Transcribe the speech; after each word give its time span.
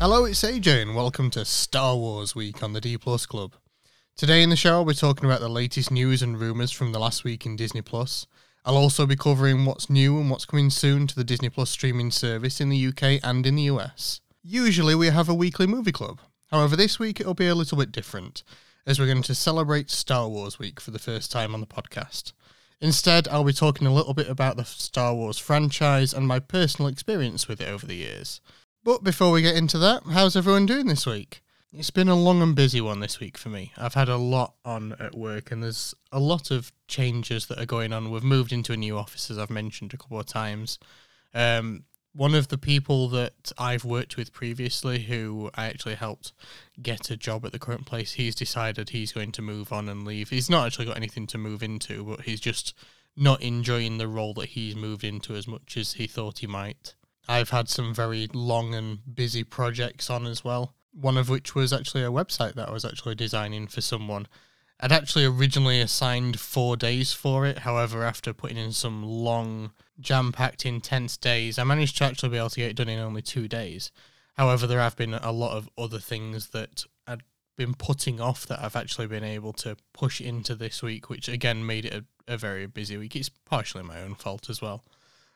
Hello, 0.00 0.24
it's 0.24 0.42
AJ, 0.42 0.80
and 0.80 0.96
welcome 0.96 1.28
to 1.28 1.44
Star 1.44 1.94
Wars 1.94 2.34
Week 2.34 2.62
on 2.62 2.72
the 2.72 2.80
D 2.80 2.96
Plus 2.96 3.26
Club. 3.26 3.54
Today 4.16 4.42
in 4.42 4.48
the 4.48 4.56
show, 4.56 4.82
we're 4.82 4.94
talking 4.94 5.26
about 5.26 5.40
the 5.40 5.48
latest 5.50 5.90
news 5.90 6.22
and 6.22 6.40
rumours 6.40 6.72
from 6.72 6.92
the 6.92 6.98
last 6.98 7.22
week 7.22 7.44
in 7.44 7.54
Disney 7.54 7.82
Plus. 7.82 8.26
I'll 8.64 8.78
also 8.78 9.04
be 9.04 9.14
covering 9.14 9.66
what's 9.66 9.90
new 9.90 10.18
and 10.18 10.30
what's 10.30 10.46
coming 10.46 10.70
soon 10.70 11.06
to 11.06 11.14
the 11.14 11.22
Disney 11.22 11.50
Plus 11.50 11.68
streaming 11.68 12.10
service 12.10 12.62
in 12.62 12.70
the 12.70 12.86
UK 12.86 13.20
and 13.22 13.44
in 13.44 13.56
the 13.56 13.64
US. 13.64 14.22
Usually, 14.42 14.94
we 14.94 15.08
have 15.08 15.28
a 15.28 15.34
weekly 15.34 15.66
movie 15.66 15.92
club. 15.92 16.22
However, 16.46 16.76
this 16.76 16.98
week 16.98 17.20
it'll 17.20 17.34
be 17.34 17.48
a 17.48 17.54
little 17.54 17.76
bit 17.76 17.92
different, 17.92 18.42
as 18.86 18.98
we're 18.98 19.04
going 19.04 19.20
to 19.24 19.34
celebrate 19.34 19.90
Star 19.90 20.30
Wars 20.30 20.58
Week 20.58 20.80
for 20.80 20.92
the 20.92 20.98
first 20.98 21.30
time 21.30 21.52
on 21.52 21.60
the 21.60 21.66
podcast. 21.66 22.32
Instead, 22.80 23.28
I'll 23.28 23.44
be 23.44 23.52
talking 23.52 23.86
a 23.86 23.92
little 23.92 24.14
bit 24.14 24.30
about 24.30 24.56
the 24.56 24.64
Star 24.64 25.14
Wars 25.14 25.36
franchise 25.36 26.14
and 26.14 26.26
my 26.26 26.38
personal 26.38 26.88
experience 26.88 27.46
with 27.46 27.60
it 27.60 27.68
over 27.68 27.84
the 27.84 27.96
years. 27.96 28.40
But 28.82 29.04
before 29.04 29.30
we 29.30 29.42
get 29.42 29.56
into 29.56 29.76
that, 29.78 30.04
how's 30.10 30.36
everyone 30.36 30.64
doing 30.64 30.86
this 30.86 31.04
week? 31.04 31.42
It's 31.70 31.90
been 31.90 32.08
a 32.08 32.14
long 32.14 32.40
and 32.40 32.56
busy 32.56 32.80
one 32.80 33.00
this 33.00 33.20
week 33.20 33.36
for 33.36 33.50
me. 33.50 33.72
I've 33.76 33.92
had 33.92 34.08
a 34.08 34.16
lot 34.16 34.54
on 34.64 34.94
at 34.98 35.14
work, 35.14 35.52
and 35.52 35.62
there's 35.62 35.94
a 36.10 36.18
lot 36.18 36.50
of 36.50 36.72
changes 36.88 37.46
that 37.46 37.60
are 37.60 37.66
going 37.66 37.92
on. 37.92 38.10
We've 38.10 38.24
moved 38.24 38.52
into 38.52 38.72
a 38.72 38.78
new 38.78 38.96
office, 38.96 39.30
as 39.30 39.36
I've 39.36 39.50
mentioned 39.50 39.92
a 39.92 39.98
couple 39.98 40.18
of 40.18 40.24
times. 40.24 40.78
Um, 41.34 41.84
one 42.14 42.34
of 42.34 42.48
the 42.48 42.56
people 42.56 43.08
that 43.10 43.52
I've 43.58 43.84
worked 43.84 44.16
with 44.16 44.32
previously, 44.32 45.00
who 45.00 45.50
I 45.54 45.66
actually 45.66 45.96
helped 45.96 46.32
get 46.80 47.10
a 47.10 47.18
job 47.18 47.44
at 47.44 47.52
the 47.52 47.58
current 47.58 47.84
place, 47.84 48.12
he's 48.12 48.34
decided 48.34 48.88
he's 48.88 49.12
going 49.12 49.32
to 49.32 49.42
move 49.42 49.74
on 49.74 49.90
and 49.90 50.06
leave. 50.06 50.30
He's 50.30 50.48
not 50.48 50.66
actually 50.66 50.86
got 50.86 50.96
anything 50.96 51.26
to 51.28 51.38
move 51.38 51.62
into, 51.62 52.02
but 52.02 52.22
he's 52.22 52.40
just 52.40 52.74
not 53.14 53.42
enjoying 53.42 53.98
the 53.98 54.08
role 54.08 54.32
that 54.34 54.48
he's 54.48 54.74
moved 54.74 55.04
into 55.04 55.34
as 55.34 55.46
much 55.46 55.76
as 55.76 55.92
he 55.92 56.06
thought 56.06 56.38
he 56.38 56.46
might. 56.46 56.94
I've 57.30 57.50
had 57.50 57.68
some 57.68 57.94
very 57.94 58.26
long 58.32 58.74
and 58.74 58.98
busy 59.14 59.44
projects 59.44 60.10
on 60.10 60.26
as 60.26 60.42
well. 60.42 60.74
One 60.92 61.16
of 61.16 61.28
which 61.28 61.54
was 61.54 61.72
actually 61.72 62.02
a 62.02 62.10
website 62.10 62.54
that 62.54 62.68
I 62.68 62.72
was 62.72 62.84
actually 62.84 63.14
designing 63.14 63.68
for 63.68 63.80
someone. 63.80 64.26
I'd 64.80 64.90
actually 64.90 65.26
originally 65.26 65.80
assigned 65.80 66.40
four 66.40 66.76
days 66.76 67.12
for 67.12 67.46
it. 67.46 67.58
However, 67.58 68.02
after 68.02 68.32
putting 68.32 68.56
in 68.56 68.72
some 68.72 69.04
long, 69.04 69.70
jam 70.00 70.32
packed, 70.32 70.66
intense 70.66 71.16
days, 71.16 71.56
I 71.56 71.62
managed 71.62 71.98
to 71.98 72.04
actually 72.04 72.30
be 72.30 72.38
able 72.38 72.50
to 72.50 72.60
get 72.60 72.70
it 72.70 72.76
done 72.76 72.88
in 72.88 72.98
only 72.98 73.22
two 73.22 73.46
days. 73.46 73.92
However, 74.36 74.66
there 74.66 74.80
have 74.80 74.96
been 74.96 75.14
a 75.14 75.30
lot 75.30 75.56
of 75.56 75.70
other 75.78 76.00
things 76.00 76.48
that 76.48 76.84
I'd 77.06 77.22
been 77.56 77.74
putting 77.74 78.20
off 78.20 78.44
that 78.48 78.60
I've 78.60 78.74
actually 78.74 79.06
been 79.06 79.22
able 79.22 79.52
to 79.52 79.76
push 79.92 80.20
into 80.20 80.56
this 80.56 80.82
week, 80.82 81.08
which 81.08 81.28
again 81.28 81.64
made 81.64 81.84
it 81.84 81.94
a, 81.94 82.04
a 82.26 82.36
very 82.36 82.66
busy 82.66 82.96
week. 82.96 83.14
It's 83.14 83.28
partially 83.28 83.84
my 83.84 84.00
own 84.00 84.16
fault 84.16 84.50
as 84.50 84.60
well. 84.60 84.82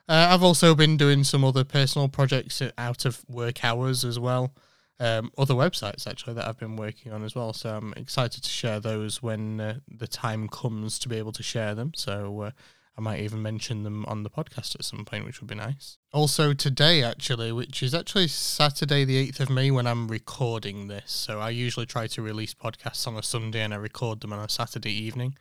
Uh, 0.08 0.28
I've 0.30 0.42
also 0.42 0.74
been 0.74 0.96
doing 0.96 1.24
some 1.24 1.44
other 1.44 1.64
personal 1.64 2.08
projects 2.08 2.62
out 2.76 3.04
of 3.04 3.24
work 3.28 3.64
hours 3.64 4.04
as 4.04 4.18
well 4.18 4.54
um, 5.00 5.30
other 5.36 5.54
websites 5.54 6.06
actually 6.06 6.34
that 6.34 6.46
I've 6.46 6.58
been 6.58 6.76
working 6.76 7.12
on 7.12 7.24
as 7.24 7.34
well. 7.34 7.52
So 7.52 7.76
I'm 7.76 7.94
excited 7.96 8.42
to 8.42 8.50
share 8.50 8.80
those 8.80 9.22
when 9.22 9.60
uh, 9.60 9.78
the 9.88 10.06
time 10.06 10.48
comes 10.48 10.98
to 11.00 11.08
be 11.08 11.16
able 11.16 11.32
to 11.32 11.42
share 11.42 11.74
them. 11.74 11.92
So 11.94 12.42
uh, 12.42 12.50
I 12.96 13.00
might 13.00 13.20
even 13.20 13.42
mention 13.42 13.82
them 13.82 14.04
on 14.06 14.22
the 14.22 14.30
podcast 14.30 14.76
at 14.76 14.84
some 14.84 15.04
point, 15.04 15.24
which 15.24 15.40
would 15.40 15.48
be 15.48 15.56
nice. 15.56 15.98
Also 16.12 16.54
today, 16.54 17.02
actually, 17.02 17.50
which 17.50 17.82
is 17.82 17.92
actually 17.92 18.28
Saturday 18.28 19.04
the 19.04 19.16
eighth 19.16 19.40
of 19.40 19.50
May 19.50 19.70
when 19.70 19.86
I'm 19.86 20.06
recording 20.08 20.86
this. 20.86 21.10
So 21.10 21.40
I 21.40 21.50
usually 21.50 21.86
try 21.86 22.06
to 22.08 22.22
release 22.22 22.54
podcasts 22.54 23.06
on 23.08 23.16
a 23.16 23.22
Sunday 23.22 23.62
and 23.62 23.74
I 23.74 23.78
record 23.78 24.20
them 24.20 24.32
on 24.32 24.38
a 24.38 24.48
Saturday 24.48 24.92
evening. 24.92 25.36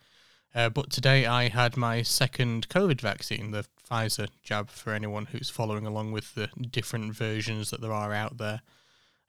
Uh, 0.54 0.68
but 0.68 0.90
today 0.90 1.26
I 1.26 1.48
had 1.48 1.76
my 1.76 2.02
second 2.02 2.68
COVID 2.68 3.00
vaccine, 3.00 3.50
the 3.50 3.66
Pfizer 3.90 4.28
jab, 4.42 4.70
for 4.70 4.92
anyone 4.92 5.26
who's 5.26 5.50
following 5.50 5.84
along 5.84 6.12
with 6.12 6.34
the 6.34 6.48
different 6.70 7.14
versions 7.14 7.70
that 7.70 7.80
there 7.80 7.92
are 7.92 8.12
out 8.12 8.38
there. 8.38 8.62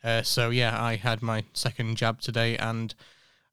Uh, 0.03 0.22
so 0.22 0.51
yeah, 0.51 0.79
I 0.79 0.97
had 0.97 1.23
my 1.23 1.44
second 1.53 1.97
jab 1.97 2.22
today, 2.22 2.55
and 2.57 2.94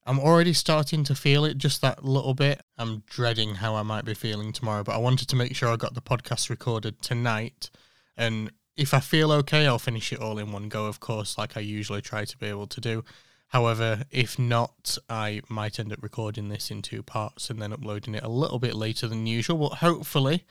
I'm 0.04 0.20
already 0.20 0.52
starting 0.52 1.02
to 1.04 1.14
feel 1.14 1.46
it 1.46 1.56
just 1.56 1.80
that 1.80 2.04
little 2.04 2.34
bit. 2.34 2.60
I'm 2.76 3.04
dreading 3.06 3.56
how 3.56 3.74
I 3.76 3.82
might 3.82 4.04
be 4.04 4.14
feeling 4.14 4.52
tomorrow, 4.52 4.82
but 4.84 4.94
I 4.94 4.98
wanted 4.98 5.28
to 5.28 5.36
make 5.36 5.56
sure 5.56 5.70
I 5.70 5.76
got 5.76 5.94
the 5.94 6.02
podcast 6.02 6.50
recorded 6.50 7.00
tonight. 7.00 7.70
And 8.18 8.50
if 8.76 8.92
I 8.92 9.00
feel 9.00 9.32
okay, 9.32 9.66
I'll 9.66 9.78
finish 9.78 10.12
it 10.12 10.20
all 10.20 10.38
in 10.38 10.52
one 10.52 10.68
go, 10.68 10.86
of 10.86 11.00
course, 11.00 11.38
like 11.38 11.56
I 11.56 11.60
usually 11.60 12.02
try 12.02 12.26
to 12.26 12.36
be 12.36 12.46
able 12.46 12.66
to 12.66 12.80
do. 12.82 13.04
However, 13.52 14.04
if 14.10 14.38
not, 14.38 14.96
I 15.10 15.42
might 15.46 15.78
end 15.78 15.92
up 15.92 16.02
recording 16.02 16.48
this 16.48 16.70
in 16.70 16.80
two 16.80 17.02
parts 17.02 17.50
and 17.50 17.60
then 17.60 17.70
uploading 17.70 18.14
it 18.14 18.22
a 18.22 18.28
little 18.28 18.58
bit 18.58 18.74
later 18.74 19.06
than 19.06 19.26
usual. 19.26 19.58
But 19.58 19.78
hopefully, 19.78 20.44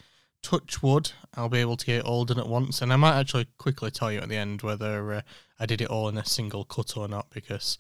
touch 0.44 0.84
wood, 0.84 1.14
I'll 1.34 1.50
be 1.50 1.58
able 1.58 1.78
to 1.78 1.86
get 1.88 2.00
it 2.02 2.06
all 2.06 2.26
done 2.26 2.38
at 2.38 2.48
once. 2.48 2.80
And 2.80 2.94
I 2.94 2.98
might 2.98 3.20
actually 3.20 3.48
quickly 3.58 3.90
tell 3.90 4.12
you 4.12 4.20
at 4.20 4.30
the 4.30 4.38
end 4.38 4.62
whether 4.62 5.14
uh, 5.14 5.22
I 5.60 5.66
did 5.66 5.82
it 5.82 5.90
all 5.90 6.10
in 6.10 6.18
a 6.18 6.26
single 6.28 6.64
cut 6.64 6.96
or 6.96 7.08
not, 7.08 7.32
because 7.32 7.80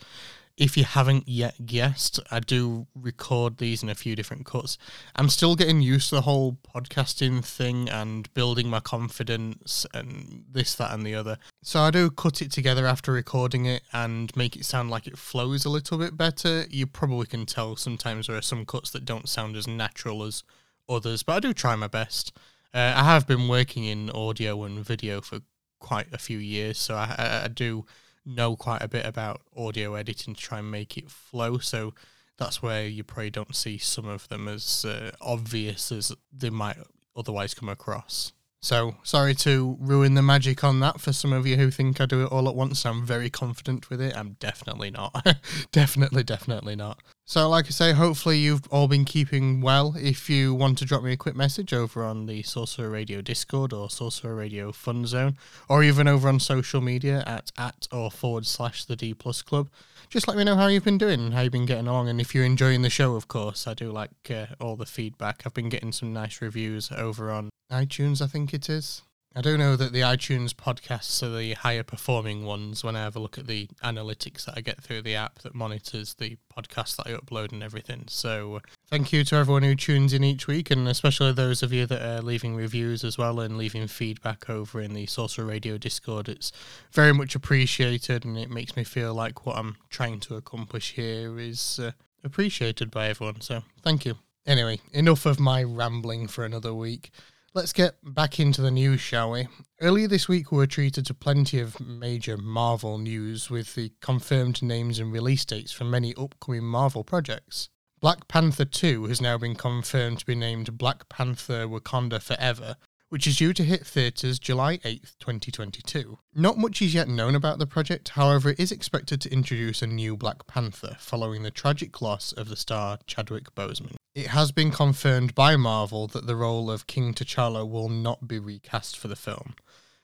if 0.61 0.77
you 0.77 0.83
haven't 0.83 1.27
yet 1.27 1.65
guessed, 1.65 2.19
I 2.29 2.39
do 2.39 2.85
record 2.93 3.57
these 3.57 3.81
in 3.81 3.89
a 3.89 3.95
few 3.95 4.15
different 4.15 4.45
cuts. 4.45 4.77
I'm 5.15 5.27
still 5.27 5.55
getting 5.55 5.81
used 5.81 6.09
to 6.09 6.15
the 6.15 6.21
whole 6.21 6.59
podcasting 6.75 7.43
thing 7.43 7.89
and 7.89 8.31
building 8.35 8.69
my 8.69 8.79
confidence 8.79 9.87
and 9.91 10.43
this, 10.51 10.75
that, 10.75 10.93
and 10.93 11.03
the 11.03 11.15
other. 11.15 11.39
So 11.63 11.79
I 11.79 11.89
do 11.89 12.11
cut 12.11 12.43
it 12.43 12.51
together 12.51 12.85
after 12.85 13.11
recording 13.11 13.65
it 13.65 13.81
and 13.91 14.37
make 14.37 14.55
it 14.55 14.63
sound 14.63 14.91
like 14.91 15.07
it 15.07 15.17
flows 15.17 15.65
a 15.65 15.69
little 15.69 15.97
bit 15.97 16.15
better. 16.15 16.65
You 16.69 16.85
probably 16.85 17.25
can 17.25 17.47
tell 17.47 17.75
sometimes 17.75 18.27
there 18.27 18.37
are 18.37 18.41
some 18.43 18.63
cuts 18.63 18.91
that 18.91 19.03
don't 19.03 19.27
sound 19.27 19.55
as 19.55 19.67
natural 19.67 20.21
as 20.21 20.43
others, 20.87 21.23
but 21.23 21.37
I 21.37 21.39
do 21.39 21.53
try 21.55 21.75
my 21.75 21.87
best. 21.87 22.37
Uh, 22.71 22.93
I 22.95 23.05
have 23.05 23.25
been 23.25 23.47
working 23.47 23.85
in 23.85 24.11
audio 24.11 24.61
and 24.61 24.85
video 24.85 25.21
for 25.21 25.39
quite 25.79 26.13
a 26.13 26.19
few 26.19 26.37
years, 26.37 26.77
so 26.77 26.93
I, 26.93 27.15
I, 27.17 27.45
I 27.45 27.47
do 27.47 27.87
know 28.25 28.55
quite 28.55 28.81
a 28.81 28.87
bit 28.87 29.05
about 29.05 29.41
audio 29.55 29.95
editing 29.95 30.35
to 30.35 30.41
try 30.41 30.59
and 30.59 30.71
make 30.71 30.97
it 30.97 31.09
flow. 31.09 31.57
So 31.57 31.93
that's 32.37 32.61
where 32.61 32.87
you 32.87 33.03
probably 33.03 33.29
don't 33.29 33.55
see 33.55 33.77
some 33.77 34.07
of 34.07 34.27
them 34.29 34.47
as 34.47 34.85
uh, 34.85 35.11
obvious 35.21 35.91
as 35.91 36.11
they 36.35 36.49
might 36.49 36.77
otherwise 37.15 37.53
come 37.53 37.69
across. 37.69 38.33
So 38.63 38.95
sorry 39.01 39.33
to 39.35 39.75
ruin 39.79 40.13
the 40.13 40.21
magic 40.21 40.63
on 40.63 40.81
that 40.81 41.01
for 41.01 41.11
some 41.13 41.33
of 41.33 41.47
you 41.47 41.57
who 41.57 41.71
think 41.71 41.99
I 41.99 42.05
do 42.05 42.23
it 42.23 42.31
all 42.31 42.47
at 42.47 42.55
once. 42.55 42.85
I'm 42.85 43.03
very 43.03 43.29
confident 43.31 43.89
with 43.89 43.99
it. 43.99 44.15
I'm 44.15 44.37
definitely 44.39 44.91
not. 44.91 45.25
definitely, 45.71 46.21
definitely 46.21 46.75
not. 46.75 46.99
So, 47.25 47.49
like 47.49 47.65
I 47.65 47.69
say, 47.69 47.93
hopefully 47.93 48.37
you've 48.37 48.67
all 48.69 48.87
been 48.87 49.05
keeping 49.05 49.61
well. 49.61 49.95
If 49.97 50.29
you 50.29 50.53
want 50.53 50.77
to 50.79 50.85
drop 50.85 51.01
me 51.01 51.13
a 51.13 51.17
quick 51.17 51.35
message 51.35 51.73
over 51.73 52.03
on 52.03 52.27
the 52.27 52.43
Sorcerer 52.43 52.89
Radio 52.89 53.21
Discord 53.21 53.73
or 53.73 53.89
Sorcerer 53.89 54.35
Radio 54.35 54.71
Fun 54.71 55.07
Zone, 55.07 55.37
or 55.67 55.81
even 55.81 56.07
over 56.07 56.27
on 56.27 56.39
social 56.39 56.81
media 56.81 57.23
at 57.25 57.51
at 57.57 57.87
or 57.91 58.11
forward 58.11 58.45
slash 58.45 58.85
the 58.85 58.95
D 58.95 59.15
Plus 59.15 59.41
Club, 59.41 59.69
just 60.11 60.27
let 60.27 60.35
me 60.35 60.43
know 60.43 60.57
how 60.57 60.67
you've 60.67 60.83
been 60.83 60.97
doing 60.97 61.21
and 61.21 61.33
how 61.33 61.39
you've 61.41 61.53
been 61.53 61.65
getting 61.65 61.87
along. 61.87 62.09
And 62.09 62.19
if 62.19 62.35
you're 62.35 62.43
enjoying 62.43 62.81
the 62.81 62.89
show, 62.89 63.15
of 63.15 63.29
course, 63.29 63.65
I 63.65 63.73
do 63.73 63.91
like 63.91 64.11
uh, 64.29 64.47
all 64.59 64.75
the 64.75 64.85
feedback. 64.85 65.43
I've 65.45 65.53
been 65.53 65.69
getting 65.69 65.93
some 65.93 66.11
nice 66.11 66.41
reviews 66.41 66.91
over 66.91 67.31
on 67.31 67.49
iTunes, 67.71 68.21
I 68.21 68.27
think 68.27 68.53
it 68.53 68.69
is. 68.69 69.03
I 69.33 69.39
do 69.39 69.57
know 69.57 69.77
that 69.77 69.93
the 69.93 70.01
iTunes 70.01 70.49
podcasts 70.49 71.23
are 71.23 71.29
the 71.29 71.53
higher 71.53 71.83
performing 71.83 72.43
ones 72.43 72.83
when 72.83 72.97
I 72.97 73.03
have 73.03 73.15
a 73.15 73.19
look 73.19 73.37
at 73.37 73.47
the 73.47 73.67
analytics 73.81 74.43
that 74.43 74.55
I 74.57 74.61
get 74.61 74.83
through 74.83 75.03
the 75.03 75.15
app 75.15 75.39
that 75.39 75.55
monitors 75.55 76.15
the 76.15 76.37
podcasts 76.53 76.97
that 76.97 77.07
I 77.07 77.11
upload 77.11 77.53
and 77.53 77.63
everything. 77.63 78.03
So, 78.07 78.59
thank 78.89 79.13
you 79.13 79.23
to 79.23 79.35
everyone 79.37 79.63
who 79.63 79.73
tunes 79.73 80.11
in 80.11 80.25
each 80.25 80.47
week, 80.47 80.69
and 80.69 80.85
especially 80.85 81.31
those 81.31 81.63
of 81.63 81.71
you 81.71 81.85
that 81.85 82.01
are 82.01 82.21
leaving 82.21 82.57
reviews 82.57 83.05
as 83.05 83.17
well 83.17 83.39
and 83.39 83.57
leaving 83.57 83.87
feedback 83.87 84.49
over 84.49 84.81
in 84.81 84.93
the 84.93 85.05
Sorcerer 85.05 85.45
Radio 85.45 85.77
Discord. 85.77 86.27
It's 86.27 86.51
very 86.91 87.13
much 87.13 87.33
appreciated, 87.33 88.25
and 88.25 88.37
it 88.37 88.49
makes 88.49 88.75
me 88.75 88.83
feel 88.83 89.13
like 89.13 89.45
what 89.45 89.55
I'm 89.57 89.77
trying 89.89 90.19
to 90.21 90.35
accomplish 90.35 90.91
here 90.91 91.39
is 91.39 91.79
uh, 91.81 91.91
appreciated 92.21 92.91
by 92.91 93.07
everyone. 93.07 93.39
So, 93.39 93.63
thank 93.81 94.03
you. 94.05 94.15
Anyway, 94.45 94.81
enough 94.91 95.25
of 95.25 95.39
my 95.39 95.63
rambling 95.63 96.27
for 96.27 96.43
another 96.43 96.73
week. 96.73 97.11
Let's 97.53 97.73
get 97.73 97.95
back 98.01 98.39
into 98.39 98.61
the 98.61 98.71
news, 98.71 99.01
shall 99.01 99.31
we? 99.31 99.49
Earlier 99.81 100.07
this 100.07 100.29
week, 100.29 100.53
we 100.53 100.57
were 100.57 100.67
treated 100.67 101.05
to 101.07 101.13
plenty 101.13 101.59
of 101.59 101.81
major 101.81 102.37
Marvel 102.37 102.97
news 102.97 103.49
with 103.49 103.75
the 103.75 103.91
confirmed 103.99 104.63
names 104.63 104.99
and 104.99 105.11
release 105.11 105.43
dates 105.43 105.73
for 105.73 105.83
many 105.83 106.15
upcoming 106.15 106.63
Marvel 106.63 107.03
projects. 107.03 107.67
Black 107.99 108.29
Panther 108.29 108.63
2 108.63 109.07
has 109.07 109.19
now 109.19 109.37
been 109.37 109.55
confirmed 109.55 110.19
to 110.19 110.25
be 110.25 110.33
named 110.33 110.77
Black 110.77 111.09
Panther 111.09 111.67
Wakanda 111.67 112.21
Forever, 112.21 112.77
which 113.11 113.27
is 113.27 113.35
due 113.35 113.51
to 113.51 113.65
hit 113.65 113.85
theatres 113.85 114.39
July 114.39 114.77
8th, 114.77 115.17
2022. 115.19 116.17
Not 116.33 116.57
much 116.57 116.81
is 116.81 116.93
yet 116.93 117.09
known 117.09 117.35
about 117.35 117.59
the 117.59 117.67
project, 117.67 118.07
however, 118.09 118.51
it 118.51 118.59
is 118.59 118.71
expected 118.71 119.19
to 119.19 119.33
introduce 119.33 119.81
a 119.81 119.87
new 119.87 120.15
Black 120.15 120.47
Panther 120.47 120.95
following 120.97 121.43
the 121.43 121.51
tragic 121.51 122.01
loss 122.01 122.31
of 122.31 122.47
the 122.47 122.55
star 122.55 122.99
Chadwick 123.07 123.53
Boseman. 123.53 123.95
It 124.15 124.27
has 124.27 124.53
been 124.53 124.71
confirmed 124.71 125.35
by 125.35 125.57
Marvel 125.57 126.07
that 126.07 126.25
the 126.25 126.37
role 126.37 126.71
of 126.71 126.87
King 126.87 127.13
T'Challa 127.13 127.69
will 127.69 127.89
not 127.89 128.29
be 128.29 128.39
recast 128.39 128.97
for 128.97 129.09
the 129.09 129.17
film. 129.17 129.55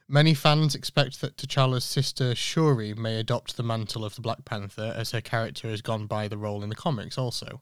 Many 0.10 0.34
fans 0.34 0.76
expect 0.76 1.22
that 1.22 1.38
T'Challa's 1.38 1.86
sister 1.86 2.36
Shuri 2.36 2.94
may 2.94 3.22
adopt 3.22 3.56
the 3.56 3.64
mantle 3.64 4.04
of 4.04 4.16
the 4.16 4.22
Black 4.22 4.44
Panther, 4.44 4.94
as 4.98 5.12
her 5.12 5.22
character 5.22 5.70
has 5.70 5.82
gone 5.82 6.08
by 6.08 6.28
the 6.28 6.38
role 6.38 6.62
in 6.62 6.68
the 6.68 6.76
comics 6.76 7.18
also. 7.18 7.62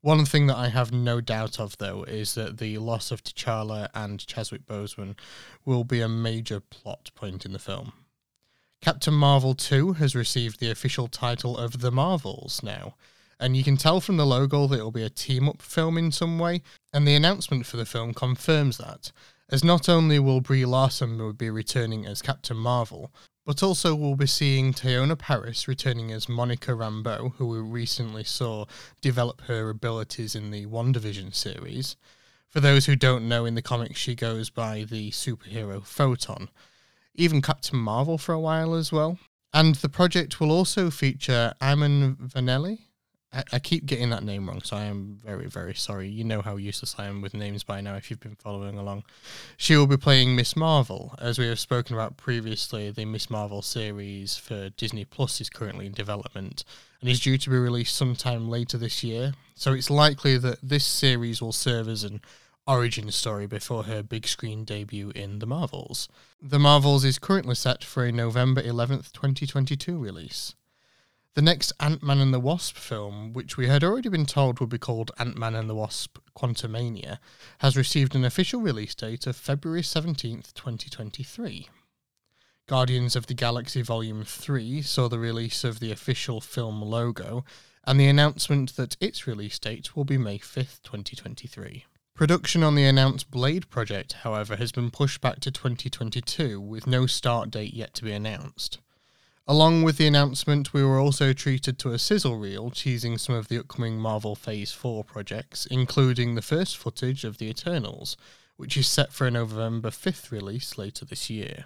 One 0.00 0.24
thing 0.24 0.46
that 0.46 0.56
I 0.56 0.68
have 0.68 0.92
no 0.92 1.20
doubt 1.20 1.58
of, 1.58 1.76
though, 1.78 2.04
is 2.04 2.34
that 2.34 2.58
the 2.58 2.78
loss 2.78 3.10
of 3.10 3.24
T'Challa 3.24 3.88
and 3.94 4.24
Chadwick 4.24 4.64
Boseman 4.64 5.16
will 5.64 5.82
be 5.82 6.00
a 6.00 6.08
major 6.08 6.60
plot 6.60 7.10
point 7.16 7.44
in 7.44 7.52
the 7.52 7.58
film. 7.58 7.92
Captain 8.80 9.12
Marvel 9.12 9.54
2 9.54 9.94
has 9.94 10.14
received 10.14 10.60
the 10.60 10.70
official 10.70 11.08
title 11.08 11.58
of 11.58 11.80
The 11.80 11.90
Marvels 11.90 12.62
now, 12.62 12.94
and 13.40 13.56
you 13.56 13.64
can 13.64 13.76
tell 13.76 14.00
from 14.00 14.16
the 14.16 14.26
logo 14.26 14.68
that 14.68 14.76
it'll 14.76 14.92
be 14.92 15.02
a 15.02 15.10
team 15.10 15.48
up 15.48 15.60
film 15.60 15.98
in 15.98 16.12
some 16.12 16.38
way, 16.38 16.62
and 16.92 17.06
the 17.06 17.16
announcement 17.16 17.66
for 17.66 17.76
the 17.76 17.84
film 17.84 18.14
confirms 18.14 18.78
that, 18.78 19.10
as 19.50 19.64
not 19.64 19.88
only 19.88 20.20
will 20.20 20.40
Brie 20.40 20.64
Larson 20.64 21.32
be 21.32 21.50
returning 21.50 22.06
as 22.06 22.22
Captain 22.22 22.56
Marvel, 22.56 23.12
but 23.48 23.62
also 23.62 23.94
we'll 23.94 24.14
be 24.14 24.26
seeing 24.26 24.74
Teyonah 24.74 25.18
Parris 25.18 25.66
returning 25.66 26.12
as 26.12 26.28
Monica 26.28 26.72
Rambeau, 26.72 27.32
who 27.36 27.46
we 27.46 27.58
recently 27.58 28.22
saw 28.22 28.66
develop 29.00 29.40
her 29.46 29.70
abilities 29.70 30.34
in 30.34 30.50
the 30.50 30.66
WandaVision 30.66 31.34
series. 31.34 31.96
For 32.50 32.60
those 32.60 32.84
who 32.84 32.94
don't 32.94 33.26
know, 33.26 33.46
in 33.46 33.54
the 33.54 33.62
comics 33.62 33.98
she 33.98 34.14
goes 34.14 34.50
by 34.50 34.84
the 34.84 35.10
superhero 35.12 35.82
Photon, 35.82 36.50
even 37.14 37.40
Captain 37.40 37.78
Marvel 37.78 38.18
for 38.18 38.34
a 38.34 38.40
while 38.40 38.74
as 38.74 38.92
well. 38.92 39.18
And 39.54 39.76
the 39.76 39.88
project 39.88 40.40
will 40.40 40.52
also 40.52 40.90
feature 40.90 41.54
Iman 41.58 42.16
Vellani. 42.16 42.80
I, 43.32 43.44
I, 43.52 43.58
keep 43.58 43.84
getting 43.84 44.10
that 44.10 44.24
name 44.24 44.48
wrong, 44.48 44.62
so 44.62 44.76
I 44.76 44.84
am 44.84 45.18
very, 45.22 45.46
very 45.46 45.74
sorry. 45.74 46.08
You 46.08 46.24
know 46.24 46.40
how 46.40 46.56
useless 46.56 46.94
I 46.98 47.06
am 47.06 47.20
with 47.20 47.34
names 47.34 47.62
by 47.62 47.80
now 47.80 47.94
if 47.94 48.10
you've 48.10 48.20
been 48.20 48.36
following 48.36 48.78
along. 48.78 49.04
She 49.56 49.76
will 49.76 49.86
be 49.86 49.98
playing 49.98 50.34
Miss 50.34 50.56
Marvel. 50.56 51.14
As 51.18 51.38
we 51.38 51.46
have 51.48 51.58
spoken 51.58 51.94
about 51.94 52.16
previously, 52.16 52.90
the 52.90 53.04
Miss 53.04 53.28
Marvel 53.28 53.60
series 53.60 54.36
for 54.36 54.70
Disney 54.70 55.04
Plus 55.04 55.40
is 55.40 55.50
currently 55.50 55.86
in 55.86 55.92
development 55.92 56.64
and 57.00 57.10
is 57.10 57.20
due 57.20 57.36
to 57.38 57.50
be 57.50 57.56
released 57.56 57.94
sometime 57.94 58.48
later 58.48 58.78
this 58.78 59.04
year. 59.04 59.34
So 59.54 59.72
it's 59.74 59.90
likely 59.90 60.38
that 60.38 60.58
this 60.62 60.86
series 60.86 61.42
will 61.42 61.52
serve 61.52 61.88
as 61.88 62.04
an 62.04 62.22
origin 62.66 63.10
story 63.10 63.46
before 63.46 63.84
her 63.84 64.02
big 64.02 64.26
screen 64.26 64.64
debut 64.64 65.10
in 65.14 65.38
The 65.38 65.46
Marvels. 65.46 66.08
The 66.40 66.58
Marvels 66.58 67.04
is 67.04 67.18
currently 67.18 67.54
set 67.54 67.82
for 67.82 68.04
a 68.04 68.12
November 68.12 68.62
11th, 68.62 69.12
2022 69.12 69.98
release. 69.98 70.54
The 71.34 71.42
next 71.42 71.72
Ant 71.78 72.02
Man 72.02 72.18
and 72.18 72.34
the 72.34 72.40
Wasp 72.40 72.76
film, 72.76 73.32
which 73.32 73.56
we 73.56 73.68
had 73.68 73.84
already 73.84 74.08
been 74.08 74.26
told 74.26 74.58
would 74.58 74.70
be 74.70 74.78
called 74.78 75.12
Ant 75.18 75.36
Man 75.36 75.54
and 75.54 75.70
the 75.70 75.74
Wasp 75.74 76.18
Quantumania, 76.36 77.18
has 77.58 77.76
received 77.76 78.14
an 78.14 78.24
official 78.24 78.60
release 78.60 78.94
date 78.94 79.26
of 79.26 79.36
February 79.36 79.82
17th, 79.82 80.52
2023. 80.54 81.68
Guardians 82.66 83.16
of 83.16 83.26
the 83.26 83.34
Galaxy 83.34 83.82
Volume 83.82 84.24
3 84.24 84.82
saw 84.82 85.08
the 85.08 85.18
release 85.18 85.64
of 85.64 85.80
the 85.80 85.92
official 85.92 86.40
film 86.40 86.82
logo 86.82 87.44
and 87.84 87.98
the 87.98 88.08
announcement 88.08 88.76
that 88.76 88.96
its 89.00 89.26
release 89.26 89.58
date 89.58 89.96
will 89.96 90.04
be 90.04 90.18
May 90.18 90.38
5th, 90.38 90.82
2023. 90.82 91.86
Production 92.14 92.62
on 92.62 92.74
the 92.74 92.84
announced 92.84 93.30
Blade 93.30 93.70
project, 93.70 94.12
however, 94.24 94.56
has 94.56 94.72
been 94.72 94.90
pushed 94.90 95.20
back 95.20 95.40
to 95.40 95.50
2022 95.50 96.60
with 96.60 96.86
no 96.86 97.06
start 97.06 97.50
date 97.50 97.72
yet 97.72 97.94
to 97.94 98.04
be 98.04 98.12
announced. 98.12 98.80
Along 99.50 99.82
with 99.82 99.96
the 99.96 100.06
announcement, 100.06 100.74
we 100.74 100.84
were 100.84 100.98
also 100.98 101.32
treated 101.32 101.78
to 101.78 101.92
a 101.92 101.98
sizzle 101.98 102.36
reel 102.36 102.68
teasing 102.68 103.16
some 103.16 103.34
of 103.34 103.48
the 103.48 103.58
upcoming 103.58 103.98
Marvel 103.98 104.34
Phase 104.34 104.72
4 104.72 105.04
projects, 105.04 105.64
including 105.64 106.34
the 106.34 106.42
first 106.42 106.76
footage 106.76 107.24
of 107.24 107.38
The 107.38 107.48
Eternals, 107.48 108.18
which 108.58 108.76
is 108.76 108.86
set 108.86 109.10
for 109.10 109.26
a 109.26 109.30
November 109.30 109.88
5th 109.88 110.30
release 110.30 110.76
later 110.76 111.06
this 111.06 111.30
year. 111.30 111.64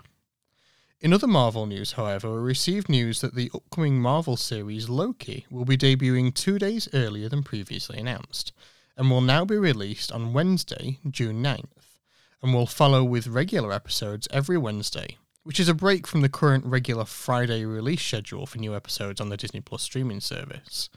In 1.00 1.12
other 1.12 1.26
Marvel 1.26 1.67
news, 1.67 1.93
however, 1.93 2.31
we 2.31 2.38
received 2.38 2.88
news 2.88 3.20
that 3.20 3.34
the 3.34 3.50
upcoming 3.52 4.00
Marvel 4.00 4.37
series 4.37 4.88
Loki 4.88 5.44
will 5.50 5.64
be 5.64 5.76
debuting 5.76 6.32
two 6.32 6.61
days 6.61 6.88
earlier 6.94 7.29
than 7.29 7.43
previously 7.43 7.99
announced 7.99 8.52
and 8.96 9.11
will 9.11 9.20
now 9.20 9.44
be 9.44 9.56
released 9.56 10.12
on 10.12 10.32
Wednesday, 10.32 11.00
June 11.11 11.43
9th, 11.43 11.99
and 12.43 12.55
will 12.55 12.69
follow 12.69 13.02
with 13.02 13.26
regular 13.26 13.73
episodes 13.73 14.29
every 14.31 14.56
Wednesday, 14.56 15.17
which 15.44 15.58
is 15.58 15.68
a 15.68 15.74
break 15.74 16.06
from 16.06 16.20
the 16.20 16.28
current 16.28 16.64
regular 16.64 17.04
Friday 17.04 17.64
release 17.64 18.02
schedule 18.02 18.46
for 18.46 18.58
new 18.58 18.76
episodes 18.76 19.20
on 19.20 19.28
the 19.28 19.36
Disney 19.36 19.60
Plus 19.60 19.82
streaming 19.82 20.20
service. 20.20 20.88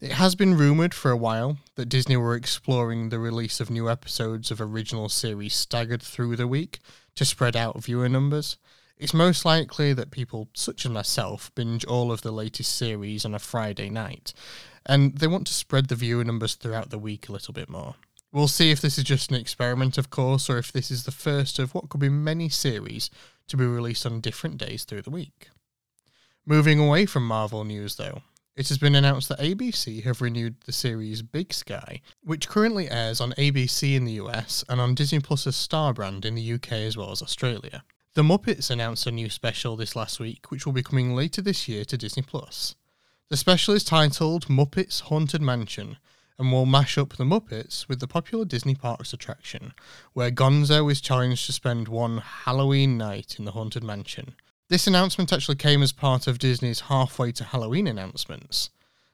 It 0.00 0.12
has 0.12 0.34
been 0.34 0.56
rumoured 0.56 0.92
for 0.92 1.10
a 1.10 1.16
while 1.16 1.58
that 1.76 1.88
Disney 1.88 2.16
were 2.16 2.34
exploring 2.34 3.08
the 3.08 3.20
release 3.20 3.60
of 3.60 3.70
new 3.70 3.88
episodes 3.88 4.50
of 4.50 4.60
original 4.60 5.08
series 5.08 5.54
staggered 5.54 6.02
through 6.02 6.36
the 6.36 6.48
week 6.48 6.80
to 7.14 7.24
spread 7.24 7.54
out 7.54 7.82
viewer 7.82 8.08
numbers. 8.08 8.56
It's 8.98 9.14
most 9.14 9.44
likely 9.44 9.92
that 9.92 10.10
people 10.10 10.48
such 10.54 10.84
as 10.84 10.90
myself 10.90 11.54
binge 11.54 11.84
all 11.84 12.10
of 12.10 12.22
the 12.22 12.32
latest 12.32 12.76
series 12.76 13.24
on 13.24 13.34
a 13.34 13.38
Friday 13.38 13.90
night, 13.90 14.34
and 14.86 15.18
they 15.18 15.26
want 15.26 15.46
to 15.46 15.54
spread 15.54 15.88
the 15.88 15.94
viewer 15.94 16.24
numbers 16.24 16.54
throughout 16.54 16.90
the 16.90 16.98
week 16.98 17.28
a 17.28 17.32
little 17.32 17.54
bit 17.54 17.68
more. 17.68 17.94
We'll 18.32 18.48
see 18.48 18.72
if 18.72 18.80
this 18.80 18.98
is 18.98 19.04
just 19.04 19.30
an 19.30 19.36
experiment, 19.36 19.96
of 19.96 20.10
course, 20.10 20.50
or 20.50 20.58
if 20.58 20.72
this 20.72 20.90
is 20.90 21.04
the 21.04 21.12
first 21.12 21.60
of 21.60 21.72
what 21.72 21.88
could 21.88 22.00
be 22.00 22.08
many 22.08 22.48
series 22.48 23.08
to 23.48 23.56
be 23.56 23.66
released 23.66 24.06
on 24.06 24.20
different 24.20 24.58
days 24.58 24.84
through 24.84 25.02
the 25.02 25.10
week. 25.10 25.48
Moving 26.46 26.78
away 26.78 27.06
from 27.06 27.26
Marvel 27.26 27.64
news, 27.64 27.96
though, 27.96 28.22
it 28.56 28.68
has 28.68 28.78
been 28.78 28.94
announced 28.94 29.28
that 29.30 29.40
ABC 29.40 30.04
have 30.04 30.20
renewed 30.20 30.56
the 30.64 30.72
series 30.72 31.22
Big 31.22 31.52
Sky, 31.52 32.00
which 32.22 32.48
currently 32.48 32.88
airs 32.88 33.20
on 33.20 33.32
ABC 33.32 33.96
in 33.96 34.04
the 34.04 34.12
US 34.12 34.62
and 34.68 34.80
on 34.80 34.94
Disney 34.94 35.18
Plus's 35.18 35.56
Star 35.56 35.92
brand 35.92 36.24
in 36.24 36.34
the 36.34 36.52
UK 36.52 36.72
as 36.72 36.96
well 36.96 37.10
as 37.10 37.22
Australia. 37.22 37.82
The 38.14 38.22
Muppets 38.22 38.70
announced 38.70 39.08
a 39.08 39.10
new 39.10 39.28
special 39.28 39.74
this 39.74 39.96
last 39.96 40.20
week, 40.20 40.52
which 40.52 40.64
will 40.64 40.72
be 40.72 40.84
coming 40.84 41.16
later 41.16 41.42
this 41.42 41.66
year 41.66 41.84
to 41.86 41.98
Disney 41.98 42.22
Plus. 42.22 42.76
The 43.28 43.36
special 43.36 43.74
is 43.74 43.82
titled 43.82 44.46
Muppets 44.46 45.00
Haunted 45.00 45.42
Mansion 45.42 45.96
and 46.38 46.50
will 46.50 46.66
mash 46.66 46.98
up 46.98 47.16
the 47.16 47.24
Muppets 47.24 47.88
with 47.88 48.00
the 48.00 48.08
popular 48.08 48.44
Disney 48.44 48.74
Parks 48.74 49.12
attraction, 49.12 49.72
where 50.12 50.30
Gonzo 50.30 50.90
is 50.90 51.00
challenged 51.00 51.46
to 51.46 51.52
spend 51.52 51.88
one 51.88 52.18
Halloween 52.18 52.98
night 52.98 53.36
in 53.38 53.44
the 53.44 53.52
Haunted 53.52 53.84
Mansion. 53.84 54.34
This 54.68 54.86
announcement 54.86 55.32
actually 55.32 55.56
came 55.56 55.82
as 55.82 55.92
part 55.92 56.26
of 56.26 56.38
Disney's 56.38 56.80
halfway 56.80 57.32
to 57.32 57.44
Halloween 57.44 57.86
announcements. 57.86 58.70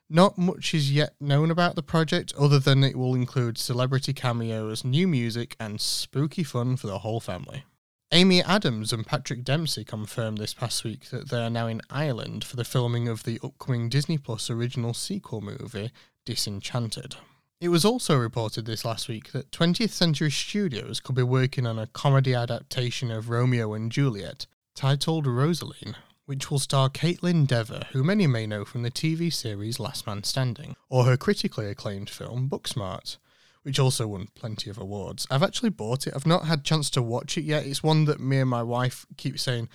Not 0.09 0.39
much 0.39 0.75
is 0.75 0.93
yet 0.93 1.15
known 1.21 1.51
about 1.51 1.77
the 1.77 1.83
project 1.83 2.33
other 2.39 2.59
than 2.59 2.83
it 2.83 2.97
will 2.97 3.15
include 3.15 3.59
celebrity 3.59 4.13
cameos, 4.13 4.85
new 4.85 5.07
music, 5.07 5.57
and 5.61 5.81
spooky 5.81 6.43
fun 6.43 6.77
for 6.77 6.87
the 6.87 6.99
whole 6.99 7.21
family. 7.21 7.65
Amy 8.13 8.43
Adams 8.43 8.93
and 8.93 9.07
Patrick 9.07 9.45
Dempsey 9.45 9.85
confirmed 9.85 10.39
this 10.39 10.53
past 10.53 10.83
week 10.83 11.11
that 11.11 11.29
they 11.29 11.41
are 11.41 11.49
now 11.49 11.69
in 11.69 11.81
Ireland 11.91 12.43
for 12.43 12.57
the 12.57 12.65
filming 12.65 13.07
of 13.07 13.23
the 13.23 13.39
upcoming 13.41 13.89
Disney 13.89 14.19
Plus 14.19 14.51
original 14.51 14.95
sequel 14.95 15.41
movie, 15.41 15.93
Disenchanted. 16.25 17.17
It 17.61 17.69
was 17.69 17.85
also 17.85 18.17
reported 18.17 18.65
this 18.65 18.85
last 18.85 19.09
week 19.09 19.33
that 19.33 19.50
20th 19.50 19.91
Century 19.91 20.31
Studios 20.31 21.00
could 21.00 21.15
be 21.15 21.23
working 21.23 21.67
on 21.67 21.79
a 21.79 21.87
comedy 21.87 22.35
adaptation 22.35 23.11
of 23.11 23.29
Romeo 23.29 23.75
and 23.75 23.93
Juliet 23.93 24.47
titled 24.75 25.27
Rosaline, 25.27 25.97
which 26.27 26.50
will 26.50 26.59
star 26.59 26.89
Kaitlyn 26.89 27.47
Dever, 27.47 27.83
who 27.93 28.03
many 28.03 28.27
may 28.27 28.47
know 28.47 28.65
from 28.65 28.83
the 28.83 28.91
TV 28.91 29.33
series 29.33 29.79
Last 29.79 30.07
Man 30.07 30.23
Standing, 30.23 30.77
or 30.89 31.05
her 31.05 31.17
critically 31.17 31.67
acclaimed 31.67 32.11
film 32.11 32.49
Booksmart 32.49 33.17
which 33.62 33.79
also 33.79 34.07
won 34.07 34.27
plenty 34.35 34.71
of 34.71 34.79
awards. 34.79 35.27
I've 35.31 35.43
actually 35.43 35.69
bought 35.69 36.07
it. 36.07 36.15
I've 36.17 36.27
not 36.27 36.47
had 36.47 36.65
chance 36.65 36.89
to 36.91 37.03
watch 37.03 37.37
it 37.37 37.45
yet. 37.45 37.67
It's 37.67 37.83
one 37.83 38.07
that 38.07 38.19
me 38.19 38.39
and 38.39 38.49
my 38.49 38.62
wife 38.62 39.05
keep 39.19 39.39
saying 39.39 39.69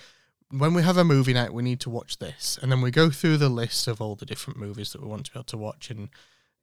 when 0.50 0.74
we 0.74 0.82
have 0.82 0.96
a 0.96 1.04
movie 1.04 1.34
night, 1.34 1.52
we 1.52 1.62
need 1.62 1.80
to 1.80 1.90
watch 1.90 2.18
this, 2.18 2.58
and 2.62 2.70
then 2.70 2.80
we 2.80 2.90
go 2.90 3.10
through 3.10 3.36
the 3.36 3.48
list 3.48 3.88
of 3.88 4.00
all 4.00 4.14
the 4.14 4.26
different 4.26 4.58
movies 4.58 4.92
that 4.92 5.02
we 5.02 5.08
want 5.08 5.26
to 5.26 5.32
be 5.32 5.38
able 5.38 5.44
to 5.44 5.56
watch, 5.56 5.90
and 5.90 6.08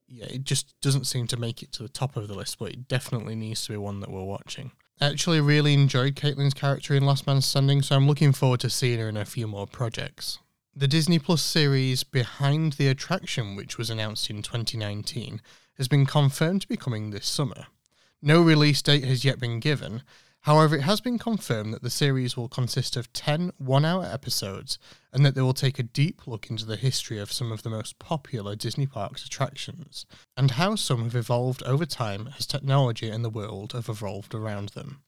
yeah, 0.07 0.25
it 0.25 0.43
just 0.43 0.79
doesn't 0.81 1.05
seem 1.05 1.27
to 1.27 1.38
make 1.38 1.63
it 1.63 1.72
to 1.74 1.83
the 1.83 1.89
top 1.89 2.15
of 2.15 2.27
the 2.27 2.33
list, 2.33 2.60
but 2.60 2.72
it 2.72 2.88
definitely 2.88 3.36
needs 3.36 3.65
to 3.65 3.72
be 3.72 3.77
one 3.77 4.00
that 4.01 4.12
we're 4.12 4.24
watching. 4.24 4.72
I 5.01 5.07
actually 5.07 5.41
really 5.41 5.74
enjoyed 5.74 6.15
Kaitlyn's 6.15 6.53
character 6.53 6.93
in 6.93 7.05
Last 7.05 7.25
Man 7.25 7.41
Standing, 7.41 7.81
so 7.81 7.95
I'm 7.95 8.07
looking 8.07 8.31
forward 8.31 8.60
to 8.62 8.69
seeing 8.69 9.00
her 9.00 9.10
in 9.10 9.17
a 9.17 9.25
few 9.25 9.48
more 9.48 9.67
projects. 9.67 10.39
The 10.75 10.88
Disney 10.88 11.19
Plus 11.19 11.41
series 11.41 12.03
Behind 12.03 12.74
the 12.74 12.88
Attraction, 12.88 13.55
which 13.55 13.77
was 13.77 13.89
announced 13.89 14.29
in 14.29 14.41
2019, 14.41 15.41
has 15.77 15.88
been 15.88 16.05
confirmed 16.05 16.62
to 16.62 16.67
be 16.67 16.77
coming 16.77 17.10
this 17.10 17.27
summer. 17.27 17.67
No 18.22 18.41
release 18.41 18.81
date 18.81 19.03
has 19.03 19.25
yet 19.25 19.39
been 19.39 19.60
given, 19.60 20.03
however, 20.44 20.78
it 20.78 20.84
has 20.84 21.02
been 21.02 21.20
confirmed 21.20 21.74
that 21.74 21.84
the 21.84 21.90
series 21.90 22.38
will 22.38 22.48
consist 22.48 22.96
of 22.96 23.12
10 23.12 23.52
one 23.58 23.84
hour 23.84 24.06
episodes 24.06 24.80
and 25.12 25.26
that 25.26 25.36
they 25.36 25.42
will 25.42 25.54
take 25.54 25.80
a 25.80 25.84
deep 25.84 26.26
look 26.26 26.50
into 26.50 26.66
the 26.66 26.78
history 26.78 27.20
of 27.20 27.32
some 27.32 27.52
of 27.52 27.64
the 27.64 27.70
most 27.70 28.00
popular 28.00 28.56
Disney 28.56 28.88
Parks 28.88 29.26
attractions 29.26 30.06
and 30.38 30.52
how 30.52 30.76
some 30.76 31.04
have 31.04 31.16
evolved 31.16 31.64
over 31.64 31.86
time 31.86 32.30
as 32.38 32.46
technology 32.46 33.10
and 33.10 33.26
the 33.26 33.30
world 33.30 33.74
have 33.74 33.90
evolved 33.90 34.34
around 34.34 34.70
them. 34.70 35.02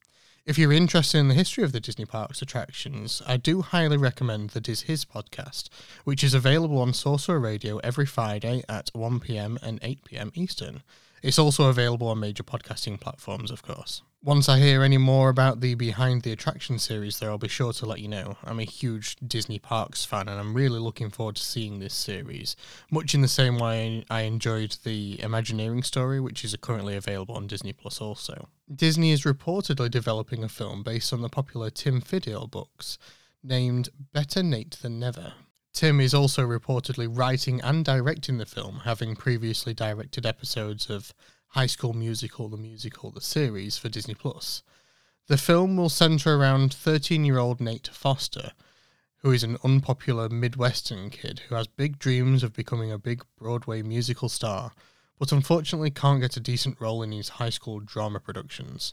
If 0.46 0.58
you're 0.58 0.72
interested 0.72 1.18
in 1.18 1.26
the 1.26 1.34
history 1.34 1.64
of 1.64 1.72
the 1.72 1.80
Disney 1.80 2.04
Parks 2.04 2.40
attractions, 2.40 3.20
I 3.26 3.36
do 3.36 3.62
highly 3.62 3.96
recommend 3.96 4.50
the 4.50 4.60
Diz 4.60 4.82
His 4.82 5.04
podcast, 5.04 5.68
which 6.04 6.22
is 6.22 6.34
available 6.34 6.78
on 6.78 6.92
Sorcerer 6.92 7.40
Radio 7.40 7.78
every 7.78 8.06
Friday 8.06 8.62
at 8.68 8.92
1pm 8.94 9.60
and 9.60 9.80
8pm 9.80 10.30
Eastern. 10.34 10.84
It's 11.20 11.40
also 11.40 11.68
available 11.68 12.06
on 12.06 12.20
major 12.20 12.44
podcasting 12.44 13.00
platforms, 13.00 13.50
of 13.50 13.62
course. 13.62 14.02
Once 14.26 14.48
I 14.48 14.58
hear 14.58 14.82
any 14.82 14.98
more 14.98 15.28
about 15.28 15.60
the 15.60 15.76
Behind 15.76 16.22
the 16.22 16.32
Attraction 16.32 16.80
series, 16.80 17.20
there 17.20 17.30
I'll 17.30 17.38
be 17.38 17.46
sure 17.46 17.72
to 17.74 17.86
let 17.86 18.00
you 18.00 18.08
know. 18.08 18.36
I'm 18.42 18.58
a 18.58 18.64
huge 18.64 19.14
Disney 19.24 19.60
Parks 19.60 20.04
fan 20.04 20.26
and 20.26 20.40
I'm 20.40 20.52
really 20.52 20.80
looking 20.80 21.10
forward 21.10 21.36
to 21.36 21.44
seeing 21.44 21.78
this 21.78 21.94
series, 21.94 22.56
much 22.90 23.14
in 23.14 23.20
the 23.20 23.28
same 23.28 23.56
way 23.56 24.04
I 24.10 24.22
enjoyed 24.22 24.78
the 24.82 25.22
Imagineering 25.22 25.84
story, 25.84 26.18
which 26.18 26.44
is 26.44 26.56
currently 26.60 26.96
available 26.96 27.36
on 27.36 27.46
Disney 27.46 27.72
Plus 27.72 28.00
also. 28.00 28.48
Disney 28.74 29.12
is 29.12 29.22
reportedly 29.22 29.88
developing 29.92 30.42
a 30.42 30.48
film 30.48 30.82
based 30.82 31.12
on 31.12 31.22
the 31.22 31.28
popular 31.28 31.70
Tim 31.70 32.02
Federle 32.02 32.50
books. 32.50 32.98
named 33.44 33.90
Better 34.12 34.42
Nate 34.42 34.72
Than 34.82 34.98
Never. 34.98 35.34
Tim 35.72 36.00
is 36.00 36.14
also 36.14 36.42
reportedly 36.42 37.06
writing 37.08 37.60
and 37.60 37.84
directing 37.84 38.38
the 38.38 38.46
film, 38.46 38.80
having 38.84 39.14
previously 39.14 39.72
directed 39.72 40.26
episodes 40.26 40.90
of 40.90 41.14
High 41.56 41.68
School 41.68 41.94
Musical, 41.94 42.50
the 42.50 42.58
musical, 42.58 43.10
the 43.10 43.22
series 43.22 43.78
for 43.78 43.88
Disney 43.88 44.12
Plus. 44.12 44.62
The 45.26 45.38
film 45.38 45.78
will 45.78 45.88
centre 45.88 46.34
around 46.34 46.74
13 46.74 47.24
year 47.24 47.38
old 47.38 47.62
Nate 47.62 47.88
Foster, 47.88 48.52
who 49.20 49.32
is 49.32 49.42
an 49.42 49.56
unpopular 49.64 50.28
Midwestern 50.28 51.08
kid 51.08 51.40
who 51.48 51.54
has 51.54 51.66
big 51.66 51.98
dreams 51.98 52.42
of 52.42 52.52
becoming 52.52 52.92
a 52.92 52.98
big 52.98 53.24
Broadway 53.38 53.80
musical 53.80 54.28
star, 54.28 54.72
but 55.18 55.32
unfortunately 55.32 55.90
can't 55.90 56.20
get 56.20 56.36
a 56.36 56.40
decent 56.40 56.78
role 56.78 57.02
in 57.02 57.10
his 57.10 57.30
high 57.30 57.48
school 57.48 57.80
drama 57.80 58.20
productions. 58.20 58.92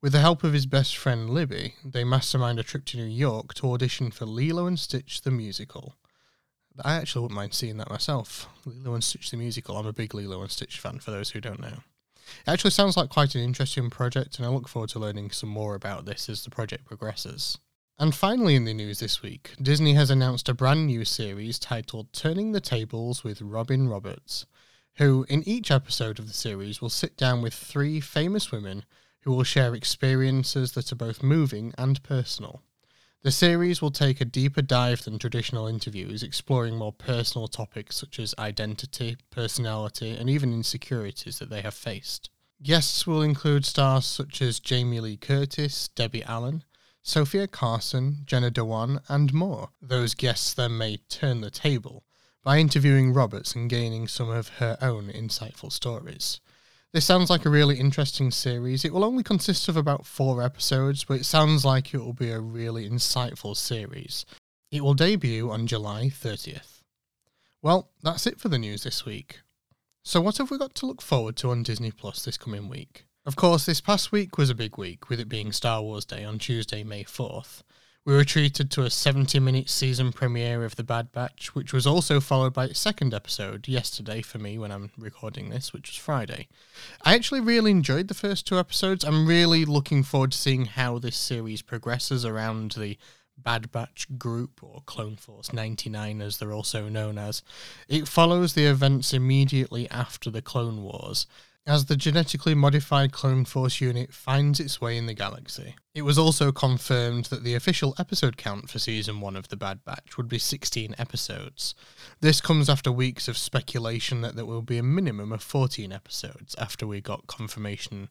With 0.00 0.12
the 0.12 0.20
help 0.20 0.44
of 0.44 0.52
his 0.52 0.66
best 0.66 0.96
friend 0.96 1.30
Libby, 1.30 1.74
they 1.84 2.04
mastermind 2.04 2.60
a 2.60 2.62
trip 2.62 2.84
to 2.84 2.96
New 2.96 3.06
York 3.06 3.54
to 3.54 3.72
audition 3.72 4.12
for 4.12 4.24
Lilo 4.24 4.68
and 4.68 4.78
Stitch 4.78 5.22
the 5.22 5.32
musical. 5.32 5.96
I 6.80 6.94
actually 6.94 7.22
wouldn't 7.22 7.36
mind 7.36 7.54
seeing 7.54 7.78
that 7.78 7.90
myself. 7.90 8.48
Lilo 8.64 8.94
and 8.94 9.02
Stitch 9.02 9.32
the 9.32 9.36
musical. 9.36 9.76
I'm 9.76 9.86
a 9.86 9.92
big 9.92 10.14
Lilo 10.14 10.42
and 10.42 10.50
Stitch 10.52 10.78
fan, 10.78 11.00
for 11.00 11.10
those 11.10 11.30
who 11.30 11.40
don't 11.40 11.60
know. 11.60 11.78
It 12.46 12.50
actually 12.50 12.70
sounds 12.70 12.96
like 12.96 13.10
quite 13.10 13.34
an 13.34 13.42
interesting 13.42 13.90
project, 13.90 14.38
and 14.38 14.46
I 14.46 14.50
look 14.50 14.68
forward 14.68 14.90
to 14.90 14.98
learning 14.98 15.30
some 15.30 15.48
more 15.48 15.74
about 15.74 16.04
this 16.04 16.28
as 16.28 16.44
the 16.44 16.50
project 16.50 16.84
progresses. 16.84 17.58
And 17.98 18.14
finally, 18.14 18.56
in 18.56 18.64
the 18.64 18.74
news 18.74 18.98
this 18.98 19.22
week, 19.22 19.52
Disney 19.62 19.94
has 19.94 20.10
announced 20.10 20.48
a 20.48 20.54
brand 20.54 20.86
new 20.86 21.04
series 21.04 21.58
titled 21.58 22.12
Turning 22.12 22.52
the 22.52 22.60
Tables 22.60 23.22
with 23.22 23.40
Robin 23.40 23.88
Roberts, 23.88 24.46
who, 24.96 25.24
in 25.28 25.46
each 25.48 25.70
episode 25.70 26.18
of 26.18 26.26
the 26.26 26.34
series, 26.34 26.80
will 26.80 26.90
sit 26.90 27.16
down 27.16 27.40
with 27.40 27.54
three 27.54 28.00
famous 28.00 28.50
women 28.50 28.84
who 29.20 29.32
will 29.32 29.44
share 29.44 29.74
experiences 29.74 30.72
that 30.72 30.90
are 30.92 30.96
both 30.96 31.22
moving 31.22 31.72
and 31.78 32.02
personal. 32.02 32.62
The 33.24 33.32
series 33.32 33.80
will 33.80 33.90
take 33.90 34.20
a 34.20 34.26
deeper 34.26 34.60
dive 34.60 35.04
than 35.04 35.18
traditional 35.18 35.66
interviews, 35.66 36.22
exploring 36.22 36.76
more 36.76 36.92
personal 36.92 37.48
topics 37.48 37.96
such 37.96 38.20
as 38.20 38.34
identity, 38.38 39.16
personality, 39.30 40.10
and 40.10 40.28
even 40.28 40.52
insecurities 40.52 41.38
that 41.38 41.48
they 41.48 41.62
have 41.62 41.72
faced. 41.72 42.28
Guests 42.62 43.06
will 43.06 43.22
include 43.22 43.64
stars 43.64 44.04
such 44.04 44.42
as 44.42 44.60
Jamie 44.60 45.00
Lee 45.00 45.16
Curtis, 45.16 45.88
Debbie 45.88 46.22
Allen, 46.24 46.64
Sofia 47.02 47.46
Carson, 47.46 48.18
Jenna 48.26 48.50
Dewan, 48.50 49.00
and 49.08 49.32
more. 49.32 49.70
Those 49.80 50.12
guests 50.12 50.52
then 50.52 50.76
may 50.76 50.98
turn 51.08 51.40
the 51.40 51.50
table 51.50 52.04
by 52.42 52.58
interviewing 52.58 53.14
Roberts 53.14 53.54
and 53.54 53.70
gaining 53.70 54.06
some 54.06 54.28
of 54.28 54.48
her 54.58 54.76
own 54.82 55.08
insightful 55.08 55.72
stories. 55.72 56.42
This 56.94 57.04
sounds 57.04 57.28
like 57.28 57.44
a 57.44 57.50
really 57.50 57.80
interesting 57.80 58.30
series. 58.30 58.84
It 58.84 58.92
will 58.92 59.02
only 59.02 59.24
consist 59.24 59.68
of 59.68 59.76
about 59.76 60.06
four 60.06 60.40
episodes, 60.40 61.02
but 61.02 61.14
it 61.14 61.24
sounds 61.24 61.64
like 61.64 61.92
it 61.92 61.98
will 61.98 62.12
be 62.12 62.30
a 62.30 62.38
really 62.38 62.88
insightful 62.88 63.56
series. 63.56 64.24
It 64.70 64.84
will 64.84 64.94
debut 64.94 65.50
on 65.50 65.66
July 65.66 66.04
30th. 66.04 66.82
Well, 67.60 67.90
that's 68.04 68.28
it 68.28 68.38
for 68.38 68.48
the 68.48 68.60
news 68.60 68.84
this 68.84 69.04
week. 69.04 69.40
So, 70.04 70.20
what 70.20 70.38
have 70.38 70.52
we 70.52 70.56
got 70.56 70.76
to 70.76 70.86
look 70.86 71.02
forward 71.02 71.34
to 71.38 71.50
on 71.50 71.64
Disney 71.64 71.90
Plus 71.90 72.24
this 72.24 72.38
coming 72.38 72.68
week? 72.68 73.06
Of 73.26 73.34
course, 73.34 73.66
this 73.66 73.80
past 73.80 74.12
week 74.12 74.38
was 74.38 74.48
a 74.48 74.54
big 74.54 74.78
week, 74.78 75.08
with 75.08 75.18
it 75.18 75.28
being 75.28 75.50
Star 75.50 75.82
Wars 75.82 76.04
Day 76.04 76.22
on 76.22 76.38
Tuesday, 76.38 76.84
May 76.84 77.02
4th. 77.02 77.62
We 78.06 78.12
were 78.12 78.24
treated 78.24 78.70
to 78.72 78.82
a 78.82 78.90
70 78.90 79.40
minute 79.40 79.70
season 79.70 80.12
premiere 80.12 80.62
of 80.62 80.76
The 80.76 80.84
Bad 80.84 81.10
Batch, 81.10 81.54
which 81.54 81.72
was 81.72 81.86
also 81.86 82.20
followed 82.20 82.52
by 82.52 82.66
its 82.66 82.78
second 82.78 83.14
episode 83.14 83.66
yesterday 83.66 84.20
for 84.20 84.36
me 84.36 84.58
when 84.58 84.70
I'm 84.70 84.90
recording 84.98 85.48
this, 85.48 85.72
which 85.72 85.88
was 85.88 85.96
Friday. 85.96 86.48
I 87.00 87.14
actually 87.14 87.40
really 87.40 87.70
enjoyed 87.70 88.08
the 88.08 88.14
first 88.14 88.46
two 88.46 88.58
episodes. 88.58 89.04
I'm 89.04 89.26
really 89.26 89.64
looking 89.64 90.02
forward 90.02 90.32
to 90.32 90.38
seeing 90.38 90.66
how 90.66 90.98
this 90.98 91.16
series 91.16 91.62
progresses 91.62 92.26
around 92.26 92.72
the 92.72 92.98
Bad 93.38 93.72
Batch 93.72 94.06
group, 94.18 94.62
or 94.62 94.82
Clone 94.84 95.16
Force 95.16 95.54
99 95.54 96.20
as 96.20 96.36
they're 96.36 96.52
also 96.52 96.90
known 96.90 97.16
as. 97.16 97.42
It 97.88 98.06
follows 98.06 98.52
the 98.52 98.66
events 98.66 99.14
immediately 99.14 99.88
after 99.88 100.30
the 100.30 100.42
Clone 100.42 100.82
Wars 100.82 101.26
as 101.66 101.86
the 101.86 101.96
genetically 101.96 102.54
modified 102.54 103.12
Clone 103.12 103.44
Force 103.44 103.80
unit 103.80 104.12
finds 104.12 104.60
its 104.60 104.80
way 104.80 104.98
in 104.98 105.06
the 105.06 105.14
galaxy. 105.14 105.76
It 105.94 106.02
was 106.02 106.18
also 106.18 106.52
confirmed 106.52 107.26
that 107.26 107.42
the 107.42 107.54
official 107.54 107.94
episode 107.98 108.36
count 108.36 108.68
for 108.68 108.78
season 108.78 109.20
1 109.20 109.36
of 109.36 109.48
The 109.48 109.56
Bad 109.56 109.84
Batch 109.84 110.16
would 110.16 110.28
be 110.28 110.38
16 110.38 110.94
episodes. 110.98 111.74
This 112.20 112.40
comes 112.40 112.68
after 112.68 112.92
weeks 112.92 113.28
of 113.28 113.38
speculation 113.38 114.20
that 114.20 114.36
there 114.36 114.44
will 114.44 114.62
be 114.62 114.78
a 114.78 114.82
minimum 114.82 115.32
of 115.32 115.42
14 115.42 115.92
episodes 115.92 116.54
after 116.58 116.86
we 116.86 117.00
got 117.00 117.26
confirmation. 117.26 118.08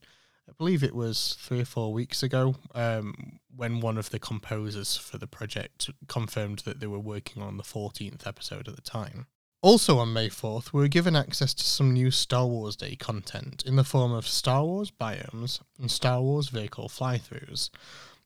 I 0.50 0.54
believe 0.58 0.84
it 0.84 0.96
was 0.96 1.38
three 1.40 1.62
or 1.62 1.66
four 1.66 1.94
weeks 1.94 2.24
ago 2.24 2.56
um, 2.74 3.40
when 3.56 3.80
one 3.80 3.98
of 3.98 4.10
the 4.10 4.20
composers 4.20 4.98
for 4.98 5.18
the 5.18 5.28
project 5.28 5.90
confirmed 6.08 6.60
that 6.60 6.80
they 6.80 6.88
were 6.88 7.00
working 7.00 7.42
on 7.42 7.58
the 7.58 7.64
14th 7.64 8.26
episode 8.26 8.68
at 8.68 8.76
the 8.76 8.82
time. 8.82 9.28
Also 9.64 9.98
on 9.98 10.12
May 10.12 10.28
4th, 10.28 10.74
we 10.74 10.82
were 10.82 10.90
given 10.90 11.16
access 11.16 11.54
to 11.54 11.64
some 11.64 11.94
new 11.94 12.12
Star 12.12 12.46
Wars 12.46 12.76
Day 12.76 12.98
content 12.98 13.64
in 13.66 13.78
the 13.78 13.86
form 13.86 14.12
of 14.12 14.28
Star 14.28 14.66
Wars 14.66 14.92
biomes 14.92 15.62
and 15.80 15.90
Star 15.90 16.22
Wars 16.22 16.50
vehicle 16.50 16.90
fly-throughs. 16.90 17.70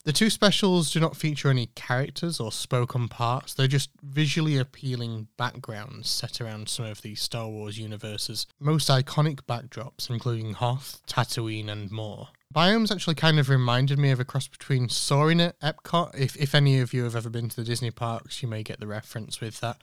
The 0.04 0.14
two 0.14 0.32
specials 0.32 0.92
do 0.92 1.00
not 1.00 1.16
feature 1.16 1.52
any 1.52 1.68
characters 1.76 2.40
or 2.40 2.52
spoken 2.52 3.08
parts, 3.08 3.54
they're 3.54 3.68
just 3.68 3.92
visually 4.02 4.58
appealing 4.58 5.28
backgrounds 5.38 6.10
set 6.10 6.42
around 6.42 6.70
some 6.70 6.86
of 6.86 7.04
the 7.04 7.14
Star 7.14 7.48
Wars 7.48 7.78
universe's 7.78 8.48
most 8.60 8.90
iconic 8.90 9.42
backdrops, 9.42 10.10
including 10.10 10.54
Hoth, 10.54 11.04
Tatooine, 11.06 11.70
and 11.70 11.92
more. 11.92 12.30
Biomes 12.52 12.92
actually 12.92 13.14
kind 13.14 13.38
of 13.38 13.48
reminded 13.48 14.00
me 14.00 14.10
of 14.10 14.20
a 14.20 14.26
cross 14.26 14.48
between 14.48 14.90
Soaring 14.90 15.42
at 15.42 15.60
Epcot. 15.60 16.20
If, 16.20 16.36
if 16.38 16.56
any 16.56 16.80
of 16.80 16.96
you 16.96 17.04
have 17.04 17.16
ever 17.16 17.30
been 17.30 17.48
to 17.48 17.56
the 17.56 17.64
Disney 17.64 17.92
parks, 17.92 18.42
you 18.42 18.48
may 18.48 18.64
get 18.64 18.80
the 18.80 18.88
reference 18.88 19.40
with 19.40 19.60
that. 19.60 19.78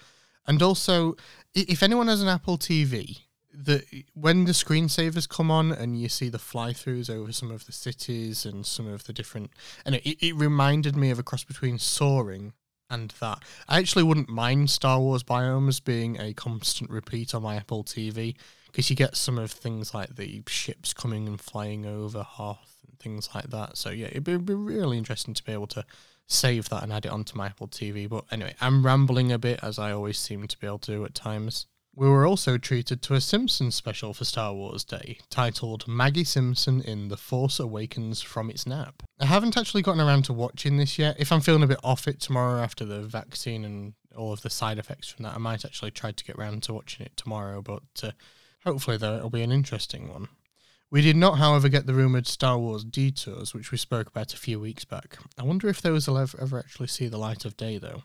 And 0.47 0.63
also, 0.63 1.17
if 1.55 1.83
anyone 1.83 2.09
has 2.09 2.23
an 2.23 2.29
Apple 2.29 2.59
TV, 2.59 3.21
the 3.53 3.85
when 4.15 4.45
the 4.45 4.53
screensavers 4.53 5.29
come 5.29 5.51
on 5.51 5.71
and 5.71 6.01
you 6.01 6.09
see 6.09 6.29
the 6.29 6.39
fly-throughs 6.39 7.09
over 7.09 7.33
some 7.33 7.51
of 7.51 7.67
the 7.67 7.73
cities 7.73 8.45
and 8.45 8.67
some 8.67 8.89
of 8.89 9.05
the 9.05 9.13
different, 9.13 9.51
and 9.87 9.95
it, 9.95 10.27
it 10.27 10.35
reminded 10.35 10.97
me 10.97 11.11
of 11.11 11.19
a 11.19 11.23
cross 11.23 11.45
between 11.45 11.79
Soaring 11.79 12.53
and 12.91 13.15
that. 13.21 13.43
I 13.69 13.79
actually 13.79 14.03
wouldn't 14.03 14.29
mind 14.29 14.71
Star 14.71 15.01
Wars 15.01 15.23
biomes 15.23 15.83
being 15.83 16.21
a 16.21 16.35
constant 16.35 16.91
repeat 16.91 17.35
on 17.35 17.43
my 17.43 17.57
Apple 17.57 17.85
TV 17.85 18.37
because 18.67 18.91
you 18.91 18.97
get 18.97 19.17
some 19.17 19.39
of 19.39 19.51
things 19.51 19.95
like 19.95 20.17
the 20.17 20.43
ships 20.49 20.93
coming 20.93 21.27
and 21.27 21.41
flying 21.41 21.87
over 21.87 22.23
Hoth 22.23 22.77
and 22.87 22.99
things 22.99 23.31
like 23.35 23.51
that. 23.51 23.77
So 23.77 23.91
yeah, 23.91 24.07
it'd 24.07 24.25
be, 24.25 24.33
it'd 24.33 24.47
be 24.47 24.55
really 24.55 24.99
interesting 24.99 25.33
to 25.35 25.45
be 25.45 25.53
able 25.53 25.69
to 25.69 25.85
save 26.27 26.69
that 26.71 26.83
and 26.83 26.93
add 26.93 27.07
it 27.07 27.13
onto 27.13 27.37
my 27.37 27.47
Apple 27.47 27.69
TV. 27.69 28.09
But 28.09 28.25
anyway, 28.31 28.55
I'm 28.61 28.85
rambling 28.85 29.33
a 29.33 29.39
bit 29.39 29.61
as 29.63 29.79
I 29.79 29.93
always 29.93 30.19
seem 30.19 30.47
to 30.47 30.59
be 30.59 30.67
able 30.67 30.79
to 30.81 30.93
do 30.93 31.05
at 31.05 31.15
times. 31.15 31.67
We 31.97 32.09
were 32.09 32.27
also 32.27 32.59
treated 32.59 33.03
to 33.03 33.15
a 33.15 33.21
Simpsons 33.21 33.77
special 33.77 34.13
for 34.15 34.25
Star 34.25 34.53
Wars 34.53 34.83
Day, 34.83 35.19
titled 35.31 35.87
Maggie 35.87 36.25
Simpson 36.25 36.81
in 36.81 37.07
The 37.07 37.17
Force 37.17 37.61
Awakens 37.61 38.21
from 38.21 38.51
its 38.51 38.67
nap. 38.67 39.05
I 39.21 39.27
haven't 39.27 39.57
actually 39.57 39.83
gotten 39.83 40.01
around 40.01 40.25
to 40.25 40.33
watching 40.33 40.77
this 40.77 40.99
yet. 40.99 41.15
If 41.21 41.31
I'm 41.31 41.41
feeling 41.41 41.63
a 41.63 41.69
bit 41.69 41.79
off 41.85 42.09
it 42.09 42.19
tomorrow 42.19 42.61
after 42.61 42.85
the 42.85 43.03
vaccine 43.03 43.65
and 43.65 43.95
all 44.17 44.33
of 44.33 44.43
the 44.43 44.51
side 44.51 44.79
effects 44.81 45.09
from 45.09 45.23
that, 45.23 45.35
I 45.35 45.39
might 45.39 45.65
actually 45.65 45.93
try 45.93 46.11
to 46.11 46.25
get 46.25 46.35
around 46.35 46.65
to 46.65 46.75
watching 46.75 47.07
it 47.07 47.17
tomorrow, 47.17 47.63
but 47.63 47.85
uh, 48.03 48.11
hopefully, 48.65 48.97
though, 48.97 49.17
it'll 49.17 49.31
be 49.31 49.43
an 49.43 49.53
interesting 49.53 50.09
one. 50.09 50.29
We 50.91 51.03
did 51.03 51.17
not, 51.17 51.39
however, 51.39 51.69
get 51.69 51.87
the 51.87 51.95
rumoured 51.95 52.27
Star 52.27 52.59
Wars 52.59 52.85
detours, 52.85 53.53
which 53.53 53.73
we 53.73 53.79
spoke 53.79 54.09
about 54.09 54.33
a 54.33 54.39
few 54.39 54.61
weeks 54.61 54.85
back. 54.85 55.19
I 55.37 55.43
wonder 55.43 55.69
if 55.69 55.83
those 55.83 56.07
will 56.07 56.19
ever, 56.19 56.39
ever 56.41 56.59
actually 56.59 56.89
see 56.89 57.09
the 57.09 57.19
light 57.19 57.45
of 57.45 57.57
day, 57.57 57.79
though. 57.79 58.05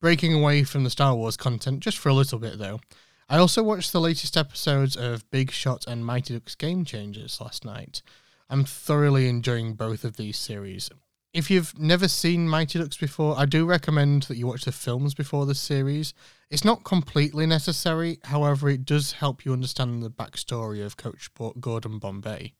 Breaking 0.00 0.34
away 0.34 0.64
from 0.64 0.82
the 0.82 0.90
Star 0.90 1.14
Wars 1.14 1.36
content 1.36 1.80
just 1.80 1.98
for 1.98 2.08
a 2.08 2.14
little 2.14 2.38
bit, 2.38 2.58
though, 2.58 2.80
I 3.28 3.38
also 3.38 3.62
watched 3.62 3.92
the 3.92 4.00
latest 4.00 4.36
episodes 4.36 4.96
of 4.96 5.30
Big 5.30 5.52
Shot 5.52 5.84
and 5.86 6.04
Mighty 6.04 6.34
Ducks 6.34 6.56
Game 6.56 6.84
Changers 6.84 7.40
last 7.40 7.64
night. 7.64 8.02
I'm 8.48 8.64
thoroughly 8.64 9.28
enjoying 9.28 9.74
both 9.74 10.04
of 10.04 10.16
these 10.16 10.36
series 10.36 10.90
if 11.32 11.50
you've 11.50 11.78
never 11.78 12.08
seen 12.08 12.48
Mighty 12.48 12.78
Ducks 12.78 12.96
before, 12.96 13.38
I 13.38 13.44
do 13.44 13.64
recommend 13.64 14.24
that 14.24 14.36
you 14.36 14.46
watch 14.46 14.64
the 14.64 14.72
films 14.72 15.14
before 15.14 15.46
the 15.46 15.54
series. 15.54 16.12
It's 16.50 16.64
not 16.64 16.82
completely 16.82 17.46
necessary, 17.46 18.18
however, 18.24 18.68
it 18.68 18.84
does 18.84 19.12
help 19.12 19.44
you 19.44 19.52
understand 19.52 20.02
the 20.02 20.10
backstory 20.10 20.84
of 20.84 20.96
Coach 20.96 21.30
Gordon 21.60 21.98
Bombay. 21.98 22.54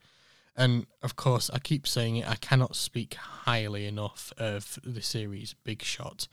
And 0.56 0.86
of 1.02 1.16
course, 1.16 1.50
I 1.50 1.58
keep 1.58 1.86
saying 1.86 2.16
it, 2.16 2.28
I 2.28 2.36
cannot 2.36 2.76
speak 2.76 3.14
highly 3.14 3.86
enough 3.86 4.32
of 4.38 4.78
the 4.84 5.02
series 5.02 5.54
Big 5.64 5.82
Shot. 5.82 6.28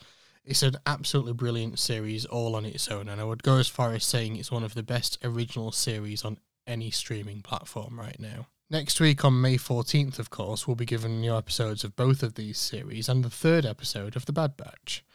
It's 0.45 0.63
an 0.63 0.77
absolutely 0.85 1.33
brilliant 1.33 1.79
series 1.79 2.25
all 2.25 2.55
on 2.55 2.65
its 2.65 2.87
own, 2.87 3.09
and 3.09 3.19
I 3.19 3.23
would 3.23 3.43
go 3.43 3.57
as 3.57 3.67
far 3.67 3.93
as 3.93 4.05
saying 4.05 4.35
it's 4.35 4.51
one 4.51 4.63
of 4.63 4.75
the 4.75 4.83
best 4.83 5.17
original 5.23 5.71
series 5.71 6.23
on 6.23 6.37
any 6.67 6.91
streaming 6.91 7.41
platform 7.41 7.99
right 7.99 8.19
now. 8.19 8.47
Next 8.69 8.99
week 8.99 9.23
on 9.23 9.39
May 9.39 9.55
14th, 9.55 10.19
of 10.19 10.29
course, 10.29 10.67
we'll 10.67 10.75
be 10.75 10.85
given 10.85 11.21
new 11.21 11.33
episodes 11.37 11.85
of 11.85 11.95
both 11.95 12.21
of 12.21 12.33
these 12.33 12.57
series 12.57 13.07
and 13.07 13.23
the 13.23 13.29
third 13.29 13.65
episode 13.65 14.17
of 14.17 14.25
The 14.25 14.33
Bad 14.33 14.57
Batch. 14.57 15.05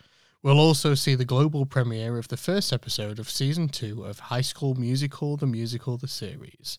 We'll 0.42 0.59
also 0.59 0.94
see 0.94 1.14
the 1.14 1.26
global 1.26 1.66
premiere 1.66 2.16
of 2.16 2.28
the 2.28 2.38
first 2.38 2.73
episode 2.73 3.18
of 3.18 3.28
season 3.28 3.68
two 3.68 4.04
of 4.06 4.18
High 4.18 4.40
School 4.40 4.75
Musical, 4.75 5.37
the 5.37 5.47
musical, 5.47 5.99
the 5.99 6.09
series. 6.09 6.78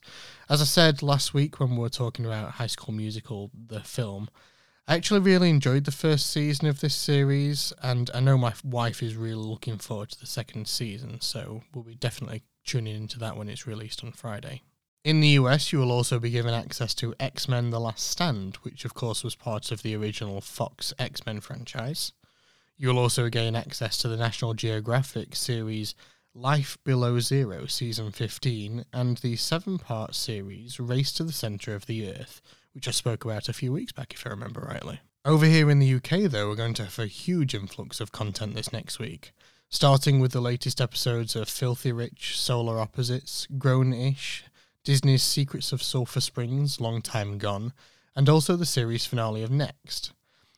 As 0.49 0.61
I 0.61 0.65
said 0.65 1.03
last 1.03 1.31
week 1.31 1.59
when 1.59 1.75
we 1.75 1.77
were 1.77 1.89
talking 1.89 2.25
about 2.25 2.53
High 2.53 2.65
School 2.65 2.95
Musical, 2.95 3.51
the 3.53 3.81
film, 3.81 4.27
I 4.87 4.95
actually 4.95 5.19
really 5.19 5.51
enjoyed 5.51 5.83
the 5.83 5.91
first 5.91 6.31
season 6.31 6.67
of 6.67 6.79
this 6.79 6.95
series, 6.95 7.71
and 7.83 8.09
I 8.15 8.19
know 8.19 8.35
my 8.35 8.53
wife 8.63 9.03
is 9.03 9.15
really 9.15 9.35
looking 9.35 9.77
forward 9.77 10.09
to 10.09 10.19
the 10.19 10.25
second 10.25 10.67
season, 10.67 11.21
so 11.21 11.61
we'll 11.71 11.83
be 11.83 11.93
definitely 11.93 12.41
tuning 12.65 12.95
into 12.95 13.19
that 13.19 13.37
when 13.37 13.47
it's 13.47 13.67
released 13.67 14.03
on 14.03 14.11
Friday. 14.11 14.63
In 15.03 15.19
the 15.19 15.29
US, 15.39 15.73
you 15.73 15.79
will 15.79 15.91
also 15.91 16.17
be 16.17 16.29
given 16.29 16.53
access 16.53 16.93
to 16.95 17.13
X 17.19 17.49
Men 17.49 17.71
The 17.71 17.79
Last 17.79 18.07
Stand, 18.07 18.55
which 18.63 18.85
of 18.85 18.93
course 18.93 19.21
was 19.21 19.35
part 19.35 19.69
of 19.69 19.81
the 19.81 19.97
original 19.97 20.39
Fox 20.39 20.93
X 20.97 21.25
Men 21.25 21.41
franchise. 21.41 22.13
You 22.77 22.87
will 22.87 22.99
also 22.99 23.27
gain 23.27 23.53
access 23.53 23.97
to 23.97 24.07
the 24.07 24.15
National 24.15 24.53
Geographic 24.53 25.35
series 25.35 25.93
Life 26.33 26.77
Below 26.85 27.19
Zero 27.19 27.65
Season 27.65 28.11
15 28.11 28.85
and 28.93 29.17
the 29.17 29.35
seven 29.35 29.77
part 29.77 30.15
series 30.15 30.79
Race 30.79 31.11
to 31.13 31.25
the 31.25 31.33
Centre 31.33 31.75
of 31.75 31.85
the 31.85 32.09
Earth, 32.09 32.41
which 32.71 32.87
I 32.87 32.91
spoke 32.91 33.25
about 33.25 33.49
a 33.49 33.53
few 33.53 33.73
weeks 33.73 33.91
back, 33.91 34.13
if 34.13 34.25
I 34.25 34.29
remember 34.29 34.61
rightly. 34.61 35.01
Over 35.25 35.47
here 35.47 35.69
in 35.69 35.79
the 35.79 35.95
UK, 35.95 36.31
though, 36.31 36.47
we're 36.47 36.55
going 36.55 36.75
to 36.75 36.85
have 36.85 36.97
a 36.97 37.07
huge 37.07 37.53
influx 37.53 37.99
of 37.99 38.13
content 38.13 38.55
this 38.55 38.71
next 38.71 38.99
week, 38.99 39.33
starting 39.69 40.21
with 40.21 40.31
the 40.31 40.39
latest 40.39 40.79
episodes 40.79 41.35
of 41.35 41.49
Filthy 41.49 41.91
Rich, 41.91 42.39
Solar 42.39 42.79
Opposites, 42.79 43.47
Grown 43.57 43.91
Ish, 43.91 44.45
Disney's 44.83 45.23
Secrets 45.23 45.71
of 45.71 45.81
Sulphur 45.81 46.19
Springs, 46.19 46.81
Long 46.81 47.01
Time 47.01 47.37
Gone, 47.37 47.71
and 48.17 48.27
also 48.27 48.57
the 48.57 48.65
series 48.65 49.05
finale 49.05 49.41
of 49.41 49.49
Next. 49.49 50.11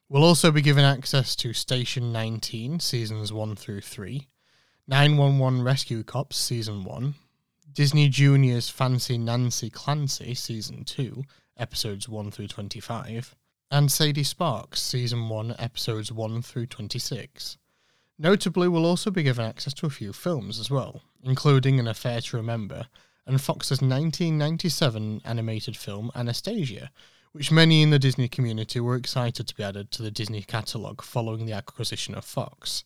We'll 0.10 0.24
also 0.24 0.50
be 0.52 0.64
given 0.64 0.84
access 0.84 1.36
to 1.36 1.54
Station 1.54 2.12
19, 2.12 2.80
seasons 2.80 3.32
1 3.32 3.56
through 3.56 3.82
3, 3.82 4.28
911 4.88 5.62
Rescue 5.62 6.04
Cops, 6.04 6.38
season 6.38 6.84
1, 6.84 7.14
Disney 7.72 8.10
Junior's 8.10 8.68
Fancy 8.68 9.20
Nancy 9.20 9.70
Clancy, 9.70 10.34
season 10.34 10.86
2, 10.86 11.24
episodes 11.58 12.10
1 12.10 12.32
through 12.32 12.48
25, 12.48 13.36
and 13.70 13.92
Sadie 13.92 14.24
Sparks, 14.24 14.82
season 14.82 15.30
1, 15.30 15.54
episodes 15.60 16.12
1 16.12 16.42
through 16.42 16.66
26. 16.66 17.60
Notably, 18.18 18.68
we'll 18.68 18.88
also 18.88 19.12
be 19.12 19.22
given 19.22 19.46
access 19.46 19.76
to 19.76 19.86
a 19.86 19.92
few 19.92 20.14
films 20.14 20.60
as 20.60 20.72
well, 20.72 21.04
including 21.24 21.80
An 21.80 21.88
Affair 21.88 22.22
to 22.22 22.38
Remember 22.38 22.88
and 23.28 23.42
Fox's 23.42 23.82
1997 23.82 25.22
animated 25.26 25.76
film 25.76 26.12
Anastasia, 26.16 26.92
which 27.32 27.52
many 27.52 27.82
in 27.82 27.90
the 27.90 28.00
Disney 28.00 28.28
community 28.28 28.80
were 28.80 28.96
excited 28.96 29.48
to 29.48 29.56
be 29.56 29.64
added 29.64 29.92
to 29.92 30.02
the 30.02 30.12
Disney 30.12 30.42
catalogue 30.42 31.02
following 31.02 31.46
the 31.46 31.54
acquisition 31.54 32.16
of 32.16 32.24
Fox. 32.24 32.84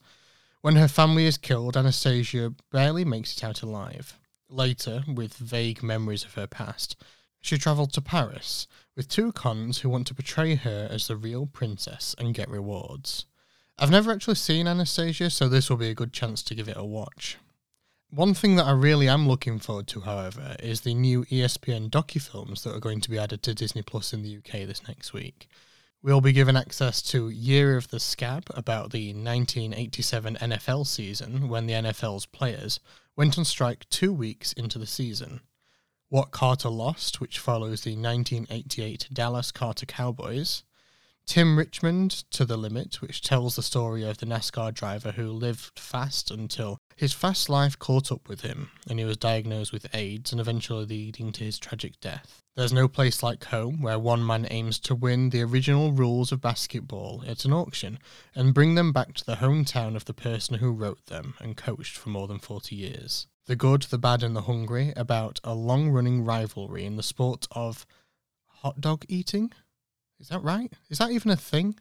When 0.62 0.76
her 0.76 0.88
family 0.88 1.26
is 1.26 1.38
killed, 1.38 1.78
Anastasia 1.78 2.54
barely 2.72 3.06
makes 3.06 3.38
it 3.38 3.44
out 3.44 3.62
alive. 3.62 4.18
Later, 4.50 5.04
with 5.08 5.36
vague 5.36 5.84
memories 5.84 6.24
of 6.24 6.34
her 6.34 6.48
past, 6.48 6.96
she 7.42 7.58
travelled 7.58 7.94
to 7.94 8.02
Paris 8.02 8.68
with 8.96 9.08
two 9.08 9.32
cons 9.32 9.80
who 9.80 9.90
want 9.90 10.08
to 10.08 10.16
portray 10.16 10.56
her 10.56 10.88
as 10.92 11.08
the 11.08 11.16
real 11.16 11.46
princess 11.46 12.16
and 12.18 12.34
get 12.34 12.50
rewards. 12.50 13.26
I've 13.78 13.92
never 13.92 14.12
actually 14.12 14.36
seen 14.36 14.68
Anastasia, 14.68 15.30
so 15.30 15.48
this 15.48 15.70
will 15.70 15.78
be 15.78 15.90
a 15.90 15.96
good 15.96 16.12
chance 16.12 16.44
to 16.44 16.56
give 16.56 16.68
it 16.68 16.76
a 16.76 16.84
watch. 16.84 17.38
One 18.12 18.34
thing 18.34 18.56
that 18.56 18.66
I 18.66 18.72
really 18.72 19.08
am 19.08 19.28
looking 19.28 19.60
forward 19.60 19.86
to, 19.90 20.02
however, 20.02 20.56
is 20.60 20.82
the 20.82 20.96
new 20.96 21.26
ESPN 21.26 21.92
docufilms 21.92 22.64
that 22.64 22.76
are 22.76 22.80
going 22.80 23.02
to 23.02 23.10
be 23.10 23.20
added 23.20 23.44
to 23.44 23.54
Disney 23.54 23.84
Plus 23.84 24.14
in 24.14 24.24
the 24.24 24.38
UK 24.38 24.66
this 24.66 24.88
next 24.88 25.14
week. 25.14 25.48
We'll 26.02 26.20
be 26.20 26.34
given 26.34 26.58
access 26.58 27.04
to 27.04 27.30
Year 27.30 27.78
of 27.78 27.90
the 27.90 28.00
Scab 28.00 28.46
about 28.56 28.92
the 28.92 29.10
1987 29.14 30.38
NFL 30.38 30.88
season 30.88 31.50
when 31.50 31.68
the 31.68 31.74
NFL's 31.74 32.26
players 32.26 32.80
went 33.16 33.38
on 33.38 33.46
strike 33.46 33.88
two 33.90 34.12
weeks 34.12 34.54
into 34.54 34.80
the 34.80 34.88
season. 34.88 35.42
What 36.08 36.32
Carter 36.32 36.70
Lost, 36.70 37.22
which 37.22 37.38
follows 37.38 37.84
the 37.84 37.96
1988 37.96 39.10
Dallas 39.14 39.52
Carter 39.52 39.86
Cowboys, 39.86 40.64
Tim 41.30 41.60
Richmond 41.60 42.24
to 42.32 42.44
the 42.44 42.58
Limit, 42.58 43.04
which 43.04 43.22
tells 43.22 43.56
the 43.56 43.62
story 43.62 44.04
of 44.04 44.18
the 44.18 44.26
NASCAR 44.26 44.74
driver 44.74 45.12
who 45.12 45.32
lived 45.32 45.78
fast 45.78 46.32
until 46.32 46.80
his 46.96 47.14
fast 47.14 47.50
life 47.50 47.78
caught 47.78 48.12
up 48.12 48.28
with 48.28 48.42
him 48.42 48.72
and 48.90 48.98
he 48.98 49.06
was 49.06 49.16
diagnosed 49.16 49.72
with 49.72 49.86
AIDS 49.94 50.32
and 50.32 50.42
eventually 50.42 50.88
leading 50.88 51.32
to 51.34 51.44
his 51.44 51.60
tragic 51.60 52.00
death. 52.00 52.42
There's 52.56 52.74
no 52.74 52.88
place 52.88 53.22
like 53.22 53.44
home 53.44 53.84
where 53.84 54.00
one 54.00 54.26
man 54.26 54.48
aims 54.50 54.80
to 54.80 54.96
win 54.96 55.30
the 55.30 55.44
original 55.44 55.92
rules 55.92 56.32
of 56.32 56.42
basketball 56.42 57.24
at 57.28 57.46
an 57.46 57.54
auction 57.54 58.00
and 58.34 58.52
bring 58.52 58.74
them 58.74 58.92
back 58.92 59.14
to 59.14 59.26
the 59.26 59.36
hometown 59.36 59.96
of 59.96 60.06
the 60.06 60.16
person 60.16 60.56
who 60.56 60.72
wrote 60.72 61.06
them 61.06 61.36
and 61.40 61.56
coached 61.56 61.96
for 61.96 62.10
more 62.10 62.28
than 62.28 62.40
40 62.40 62.76
years. 62.76 63.28
The 63.46 63.56
Good, 63.56 63.84
the 63.84 64.00
Bad, 64.00 64.24
and 64.24 64.36
the 64.36 64.42
Hungry 64.42 64.94
about 64.96 65.40
a 65.44 65.54
long 65.54 65.92
running 65.92 66.26
rivalry 66.26 66.86
in 66.86 66.96
the 66.96 67.04
sport 67.04 67.46
of 67.52 67.86
hot 68.48 68.82
dog 68.82 69.06
eating. 69.08 69.52
Is 70.20 70.28
that 70.30 70.44
right? 70.44 70.72
Is 70.90 70.98
that 70.98 71.12
even 71.12 71.32
a 71.32 71.36
thing? 71.36 71.76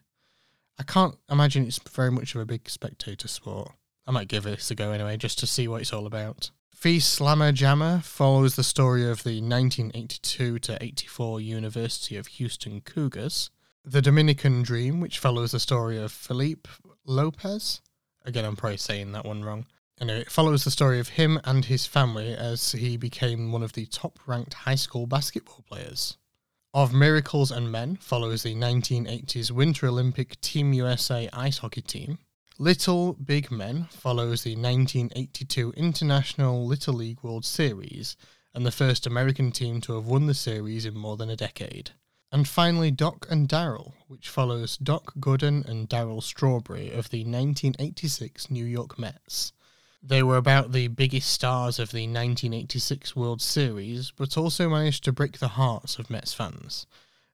I 0.78 0.84
can't 0.84 1.16
imagine 1.28 1.66
it's 1.66 1.80
very 1.90 2.10
much 2.10 2.34
of 2.34 2.40
a 2.40 2.46
big 2.46 2.68
spectator 2.68 3.26
sport. 3.26 3.72
I 4.06 4.12
might 4.12 4.28
give 4.28 4.44
this 4.44 4.70
a 4.70 4.74
go 4.74 4.92
anyway, 4.92 5.16
just 5.16 5.38
to 5.40 5.46
see 5.46 5.66
what 5.66 5.80
it's 5.80 5.92
all 5.92 6.06
about. 6.06 6.50
Phi 6.74 6.98
Slama 6.98 7.52
Jama 7.52 8.00
follows 8.04 8.54
the 8.54 8.62
story 8.62 9.02
of 9.02 9.24
the 9.24 9.42
1982 9.42 10.60
to 10.60 10.82
84 10.82 11.40
University 11.40 12.16
of 12.16 12.28
Houston 12.28 12.80
Cougars. 12.80 13.50
The 13.84 14.00
Dominican 14.00 14.62
Dream, 14.62 15.00
which 15.00 15.18
follows 15.18 15.50
the 15.50 15.58
story 15.58 15.98
of 15.98 16.12
Felipe 16.12 16.68
Lopez. 17.04 17.80
Again, 18.24 18.44
I'm 18.44 18.54
probably 18.54 18.76
saying 18.76 19.10
that 19.12 19.24
one 19.24 19.42
wrong. 19.42 19.66
Anyway, 20.00 20.20
it 20.20 20.30
follows 20.30 20.62
the 20.62 20.70
story 20.70 21.00
of 21.00 21.08
him 21.08 21.40
and 21.42 21.64
his 21.64 21.86
family 21.86 22.32
as 22.32 22.72
he 22.72 22.96
became 22.96 23.50
one 23.50 23.64
of 23.64 23.72
the 23.72 23.86
top 23.86 24.20
ranked 24.26 24.54
high 24.54 24.76
school 24.76 25.08
basketball 25.08 25.64
players. 25.68 26.16
Of 26.74 26.92
Miracles 26.92 27.50
and 27.50 27.72
Men 27.72 27.96
follows 27.96 28.42
the 28.42 28.54
1980s 28.54 29.50
Winter 29.50 29.86
Olympic 29.86 30.38
Team 30.42 30.74
USA 30.74 31.26
ice 31.32 31.56
hockey 31.56 31.80
team. 31.80 32.18
Little 32.58 33.14
Big 33.14 33.50
Men 33.50 33.88
follows 33.90 34.42
the 34.42 34.54
1982 34.54 35.72
International 35.78 36.66
Little 36.66 36.92
League 36.92 37.22
World 37.22 37.46
Series 37.46 38.18
and 38.52 38.66
the 38.66 38.70
first 38.70 39.06
American 39.06 39.50
team 39.50 39.80
to 39.80 39.94
have 39.94 40.04
won 40.04 40.26
the 40.26 40.34
series 40.34 40.84
in 40.84 40.94
more 40.94 41.16
than 41.16 41.30
a 41.30 41.36
decade. 41.36 41.92
And 42.30 42.46
finally, 42.46 42.90
Doc 42.90 43.26
and 43.30 43.48
Daryl, 43.48 43.94
which 44.06 44.28
follows 44.28 44.76
Doc 44.76 45.14
Gooden 45.18 45.66
and 45.66 45.88
Daryl 45.88 46.22
Strawberry 46.22 46.88
of 46.90 47.08
the 47.08 47.20
1986 47.20 48.50
New 48.50 48.66
York 48.66 48.98
Mets. 48.98 49.54
They 50.02 50.22
were 50.22 50.36
about 50.36 50.72
the 50.72 50.88
biggest 50.88 51.30
stars 51.30 51.78
of 51.78 51.90
the 51.90 52.06
1986 52.06 53.16
World 53.16 53.42
Series, 53.42 54.12
but 54.12 54.38
also 54.38 54.68
managed 54.68 55.04
to 55.04 55.12
break 55.12 55.38
the 55.38 55.48
hearts 55.48 55.98
of 55.98 56.08
Mets 56.08 56.32
fans. 56.32 56.86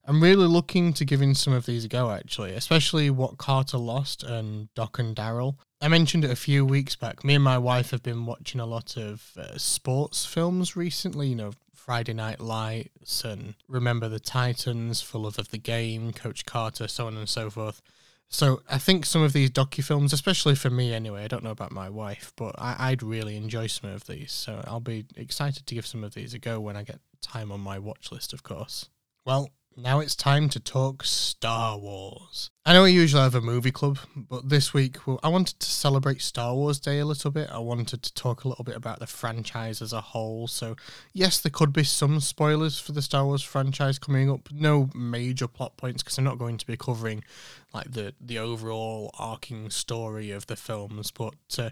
I'm 0.07 0.23
really 0.23 0.47
looking 0.47 0.93
to 0.95 1.05
giving 1.05 1.35
some 1.35 1.55
of 1.55 1.65
these 1.67 1.87
a 1.87 1.89
go, 1.89 2.11
actually, 2.11 2.53
especially 2.53 3.09
what 3.09 3.39
Carter 3.39 3.79
lost 3.79 4.23
and 4.23 4.73
Doc 4.75 4.99
and 4.99 5.17
Daryl. 5.17 5.57
I 5.81 5.89
mentioned 5.89 6.25
it 6.25 6.31
a 6.31 6.37
few 6.37 6.65
weeks 6.65 6.95
back. 6.95 7.25
Me 7.25 7.35
and 7.35 7.45
my 7.45 7.57
wife 7.57 7.91
have 7.91 8.03
been 8.03 8.27
watching 8.27 8.61
a 8.61 8.67
lot 8.67 8.97
of 8.97 9.33
uh, 9.37 9.57
sports 9.57 10.27
films 10.27 10.77
recently, 10.77 11.29
you 11.29 11.37
know, 11.37 11.53
Friday 11.75 12.15
Night 12.15 12.41
Lights 12.41 13.25
and 13.25 13.55
Remember 13.69 14.09
the 14.09 14.21
Titans, 14.21 15.03
Full 15.03 15.27
of 15.27 15.39
of 15.39 15.51
the 15.51 15.59
Game, 15.59 16.13
Coach 16.13 16.47
Carter, 16.47 16.89
so 16.89 17.07
on 17.07 17.17
and 17.17 17.29
so 17.29 17.51
forth. 17.51 17.83
So 18.29 18.63
I 18.69 18.79
think 18.79 19.07
some 19.07 19.23
of 19.23 19.33
these 19.33 19.51
docufilms, 19.51 20.13
especially 20.13 20.57
for 20.57 20.71
me 20.71 20.93
anyway, 20.93 21.25
I 21.25 21.29
don't 21.29 21.45
know 21.45 21.51
about 21.51 21.71
my 21.71 21.89
wife, 21.89 22.33
but 22.37 22.55
I, 22.59 22.91
would 22.91 23.03
really 23.03 23.37
enjoy 23.37 23.69
some 23.69 23.91
of 23.91 24.07
these. 24.07 24.33
So 24.33 24.63
I'll 24.67 24.81
be 24.81 25.07
excited 25.17 25.67
to 25.67 25.75
give 25.75 25.87
some 25.87 26.03
of 26.03 26.15
these 26.15 26.35
a 26.35 26.39
go 26.39 26.61
when 26.61 26.77
I 26.77 26.83
get 26.83 26.99
time 27.23 27.53
on 27.53 27.61
my 27.61 27.79
watch 27.79 28.11
list, 28.11 28.33
of 28.33 28.43
course. 28.43 28.89
Well, 29.25 29.51
now 29.77 30.01
it's 30.01 30.15
time 30.15 30.49
to 30.51 30.61
talk 30.61 31.05
Star 31.05 31.79
Wars. 31.79 32.51
I 32.65 32.73
know 32.73 32.85
we 32.85 32.93
usually 32.93 33.23
have 33.23 33.35
a 33.35 33.41
movie 33.41 33.71
club, 33.71 33.99
but 34.15 34.49
this 34.49 34.73
week 34.73 35.07
well, 35.07 35.21
I 35.23 35.29
wanted 35.29 35.59
to 35.61 35.67
celebrate 35.67 36.23
Star 36.23 36.55
Wars 36.55 36.79
Day 36.79 36.99
a 37.01 37.05
little 37.05 37.31
bit. 37.31 37.51
I 37.51 37.59
wanted 37.59 38.03
to 38.03 38.15
talk 38.15 38.45
a 38.45 38.49
little 38.49 38.65
bit 38.65 38.77
about 38.77 39.01
the 39.01 39.07
franchise 39.07 39.83
as 39.83 39.93
a 39.93 40.01
whole. 40.01 40.47
So, 40.47 40.77
yes, 41.13 41.41
there 41.41 41.51
could 41.51 41.73
be 41.73 41.85
some 41.85 42.21
spoilers 42.21 42.79
for 42.79 42.93
the 42.93 43.03
Star 43.03 43.25
Wars 43.25 43.43
franchise 43.43 43.99
coming 43.99 44.31
up. 44.31 44.49
No 44.53 44.91
major 44.95 45.49
plot 45.49 45.77
points 45.77 46.03
because 46.03 46.19
I'm 46.19 46.25
not 46.25 46.39
going 46.39 46.59
to 46.59 46.67
be 46.67 46.77
covering 46.77 47.25
like 47.73 47.91
the 47.93 48.15
the 48.21 48.39
overall 48.39 49.11
arcing 49.19 49.71
story 49.71 50.31
of 50.31 50.47
the 50.47 50.57
films, 50.57 51.11
but 51.11 51.35
uh, 51.59 51.71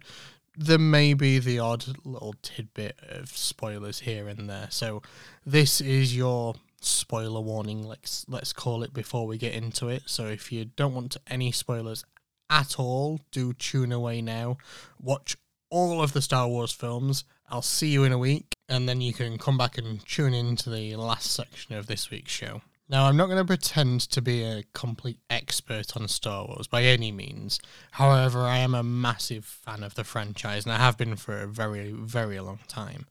there 0.57 0.79
may 0.79 1.15
be 1.15 1.39
the 1.39 1.59
odd 1.59 1.85
little 2.05 2.35
tidbit 2.43 2.99
of 3.09 3.29
spoilers 3.29 4.01
here 4.01 4.29
and 4.29 4.51
there. 4.51 4.69
So, 4.71 5.03
this 5.47 5.81
is 5.81 6.17
your 6.17 6.57
spoiler 6.85 7.41
warning. 7.41 7.87
Let's 7.87 8.25
let's 8.29 8.53
call 8.53 8.83
it 8.83 8.93
before 8.93 9.27
we 9.27 9.39
get 9.39 9.55
into 9.55 9.89
it. 9.89 10.03
So 10.07 10.27
if 10.27 10.53
you 10.53 10.65
don't 10.65 10.95
want 10.95 11.17
any 11.27 11.53
spoilers 11.53 12.05
at 12.51 12.79
all, 12.79 13.21
do 13.31 13.53
tune 13.53 13.93
away 13.93 14.21
now. 14.21 14.59
Watch 15.01 15.37
all 15.71 16.03
of 16.03 16.13
the 16.13 16.23
Star 16.23 16.47
Wars 16.49 16.73
films. 16.73 17.25
I'll 17.49 17.63
see 17.63 17.89
you 17.89 18.05
in 18.05 18.13
a 18.13 18.19
week, 18.19 18.57
and 18.69 18.89
then 18.89 19.01
you 19.01 19.13
can 19.13 19.39
come 19.39 19.59
back 19.59 19.79
and 19.79 20.05
tune 20.07 20.35
into 20.35 20.71
the 20.71 20.97
last 20.97 21.33
section 21.33 21.75
of 21.75 21.87
this 21.87 22.11
week's 22.11 22.33
show. 22.33 22.63
Now, 22.89 23.07
I'm 23.07 23.17
not 23.17 23.27
going 23.27 23.39
to 23.39 23.45
pretend 23.45 24.03
to 24.03 24.21
be 24.21 24.43
a 24.43 24.65
complete 24.75 25.19
expert 25.31 25.97
on 25.97 26.07
Star 26.09 26.47
Wars 26.47 26.67
by 26.67 26.83
any 26.83 27.11
means. 27.11 27.59
However, 27.93 28.41
I 28.41 28.59
am 28.59 28.75
a 28.75 28.83
massive 28.83 29.47
fan 29.47 29.83
of 29.83 29.95
the 29.95 30.05
franchise, 30.05 30.65
and 30.65 30.73
I 30.75 30.77
have 30.77 30.99
been 30.99 31.17
for 31.17 31.39
a 31.39 31.47
very, 31.47 31.93
very 31.93 32.39
long 32.41 32.61
time. 32.69 33.07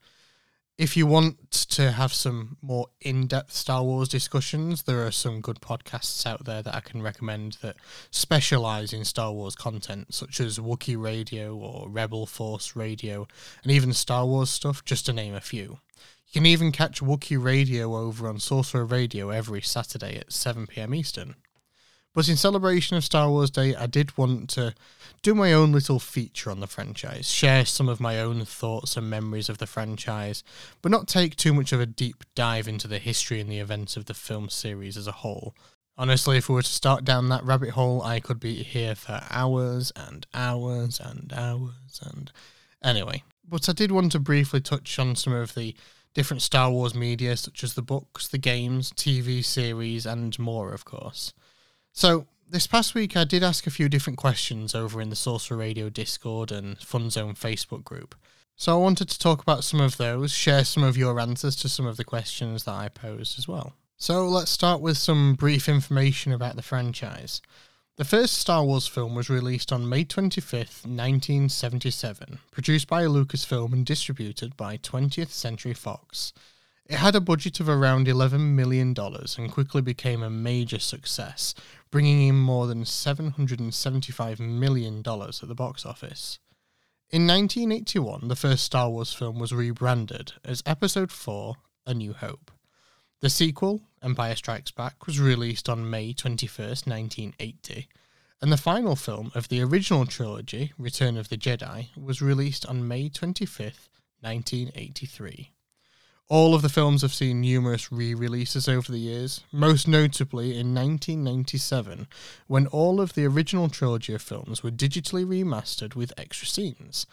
If 0.78 0.96
you 0.96 1.06
want 1.06 1.50
to 1.72 1.92
have 1.92 2.14
some 2.14 2.56
more 2.62 2.88
in 3.02 3.26
depth 3.26 3.52
Star 3.52 3.82
Wars 3.82 4.08
discussions, 4.08 4.84
there 4.84 5.06
are 5.06 5.10
some 5.10 5.42
good 5.42 5.60
podcasts 5.60 6.24
out 6.24 6.46
there 6.46 6.62
that 6.62 6.74
I 6.74 6.80
can 6.80 7.02
recommend 7.02 7.58
that 7.60 7.76
specialize 8.10 8.94
in 8.94 9.04
Star 9.04 9.32
Wars 9.32 9.54
content, 9.54 10.14
such 10.14 10.40
as 10.40 10.58
Wookiee 10.58 11.00
Radio 11.00 11.54
or 11.54 11.90
Rebel 11.90 12.24
Force 12.24 12.74
Radio, 12.74 13.28
and 13.62 13.70
even 13.70 13.92
Star 13.92 14.24
Wars 14.24 14.48
stuff, 14.48 14.82
just 14.84 15.04
to 15.06 15.12
name 15.12 15.34
a 15.34 15.42
few. 15.42 15.78
You 16.26 16.40
can 16.40 16.46
even 16.46 16.72
catch 16.72 17.02
Wookiee 17.02 17.42
Radio 17.42 17.94
over 17.94 18.26
on 18.26 18.38
Sorcerer 18.38 18.86
Radio 18.86 19.28
every 19.28 19.60
Saturday 19.60 20.16
at 20.16 20.30
7pm 20.30 20.96
Eastern. 20.96 21.34
But 22.14 22.28
in 22.28 22.36
celebration 22.36 22.96
of 22.96 23.04
Star 23.04 23.30
Wars 23.30 23.50
Day, 23.50 23.74
I 23.74 23.86
did 23.86 24.16
want 24.18 24.50
to 24.50 24.74
do 25.22 25.34
my 25.34 25.52
own 25.52 25.72
little 25.72 25.98
feature 25.98 26.50
on 26.50 26.60
the 26.60 26.66
franchise, 26.66 27.30
share 27.30 27.64
some 27.64 27.88
of 27.88 28.00
my 28.00 28.20
own 28.20 28.44
thoughts 28.44 28.96
and 28.96 29.08
memories 29.08 29.48
of 29.48 29.58
the 29.58 29.66
franchise, 29.66 30.44
but 30.82 30.92
not 30.92 31.08
take 31.08 31.36
too 31.36 31.54
much 31.54 31.72
of 31.72 31.80
a 31.80 31.86
deep 31.86 32.24
dive 32.34 32.68
into 32.68 32.86
the 32.86 32.98
history 32.98 33.40
and 33.40 33.50
the 33.50 33.60
events 33.60 33.96
of 33.96 34.06
the 34.06 34.14
film 34.14 34.50
series 34.50 34.98
as 34.98 35.06
a 35.06 35.12
whole. 35.12 35.54
Honestly, 35.96 36.36
if 36.36 36.48
we 36.48 36.54
were 36.54 36.62
to 36.62 36.68
start 36.68 37.04
down 37.04 37.28
that 37.28 37.44
rabbit 37.44 37.70
hole, 37.70 38.02
I 38.02 38.20
could 38.20 38.40
be 38.40 38.62
here 38.62 38.94
for 38.94 39.22
hours 39.30 39.92
and 39.96 40.26
hours 40.34 41.00
and 41.00 41.32
hours 41.34 42.00
and. 42.02 42.30
Anyway, 42.82 43.22
but 43.48 43.68
I 43.68 43.72
did 43.72 43.92
want 43.92 44.12
to 44.12 44.18
briefly 44.18 44.60
touch 44.60 44.98
on 44.98 45.14
some 45.16 45.32
of 45.32 45.54
the 45.54 45.74
different 46.14 46.42
Star 46.42 46.70
Wars 46.70 46.94
media, 46.94 47.36
such 47.36 47.62
as 47.62 47.74
the 47.74 47.82
books, 47.82 48.26
the 48.26 48.38
games, 48.38 48.90
TV 48.92 49.44
series, 49.44 50.04
and 50.04 50.36
more, 50.38 50.72
of 50.72 50.84
course. 50.84 51.32
So, 51.92 52.26
this 52.48 52.66
past 52.66 52.94
week, 52.94 53.16
I 53.16 53.24
did 53.24 53.42
ask 53.42 53.66
a 53.66 53.70
few 53.70 53.88
different 53.88 54.18
questions 54.18 54.74
over 54.74 55.00
in 55.00 55.10
the 55.10 55.16
Sorcerer 55.16 55.58
Radio 55.58 55.90
Discord 55.90 56.50
and 56.50 56.78
Fun 56.78 57.10
Zone 57.10 57.34
Facebook 57.34 57.84
group. 57.84 58.14
So, 58.56 58.72
I 58.72 58.80
wanted 58.80 59.10
to 59.10 59.18
talk 59.18 59.42
about 59.42 59.62
some 59.62 59.80
of 59.80 59.98
those, 59.98 60.32
share 60.32 60.64
some 60.64 60.82
of 60.82 60.96
your 60.96 61.20
answers 61.20 61.54
to 61.56 61.68
some 61.68 61.86
of 61.86 61.98
the 61.98 62.04
questions 62.04 62.64
that 62.64 62.72
I 62.74 62.88
posed 62.88 63.38
as 63.38 63.46
well. 63.46 63.74
So, 63.98 64.26
let's 64.26 64.50
start 64.50 64.80
with 64.80 64.96
some 64.96 65.34
brief 65.34 65.68
information 65.68 66.32
about 66.32 66.56
the 66.56 66.62
franchise. 66.62 67.42
The 67.96 68.06
first 68.06 68.38
Star 68.38 68.64
Wars 68.64 68.86
film 68.86 69.14
was 69.14 69.28
released 69.28 69.70
on 69.70 69.86
May 69.86 70.06
25th, 70.06 70.86
1977, 70.86 72.38
produced 72.50 72.88
by 72.88 73.02
Lucasfilm 73.02 73.74
and 73.74 73.84
distributed 73.84 74.56
by 74.56 74.78
20th 74.78 75.30
Century 75.30 75.74
Fox. 75.74 76.32
It 76.86 76.96
had 76.96 77.14
a 77.14 77.20
budget 77.20 77.60
of 77.60 77.68
around 77.68 78.06
$11 78.06 78.54
million 78.54 78.94
and 78.98 79.52
quickly 79.52 79.82
became 79.82 80.22
a 80.22 80.30
major 80.30 80.78
success, 80.78 81.54
bringing 81.92 82.26
in 82.26 82.34
more 82.34 82.66
than 82.66 82.82
$775 82.82 84.40
million 84.40 85.02
at 85.06 85.48
the 85.48 85.54
box 85.54 85.86
office. 85.86 86.40
In 87.10 87.26
1981, 87.26 88.28
the 88.28 88.34
first 88.34 88.64
Star 88.64 88.88
Wars 88.88 89.12
film 89.12 89.38
was 89.38 89.52
rebranded 89.52 90.32
as 90.42 90.62
Episode 90.64 91.12
4 91.12 91.54
A 91.86 91.92
New 91.92 92.14
Hope. 92.14 92.50
The 93.20 93.28
sequel, 93.28 93.82
Empire 94.02 94.34
Strikes 94.34 94.70
Back, 94.70 95.06
was 95.06 95.20
released 95.20 95.68
on 95.68 95.88
May 95.88 96.14
21st, 96.14 96.88
1980, 96.88 97.86
and 98.40 98.50
the 98.50 98.56
final 98.56 98.96
film 98.96 99.30
of 99.34 99.48
the 99.48 99.60
original 99.60 100.06
trilogy, 100.06 100.72
Return 100.78 101.18
of 101.18 101.28
the 101.28 101.36
Jedi, 101.36 101.94
was 101.96 102.22
released 102.22 102.64
on 102.64 102.88
May 102.88 103.10
25th, 103.10 103.90
1983. 104.22 105.52
All 106.28 106.54
of 106.54 106.62
the 106.62 106.68
films 106.68 107.02
have 107.02 107.12
seen 107.12 107.40
numerous 107.40 107.92
re 107.92 108.14
releases 108.14 108.68
over 108.68 108.90
the 108.90 108.98
years, 108.98 109.44
most 109.52 109.86
notably 109.86 110.52
in 110.52 110.74
1997, 110.74 112.06
when 112.46 112.66
all 112.68 113.00
of 113.00 113.12
the 113.12 113.26
original 113.26 113.68
trilogy 113.68 114.14
of 114.14 114.22
films 114.22 114.62
were 114.62 114.70
digitally 114.70 115.26
remastered 115.26 115.94
with 115.94 116.12
extra 116.16 116.46
scenes. 116.46 117.06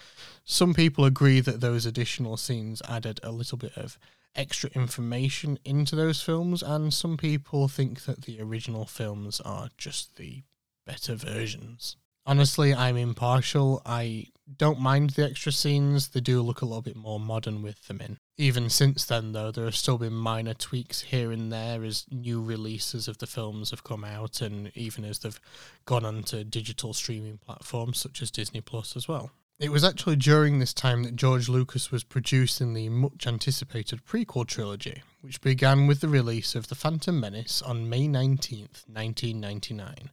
Some 0.46 0.74
people 0.74 1.04
agree 1.04 1.42
that 1.42 1.60
those 1.60 1.86
additional 1.86 2.38
scenes 2.38 2.82
added 2.88 3.20
a 3.22 3.32
little 3.32 3.58
bit 3.58 3.78
of 3.78 4.00
extra 4.36 4.70
information 4.72 5.60
into 5.66 5.96
those 5.96 6.22
films, 6.22 6.64
and 6.64 6.94
some 6.94 7.18
people 7.18 7.68
think 7.68 8.06
that 8.06 8.22
the 8.22 8.40
original 8.42 8.86
films 8.86 9.42
are 9.42 9.70
just 9.78 10.16
the 10.16 10.44
better 10.86 11.16
versions. 11.16 11.98
Honestly, 12.26 12.74
I'm 12.74 12.96
impartial. 12.96 13.82
I 13.86 14.28
don't 14.58 14.80
mind 14.80 15.12
the 15.12 15.26
extra 15.26 15.52
scenes, 15.52 16.10
they 16.10 16.22
do 16.22 16.42
look 16.42 16.62
a 16.62 16.66
little 16.66 16.82
bit 16.82 16.96
more 16.96 17.20
modern 17.20 17.62
with 17.62 17.88
them 17.88 18.02
in. 18.02 18.18
Even 18.40 18.70
since 18.70 19.04
then, 19.04 19.34
though, 19.34 19.52
there 19.52 19.66
have 19.66 19.76
still 19.76 19.98
been 19.98 20.14
minor 20.14 20.54
tweaks 20.54 21.02
here 21.02 21.30
and 21.30 21.52
there 21.52 21.84
as 21.84 22.06
new 22.10 22.42
releases 22.42 23.10
of 23.10 23.18
the 23.18 23.28
films 23.28 23.72
have 23.72 23.84
come 23.84 24.06
out, 24.06 24.40
and 24.40 24.72
even 24.76 25.04
as 25.04 25.20
they've 25.20 25.42
gone 25.84 26.06
onto 26.06 26.46
digital 26.46 26.94
streaming 26.94 27.38
platforms 27.38 27.98
such 27.98 28.22
as 28.22 28.32
Disney 28.32 28.62
Plus 28.62 28.96
as 28.96 29.10
well. 29.10 29.32
It 29.60 29.74
was 29.74 29.84
actually 29.84 30.16
during 30.16 30.60
this 30.60 30.74
time 30.74 31.04
that 31.04 31.18
George 31.18 31.50
Lucas 31.50 31.92
was 31.92 32.06
producing 32.06 32.74
the 32.74 32.88
much 32.88 33.28
anticipated 33.28 34.06
prequel 34.06 34.48
trilogy, 34.48 35.04
which 35.20 35.42
began 35.42 35.86
with 35.86 36.00
the 36.00 36.08
release 36.08 36.56
of 36.56 36.70
The 36.70 36.76
Phantom 36.76 37.20
Menace 37.20 37.62
on 37.62 37.90
May 37.90 38.08
19th, 38.08 38.88
1999. 38.88 40.12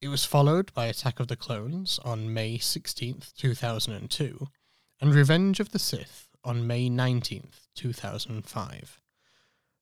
It 0.00 0.08
was 0.08 0.24
followed 0.24 0.72
by 0.72 0.86
Attack 0.86 1.20
of 1.20 1.28
the 1.28 1.36
Clones 1.36 2.00
on 2.06 2.32
May 2.32 2.56
16th, 2.56 3.34
2002, 3.34 4.48
and 5.02 5.14
Revenge 5.14 5.60
of 5.60 5.72
the 5.72 5.78
Sith 5.78 6.29
on 6.44 6.66
May 6.66 6.88
19th, 6.88 7.68
2005. 7.74 9.00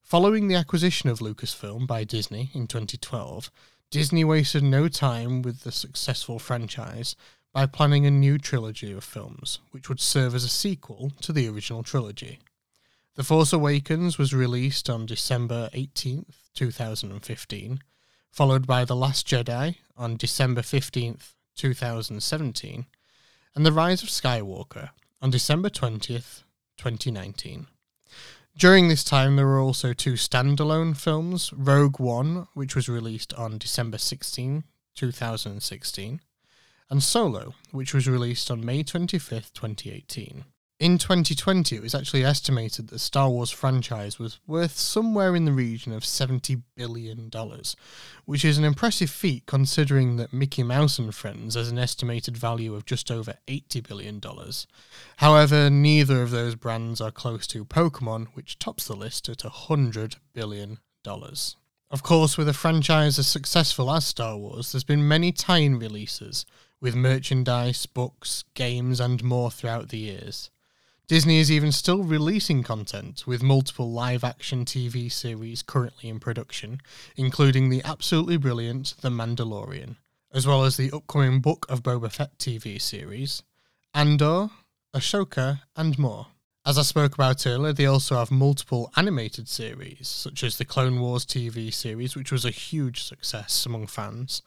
Following 0.02 0.48
the 0.48 0.54
acquisition 0.54 1.08
of 1.08 1.18
Lucasfilm 1.18 1.86
by 1.86 2.04
Disney 2.04 2.50
in 2.54 2.66
2012, 2.66 3.50
Disney 3.90 4.24
wasted 4.24 4.62
no 4.62 4.88
time 4.88 5.42
with 5.42 5.60
the 5.60 5.72
successful 5.72 6.38
franchise 6.38 7.16
by 7.52 7.66
planning 7.66 8.06
a 8.06 8.10
new 8.10 8.38
trilogy 8.38 8.92
of 8.92 9.04
films, 9.04 9.60
which 9.70 9.88
would 9.88 10.00
serve 10.00 10.34
as 10.34 10.44
a 10.44 10.48
sequel 10.48 11.12
to 11.22 11.32
the 11.32 11.48
original 11.48 11.82
trilogy. 11.82 12.38
The 13.16 13.24
Force 13.24 13.52
Awakens 13.52 14.16
was 14.16 14.32
released 14.32 14.88
on 14.88 15.06
December 15.06 15.68
18th, 15.74 16.36
2015, 16.54 17.80
followed 18.30 18.66
by 18.66 18.84
The 18.84 18.96
Last 18.96 19.26
Jedi 19.26 19.76
on 19.96 20.16
December 20.16 20.60
15th, 20.60 21.34
2017, 21.56 22.86
and 23.54 23.66
The 23.66 23.72
Rise 23.72 24.02
of 24.02 24.08
Skywalker 24.08 24.90
on 25.20 25.30
December 25.30 25.68
20th, 25.68 26.44
2019. 26.78 27.66
During 28.56 28.88
this 28.88 29.04
time, 29.04 29.36
there 29.36 29.46
were 29.46 29.60
also 29.60 29.92
two 29.92 30.14
standalone 30.14 30.96
films 30.96 31.52
Rogue 31.52 32.00
One, 32.00 32.48
which 32.54 32.74
was 32.74 32.88
released 32.88 33.32
on 33.34 33.58
December 33.58 33.98
16, 33.98 34.64
2016, 34.96 36.20
and 36.90 37.02
Solo, 37.02 37.54
which 37.70 37.94
was 37.94 38.08
released 38.08 38.50
on 38.50 38.64
May 38.64 38.82
25, 38.82 39.52
2018. 39.52 40.44
In 40.80 40.96
2020, 40.96 41.74
it 41.74 41.82
was 41.82 41.92
actually 41.92 42.24
estimated 42.24 42.86
that 42.86 42.92
the 42.92 42.98
Star 43.00 43.28
Wars 43.28 43.50
franchise 43.50 44.20
was 44.20 44.38
worth 44.46 44.78
somewhere 44.78 45.34
in 45.34 45.44
the 45.44 45.52
region 45.52 45.92
of 45.92 46.04
$70 46.04 46.62
billion, 46.76 47.32
which 48.26 48.44
is 48.44 48.58
an 48.58 48.64
impressive 48.64 49.10
feat 49.10 49.44
considering 49.46 50.18
that 50.18 50.32
Mickey 50.32 50.62
Mouse 50.62 51.00
and 51.00 51.12
Friends 51.12 51.56
has 51.56 51.68
an 51.68 51.80
estimated 51.80 52.36
value 52.36 52.76
of 52.76 52.86
just 52.86 53.10
over 53.10 53.34
$80 53.48 53.88
billion. 53.88 54.20
However, 55.16 55.68
neither 55.68 56.22
of 56.22 56.30
those 56.30 56.54
brands 56.54 57.00
are 57.00 57.10
close 57.10 57.48
to 57.48 57.64
Pokemon, 57.64 58.28
which 58.34 58.60
tops 58.60 58.86
the 58.86 58.94
list 58.94 59.28
at 59.28 59.38
$100 59.38 60.14
billion. 60.32 60.78
Of 61.90 62.04
course, 62.04 62.38
with 62.38 62.48
a 62.48 62.52
franchise 62.52 63.18
as 63.18 63.26
successful 63.26 63.90
as 63.90 64.06
Star 64.06 64.36
Wars, 64.36 64.70
there's 64.70 64.84
been 64.84 65.08
many 65.08 65.32
tie 65.32 65.58
in 65.58 65.80
releases, 65.80 66.46
with 66.80 66.94
merchandise, 66.94 67.84
books, 67.86 68.44
games, 68.54 69.00
and 69.00 69.24
more 69.24 69.50
throughout 69.50 69.88
the 69.88 69.98
years. 69.98 70.50
Disney 71.08 71.38
is 71.38 71.50
even 71.50 71.72
still 71.72 72.02
releasing 72.02 72.62
content, 72.62 73.26
with 73.26 73.42
multiple 73.42 73.90
live 73.90 74.22
action 74.22 74.66
TV 74.66 75.10
series 75.10 75.62
currently 75.62 76.10
in 76.10 76.20
production, 76.20 76.82
including 77.16 77.70
the 77.70 77.80
absolutely 77.82 78.36
brilliant 78.36 78.94
The 79.00 79.08
Mandalorian, 79.08 79.96
as 80.34 80.46
well 80.46 80.64
as 80.64 80.76
the 80.76 80.90
upcoming 80.92 81.40
Book 81.40 81.64
of 81.70 81.82
Boba 81.82 82.12
Fett 82.12 82.36
TV 82.36 82.78
series, 82.78 83.42
Andor, 83.94 84.50
Ahsoka, 84.94 85.62
and 85.74 85.98
more. 85.98 86.26
As 86.66 86.76
I 86.76 86.82
spoke 86.82 87.14
about 87.14 87.46
earlier, 87.46 87.72
they 87.72 87.86
also 87.86 88.16
have 88.16 88.30
multiple 88.30 88.92
animated 88.94 89.48
series, 89.48 90.08
such 90.08 90.44
as 90.44 90.58
the 90.58 90.66
Clone 90.66 91.00
Wars 91.00 91.24
TV 91.24 91.72
series, 91.72 92.16
which 92.16 92.30
was 92.30 92.44
a 92.44 92.50
huge 92.50 93.02
success 93.02 93.64
among 93.64 93.86
fans, 93.86 94.42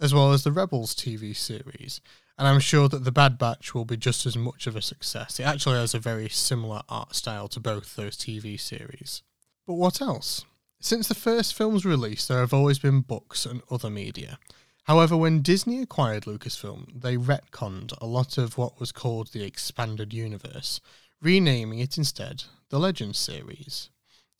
as 0.00 0.14
well 0.14 0.32
as 0.32 0.44
the 0.44 0.52
Rebels 0.52 0.94
TV 0.94 1.36
series, 1.36 2.00
and 2.38 2.46
I'm 2.46 2.60
sure 2.60 2.88
that 2.88 3.04
the 3.04 3.12
Bad 3.12 3.38
Batch 3.38 3.74
will 3.74 3.84
be 3.84 3.96
just 3.96 4.26
as 4.26 4.36
much 4.36 4.66
of 4.66 4.76
a 4.76 4.82
success. 4.82 5.40
It 5.40 5.44
actually 5.44 5.76
has 5.76 5.94
a 5.94 5.98
very 5.98 6.28
similar 6.28 6.82
art 6.88 7.14
style 7.14 7.48
to 7.48 7.60
both 7.60 7.96
those 7.96 8.16
TV 8.16 8.60
series. 8.60 9.22
But 9.66 9.74
what 9.74 10.00
else? 10.00 10.44
Since 10.80 11.08
the 11.08 11.14
first 11.14 11.54
film's 11.54 11.84
release, 11.84 12.26
there 12.26 12.40
have 12.40 12.52
always 12.52 12.78
been 12.78 13.00
books 13.00 13.46
and 13.46 13.62
other 13.70 13.90
media. 13.90 14.38
However, 14.84 15.16
when 15.16 15.42
Disney 15.42 15.80
acquired 15.80 16.24
Lucasfilm, 16.24 17.00
they 17.00 17.16
retconned 17.16 17.92
a 18.00 18.06
lot 18.06 18.38
of 18.38 18.56
what 18.56 18.78
was 18.78 18.92
called 18.92 19.32
the 19.32 19.42
Expanded 19.42 20.12
Universe, 20.12 20.80
renaming 21.20 21.80
it 21.80 21.98
instead 21.98 22.44
the 22.68 22.78
Legends 22.78 23.18
series. 23.18 23.90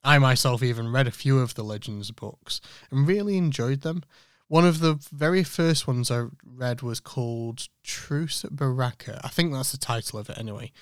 I 0.04 0.18
myself 0.18 0.62
even 0.62 0.92
read 0.92 1.09
a 1.09 1.12
few 1.12 1.40
of 1.40 1.54
the 1.54 1.64
Legends 1.64 2.12
books 2.12 2.61
and 2.90 3.09
really 3.09 3.37
enjoyed 3.37 3.80
them, 3.80 4.04
one 4.48 4.64
of 4.64 4.80
the 4.80 4.98
very 5.12 5.42
first 5.42 5.87
ones 5.87 6.11
I 6.11 6.26
read 6.44 6.82
was 6.82 7.00
called 7.00 7.68
Truce 7.82 8.44
at 8.44 8.54
Baraka. 8.54 9.20
I 9.24 9.28
think 9.28 9.52
that's 9.52 9.72
the 9.72 9.78
title 9.78 10.18
of 10.18 10.30
it 10.30 10.38
anyway. 10.38 10.72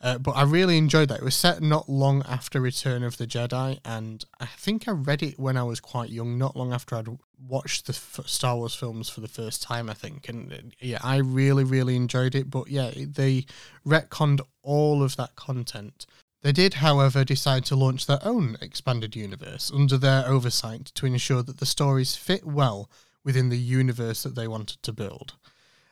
Uh, 0.00 0.18
but 0.18 0.32
I 0.32 0.42
really 0.42 0.76
enjoyed 0.76 1.08
that. 1.08 1.20
It 1.20 1.24
was 1.24 1.34
set 1.34 1.62
not 1.62 1.88
long 1.88 2.22
after 2.28 2.60
Return 2.60 3.02
of 3.02 3.16
the 3.16 3.26
Jedi, 3.26 3.78
and 3.86 4.22
I 4.38 4.44
think 4.44 4.86
I 4.86 4.90
read 4.90 5.22
it 5.22 5.38
when 5.38 5.56
I 5.56 5.62
was 5.62 5.80
quite 5.80 6.10
young, 6.10 6.36
not 6.36 6.56
long 6.56 6.74
after 6.74 6.94
I'd 6.94 7.08
watched 7.38 7.86
the 7.86 7.92
f- 7.94 8.26
Star 8.26 8.56
Wars 8.56 8.74
films 8.74 9.08
for 9.08 9.22
the 9.22 9.28
first 9.28 9.62
time, 9.62 9.88
I 9.88 9.94
think. 9.94 10.28
And 10.28 10.52
uh, 10.52 10.56
yeah, 10.78 10.98
I 11.02 11.16
really, 11.16 11.64
really 11.64 11.96
enjoyed 11.96 12.34
it. 12.34 12.50
But 12.50 12.68
yeah, 12.68 12.90
they 12.94 13.46
retconned 13.86 14.42
all 14.62 15.02
of 15.02 15.16
that 15.16 15.36
content. 15.36 16.04
They 16.42 16.52
did, 16.52 16.74
however, 16.74 17.24
decide 17.24 17.64
to 17.66 17.76
launch 17.76 18.04
their 18.04 18.20
own 18.22 18.58
expanded 18.60 19.16
universe 19.16 19.72
under 19.74 19.96
their 19.96 20.26
oversight 20.26 20.86
to 20.96 21.06
ensure 21.06 21.42
that 21.42 21.56
the 21.56 21.64
stories 21.64 22.14
fit 22.14 22.44
well 22.44 22.90
within 23.24 23.48
the 23.48 23.58
universe 23.58 24.22
that 24.22 24.34
they 24.34 24.46
wanted 24.46 24.82
to 24.82 24.92
build. 24.92 25.34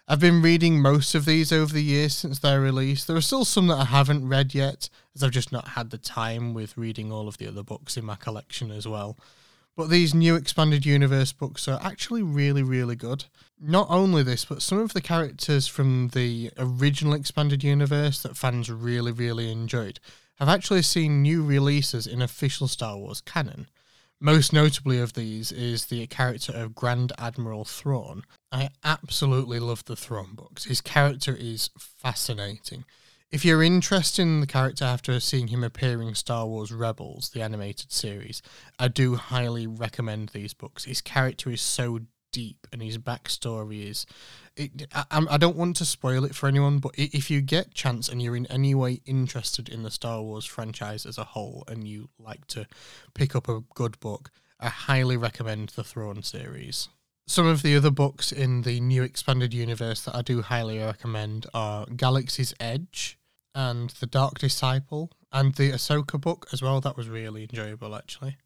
I've 0.09 0.21
been 0.21 0.43
reading 0.43 0.83
most 0.83 1.15
of 1.15 1.25
these 1.25 1.53
over 1.53 1.73
the 1.73 1.83
years 1.83 2.15
since 2.15 2.39
their 2.39 2.61
release. 2.61 3.05
There 3.05 3.17
are 3.17 3.21
still 3.21 3.45
some 3.45 3.69
that 3.69 3.79
I 3.79 3.85
haven't 3.85 4.29
read 4.29 4.55
yet, 4.55 4.89
as 5.15 5.23
I've 5.23 5.31
just 5.31 5.53
not 5.53 5.69
had 5.69 5.91
the 5.91 5.99
time 5.99 6.55
with 6.55 6.77
reading 6.77 7.13
all 7.13 7.29
of 7.29 7.39
the 7.39 7.47
other 7.47 7.63
books 7.63 7.97
in 7.97 8.05
my 8.05 8.17
collection 8.17 8.71
as 8.71 8.87
well. 8.87 9.17
But 9.77 9.89
these 9.89 10.13
new 10.13 10.35
expanded 10.35 10.85
universe 10.85 11.33
books 11.33 11.67
are 11.67 11.81
actually 11.83 12.23
really, 12.23 12.63
really 12.63 12.97
good. 12.97 13.25
Not 13.59 13.87
only 13.89 14.23
this, 14.23 14.45
but 14.45 14.61
some 14.61 14.79
of 14.79 14.93
the 14.93 15.01
characters 15.01 15.67
from 15.67 16.09
the 16.09 16.51
original 16.59 17.15
expanded 17.15 17.65
universe 17.65 18.21
that 18.23 18.37
fans 18.37 18.71
really, 18.71 19.13
really 19.13 19.51
enjoyed 19.51 19.99
have 20.37 20.49
actually 20.49 20.83
seen 20.83 21.23
new 21.23 21.43
releases 21.43 22.07
in 22.07 22.21
official 22.21 22.69
Star 22.69 22.99
Wars 22.99 23.21
canon. 23.23 23.69
Most 24.25 24.53
notably 24.53 25.01
of 25.01 25.15
these 25.15 25.51
is 25.51 25.87
the 25.87 26.07
character 26.07 26.53
of 26.53 26.77
Grand 26.77 27.11
Admiral 27.19 27.65
Thrawn. 27.65 28.23
I 28.53 28.71
absolutely 28.85 29.59
love 29.59 29.85
the 29.85 29.97
Thrawn 29.97 30.37
books. 30.37 30.67
His 30.67 30.81
character 30.81 31.35
is 31.37 31.71
fascinating. 31.77 32.85
If 33.33 33.45
you're 33.45 33.65
interested 33.65 34.23
in 34.23 34.41
the 34.41 34.47
character 34.47 34.85
after 34.85 35.19
seeing 35.19 35.49
him 35.49 35.65
appear 35.65 36.01
in 36.01 36.15
Star 36.15 36.47
Wars 36.47 36.71
Rebels, 36.71 37.31
the 37.31 37.43
animated 37.43 37.91
series, 37.91 38.43
I 38.79 38.87
do 38.87 39.17
highly 39.17 39.67
recommend 39.67 40.29
these 40.29 40.55
books. 40.55 40.85
His 40.85 41.01
character 41.01 41.51
is 41.51 41.61
so 41.61 41.99
deep 42.33 42.67
and 42.73 42.83
his 42.83 42.99
backstory 42.99 43.89
is 43.89 44.07
it, 44.57 44.89
I, 44.95 45.25
I 45.31 45.37
don't 45.37 45.57
want 45.57 45.77
to 45.77 45.85
spoil 45.85 46.25
it 46.25 46.35
for 46.35 46.49
anyone 46.49 46.79
but 46.79 46.93
if 46.97 47.31
you 47.31 47.41
get 47.41 47.75
chance 47.75 48.09
and 48.09 48.21
you're 48.21 48.37
in 48.37 48.47
any 48.47 48.75
way 48.75 49.01
interested 49.07 49.69
in 49.69 49.83
the 49.83 49.91
star 49.91 50.23
wars 50.23 50.45
franchise 50.45 51.07
as 51.07 51.19
a 51.19 51.25
whole 51.25 51.65
and 51.69 51.87
you 51.87 52.09
like 52.19 52.47
to 52.49 52.67
pick 53.15 53.37
up 53.37 53.49
a 53.49 53.63
good 53.75 54.01
book 54.01 54.31
i 54.59 54.69
highly 54.69 55.17
recommend 55.17 55.71
the 55.71 55.85
Thrawn 55.85 56.23
series. 56.23 56.89
Some 57.27 57.47
of 57.47 57.63
the 57.63 57.77
other 57.77 57.91
books 57.91 58.33
in 58.33 58.63
the 58.63 58.81
new 58.81 59.03
expanded 59.03 59.55
universe 59.55 60.03
that 60.03 60.15
i 60.15 60.23
do 60.23 60.43
highly 60.43 60.79
recommend 60.79 61.47
are 61.55 61.87
galaxy's 61.87 62.55
edge 62.59 63.19
and 63.55 63.91
the 63.91 64.07
dark 64.07 64.39
disciple 64.39 65.11
and 65.31 65.55
the 65.55 65.71
ahsoka 65.71 66.21
book 66.21 66.47
as 66.53 66.63
well. 66.63 66.81
That 66.81 66.97
was 66.97 67.09
really 67.09 67.43
enjoyable 67.43 67.95
actually 67.95 68.37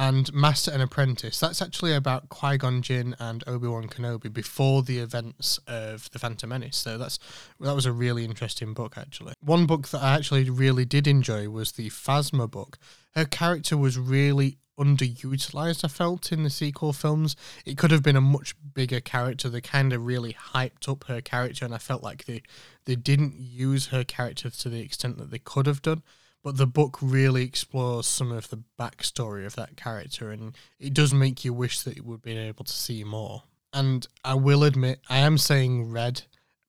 and 0.00 0.32
Master 0.32 0.70
and 0.70 0.80
Apprentice. 0.80 1.38
That's 1.38 1.60
actually 1.60 1.92
about 1.92 2.30
Qui 2.30 2.56
Gon 2.56 2.80
Jinn 2.80 3.14
and 3.20 3.44
Obi 3.46 3.68
Wan 3.68 3.86
Kenobi 3.86 4.32
before 4.32 4.82
the 4.82 4.98
events 4.98 5.60
of 5.66 6.10
the 6.12 6.18
Phantom 6.18 6.48
Menace. 6.48 6.78
So 6.78 6.96
that's 6.96 7.18
that 7.60 7.74
was 7.74 7.84
a 7.84 7.92
really 7.92 8.24
interesting 8.24 8.72
book, 8.72 8.96
actually. 8.96 9.34
One 9.40 9.66
book 9.66 9.88
that 9.88 10.02
I 10.02 10.14
actually 10.14 10.48
really 10.48 10.86
did 10.86 11.06
enjoy 11.06 11.50
was 11.50 11.72
the 11.72 11.90
Phasma 11.90 12.50
book. 12.50 12.78
Her 13.14 13.26
character 13.26 13.76
was 13.76 13.98
really 13.98 14.56
underutilized. 14.78 15.84
I 15.84 15.88
felt 15.88 16.32
in 16.32 16.44
the 16.44 16.50
sequel 16.50 16.94
films, 16.94 17.36
it 17.66 17.76
could 17.76 17.90
have 17.90 18.02
been 18.02 18.16
a 18.16 18.22
much 18.22 18.54
bigger 18.72 19.00
character. 19.00 19.50
They 19.50 19.60
kind 19.60 19.92
of 19.92 20.06
really 20.06 20.32
hyped 20.32 20.88
up 20.88 21.04
her 21.08 21.20
character, 21.20 21.66
and 21.66 21.74
I 21.74 21.78
felt 21.78 22.02
like 22.02 22.24
they 22.24 22.40
they 22.86 22.96
didn't 22.96 23.34
use 23.36 23.88
her 23.88 24.02
character 24.02 24.48
to 24.48 24.70
the 24.70 24.80
extent 24.80 25.18
that 25.18 25.30
they 25.30 25.40
could 25.40 25.66
have 25.66 25.82
done 25.82 26.02
but 26.42 26.56
the 26.56 26.66
book 26.66 26.98
really 27.00 27.44
explores 27.44 28.06
some 28.06 28.32
of 28.32 28.48
the 28.48 28.62
backstory 28.78 29.46
of 29.46 29.56
that 29.56 29.76
character, 29.76 30.30
and 30.30 30.56
it 30.78 30.94
does 30.94 31.12
make 31.12 31.44
you 31.44 31.52
wish 31.52 31.80
that 31.82 31.96
you 31.96 32.02
would 32.04 32.22
be 32.22 32.36
able 32.36 32.64
to 32.64 32.72
see 32.72 33.04
more. 33.04 33.42
And 33.72 34.06
I 34.24 34.34
will 34.34 34.64
admit, 34.64 35.00
I 35.08 35.18
am 35.18 35.38
saying 35.38 35.90
read. 35.90 36.22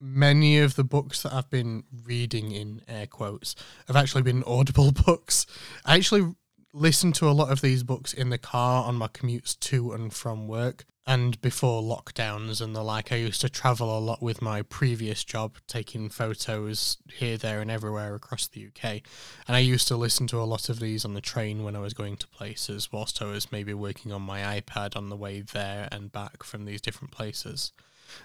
Many 0.04 0.58
of 0.58 0.76
the 0.76 0.84
books 0.84 1.22
that 1.22 1.32
I've 1.32 1.50
been 1.52 1.84
reading 2.06 2.52
in 2.52 2.82
air 2.88 3.06
quotes 3.06 3.56
have 3.86 3.96
actually 3.96 4.24
been 4.24 4.44
audible 4.48 4.92
books. 4.92 5.46
I 5.86 5.96
actually 5.96 6.34
listened 6.74 7.16
to 7.16 7.30
a 7.30 7.32
lot 7.32 7.52
of 7.52 7.62
these 7.62 7.84
books 7.84 8.14
in 8.14 8.30
the 8.30 8.38
car 8.38 8.86
on 8.86 8.96
my 8.96 9.08
commutes 9.08 9.60
to 9.60 9.92
and 9.92 10.14
from 10.14 10.48
work 10.48 10.86
and 11.08 11.42
before 11.42 11.82
lockdowns 11.82 12.62
and 12.62 12.76
the 12.76 12.84
like, 12.84 13.12
I 13.12 13.16
used 13.16 13.42
to 13.42 13.50
travel 13.50 13.98
a 13.98 14.00
lot 14.00 14.22
with 14.22 14.42
my 14.42 14.62
previous 14.62 15.24
job, 15.24 15.58
taking 15.68 16.10
photos 16.10 16.98
here, 17.12 17.38
there, 17.38 17.60
and 17.60 17.72
everywhere 17.72 18.14
across 18.14 18.48
the 18.48 18.68
UK. 18.68 19.02
And 19.48 19.56
I 19.56 19.60
used 19.60 19.88
to 19.88 19.98
listen 19.98 20.28
to 20.28 20.40
a 20.40 20.46
lot 20.46 20.70
of 20.70 20.80
these 20.80 21.04
on 21.04 21.16
the 21.16 21.22
train 21.22 21.64
when 21.64 21.76
I 21.76 21.80
was 21.80 21.96
going 21.96 22.18
to 22.18 22.28
places, 22.28 22.92
whilst 22.92 23.22
I 23.22 23.26
was 23.26 23.52
maybe 23.52 23.74
working 23.74 24.12
on 24.12 24.22
my 24.22 24.62
iPad 24.62 24.96
on 24.96 25.10
the 25.10 25.16
way 25.16 25.42
there 25.42 25.90
and 25.92 26.12
back 26.12 26.44
from 26.44 26.66
these 26.66 26.82
different 26.82 27.12
places. 27.12 27.72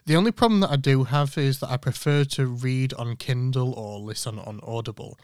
The 0.05 0.17
only 0.17 0.33
problem 0.33 0.61
that 0.61 0.71
I 0.71 0.77
do 0.77 1.05
have 1.05 1.39
is 1.39 1.61
that 1.61 1.71
I 1.71 1.79
prefer 1.79 2.25
to 2.25 2.47
read 2.47 2.93
on 2.95 3.17
Kindle 3.17 3.73
or 3.73 3.99
listen 3.99 4.39
on 4.39 4.61
Audible 4.63 5.19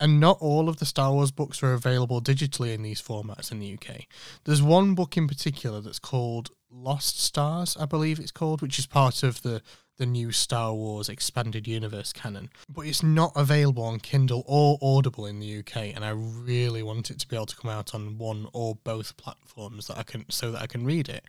and 0.00 0.18
not 0.18 0.38
all 0.40 0.68
of 0.68 0.78
the 0.78 0.86
Star 0.86 1.12
Wars 1.12 1.30
books 1.30 1.62
are 1.62 1.74
available 1.74 2.20
digitally 2.22 2.74
in 2.74 2.82
these 2.82 3.02
formats 3.02 3.52
in 3.52 3.60
the 3.60 3.74
UK. 3.74 4.06
There's 4.44 4.62
one 4.62 4.94
book 4.94 5.16
in 5.16 5.28
particular 5.28 5.80
that's 5.80 5.98
called 5.98 6.50
Lost 6.72 7.20
Stars, 7.20 7.76
I 7.78 7.84
believe 7.84 8.18
it's 8.18 8.30
called, 8.30 8.62
which 8.62 8.78
is 8.78 8.86
part 8.86 9.22
of 9.22 9.42
the 9.42 9.62
the 10.00 10.06
new 10.06 10.32
Star 10.32 10.72
Wars 10.72 11.10
expanded 11.10 11.68
universe 11.68 12.10
canon. 12.10 12.48
But 12.70 12.86
it's 12.86 13.02
not 13.02 13.32
available 13.36 13.82
on 13.82 14.00
Kindle 14.00 14.42
or 14.46 14.78
Audible 14.80 15.26
in 15.26 15.40
the 15.40 15.58
UK, 15.58 15.94
and 15.94 16.02
I 16.02 16.08
really 16.08 16.82
want 16.82 17.10
it 17.10 17.18
to 17.18 17.28
be 17.28 17.36
able 17.36 17.44
to 17.44 17.56
come 17.56 17.70
out 17.70 17.94
on 17.94 18.16
one 18.16 18.48
or 18.54 18.76
both 18.76 19.18
platforms 19.18 19.88
that 19.88 19.98
I 19.98 20.02
can 20.02 20.24
so 20.30 20.52
that 20.52 20.62
I 20.62 20.66
can 20.66 20.86
read 20.86 21.10
it. 21.10 21.22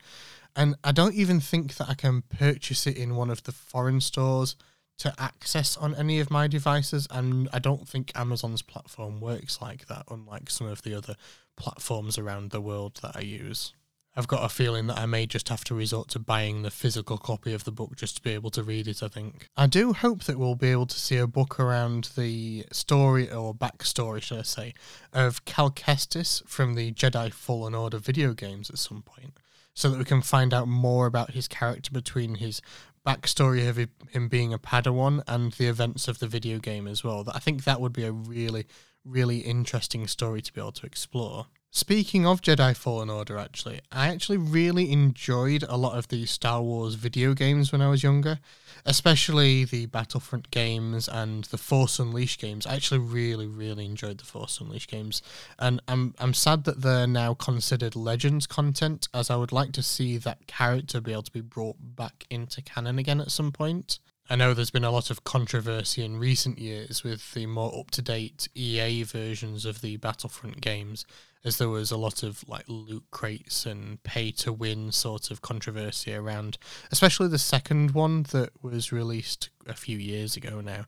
And 0.56 0.76
I 0.86 0.94
don't 0.94 1.16
even 1.16 1.42
think 1.42 1.76
that 1.76 1.90
I 1.90 1.96
can 1.96 2.22
purchase 2.22 2.88
it 2.88 2.96
in 2.96 3.16
one 3.16 3.30
of 3.30 3.44
the 3.44 3.52
foreign 3.52 4.00
stores 4.00 4.56
to 5.00 5.14
access 5.18 5.78
on 5.78 5.96
any 5.96 6.20
of 6.20 6.30
my 6.30 6.48
devices, 6.48 7.08
and 7.10 7.50
I 7.52 7.60
don't 7.60 7.88
think 7.88 8.12
Amazon's 8.16 8.62
platform 8.62 9.20
works 9.20 9.62
like 9.62 9.88
that, 9.88 10.04
unlike 10.12 10.50
some 10.50 10.68
of 10.68 10.84
the 10.84 10.94
other 10.94 11.16
platforms 11.58 12.18
around 12.18 12.52
the 12.52 12.62
world 12.62 13.00
that 13.02 13.16
I 13.16 13.22
use. 13.22 13.74
I've 14.16 14.28
got 14.28 14.44
a 14.44 14.50
feeling 14.50 14.88
that 14.88 14.98
I 14.98 15.06
may 15.06 15.26
just 15.26 15.48
have 15.48 15.64
to 15.66 15.76
resort 15.76 16.10
to 16.10 16.20
buying 16.20 16.64
the 16.64 16.70
physical 16.70 17.18
copy 17.18 17.54
of 17.54 17.64
the 17.64 17.72
book 17.72 17.96
just 17.96 18.18
to 18.18 18.22
be 18.22 18.32
able 18.32 18.50
to 18.52 18.62
read 18.62 18.88
it, 18.90 19.02
I 19.02 19.08
think. 19.08 19.48
I 19.56 19.68
do 19.68 19.94
hope 19.94 20.26
that 20.26 20.38
we'll 20.38 20.56
be 20.56 20.72
able 20.72 20.88
to 20.88 21.00
see 21.00 21.16
a 21.16 21.28
book 21.28 21.60
around 21.60 22.10
the 22.18 22.66
story, 22.74 23.32
or 23.32 23.56
backstory, 23.56 24.22
should 24.22 24.40
I 24.40 24.44
say, 24.44 24.74
of 25.14 25.46
Cal 25.46 25.72
Kestis 25.72 26.46
from 26.46 26.76
the 26.76 26.92
Jedi 26.92 27.32
Fallen 27.32 27.74
Order 27.74 28.00
video 28.00 28.34
games 28.34 28.70
at 28.70 28.80
some 28.80 29.02
point, 29.02 29.38
so 29.74 29.90
that 29.90 29.98
we 29.98 30.04
can 30.04 30.22
find 30.22 30.54
out 30.54 30.68
more 30.68 31.06
about 31.06 31.32
his 31.32 31.48
character 31.48 31.92
between 31.92 32.36
his 32.36 32.62
backstory 33.06 33.68
of 33.68 33.78
him 34.10 34.28
being 34.28 34.54
a 34.54 34.60
Padawan 34.60 35.24
and 35.28 35.52
the 35.54 35.68
events 35.68 36.08
of 36.08 36.20
the 36.20 36.28
video 36.28 36.60
game 36.60 36.88
as 36.88 37.04
well. 37.04 37.26
I 37.34 37.40
think 37.40 37.64
that 37.64 37.82
would 37.82 37.94
be 37.94 38.06
a 38.06 38.12
really, 38.12 38.68
really 39.04 39.40
interesting 39.40 40.08
story 40.08 40.42
to 40.42 40.54
be 40.54 40.62
able 40.62 40.72
to 40.74 40.86
explore. 40.86 41.48
Speaking 41.74 42.26
of 42.26 42.42
Jedi 42.42 42.76
Fallen 42.76 43.10
Order, 43.10 43.38
actually, 43.38 43.80
I 43.94 44.10
actually 44.10 44.36
really 44.36 44.92
enjoyed 44.92 45.64
a 45.64 45.78
lot 45.78 45.98
of 45.98 46.10
the 46.10 46.26
Star 46.26 46.62
Wars 46.62 46.96
video 46.96 47.34
games 47.34 47.72
when 47.72 47.82
I 47.82 47.90
was 47.90 48.04
younger, 48.04 48.40
especially 48.86 49.64
the 49.64 49.86
Battlefront 49.86 50.52
games 50.52 51.08
and 51.08 51.46
the 51.46 51.58
Force 51.58 51.98
Unleashed 51.98 52.42
games. 52.42 52.68
I 52.68 52.76
actually 52.76 53.00
really, 53.00 53.48
really 53.48 53.86
enjoyed 53.86 54.18
the 54.18 54.26
Force 54.26 54.60
Unleashed 54.60 54.92
games, 54.92 55.22
and 55.60 55.82
I'm 55.88 56.14
I'm 56.20 56.34
sad 56.34 56.66
that 56.66 56.82
they're 56.82 57.08
now 57.08 57.36
considered 57.36 57.96
Legends 57.96 58.48
content, 58.48 59.08
as 59.14 59.30
I 59.30 59.38
would 59.38 59.54
like 59.54 59.72
to 59.72 59.82
see 59.82 60.18
that 60.18 60.48
character 60.48 61.00
be 61.00 61.14
able 61.14 61.24
to 61.24 61.32
be 61.32 61.40
brought 61.40 61.78
back 61.80 62.28
into 62.30 62.62
canon 62.62 63.00
again 63.00 63.22
at 63.22 63.32
some 63.32 63.54
point. 63.54 64.00
I 64.30 64.36
know 64.36 64.54
there's 64.54 64.72
been 64.72 64.84
a 64.84 64.92
lot 64.92 65.10
of 65.10 65.24
controversy 65.24 66.04
in 66.04 66.18
recent 66.18 66.60
years 66.60 67.04
with 67.04 67.34
the 67.34 67.46
more 67.46 67.78
up 67.78 67.92
to 67.92 68.02
date 68.02 68.50
EA 68.56 69.04
versions 69.04 69.66
of 69.66 69.82
the 69.82 69.98
Battlefront 69.98 70.60
games 70.62 71.06
as 71.44 71.58
there 71.58 71.70
was 71.70 71.92
a 71.92 71.98
lot 71.98 72.24
of 72.24 72.48
like 72.48 72.64
loot 72.68 73.04
crates 73.12 73.66
and 73.66 74.02
pay 74.04 74.32
to 74.32 74.54
win 74.54 74.92
sort 74.92 75.32
of 75.32 75.42
controversy 75.42 76.14
around, 76.14 76.58
especially 76.92 77.28
the 77.28 77.40
second 77.40 77.92
one 77.92 78.24
that 78.32 78.52
was 78.62 78.92
released 78.92 79.50
a 79.68 79.74
few 79.74 79.98
years 79.98 80.36
ago 80.36 80.62
now. 80.62 80.86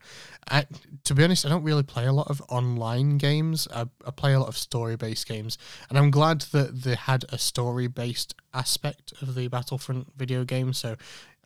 I, 0.49 0.65
to 1.05 1.15
be 1.15 1.23
honest, 1.23 1.45
I 1.45 1.49
don't 1.49 1.63
really 1.63 1.83
play 1.83 2.05
a 2.05 2.13
lot 2.13 2.29
of 2.29 2.41
online 2.49 3.17
games. 3.17 3.67
I, 3.73 3.85
I 4.05 4.11
play 4.11 4.33
a 4.33 4.39
lot 4.39 4.49
of 4.49 4.57
story 4.57 4.95
based 4.95 5.27
games, 5.27 5.57
and 5.89 5.97
I'm 5.97 6.11
glad 6.11 6.41
that 6.51 6.83
they 6.83 6.95
had 6.95 7.25
a 7.29 7.37
story 7.37 7.87
based 7.87 8.35
aspect 8.53 9.13
of 9.21 9.35
the 9.35 9.47
Battlefront 9.47 10.13
video 10.15 10.43
game. 10.43 10.73
So 10.73 10.95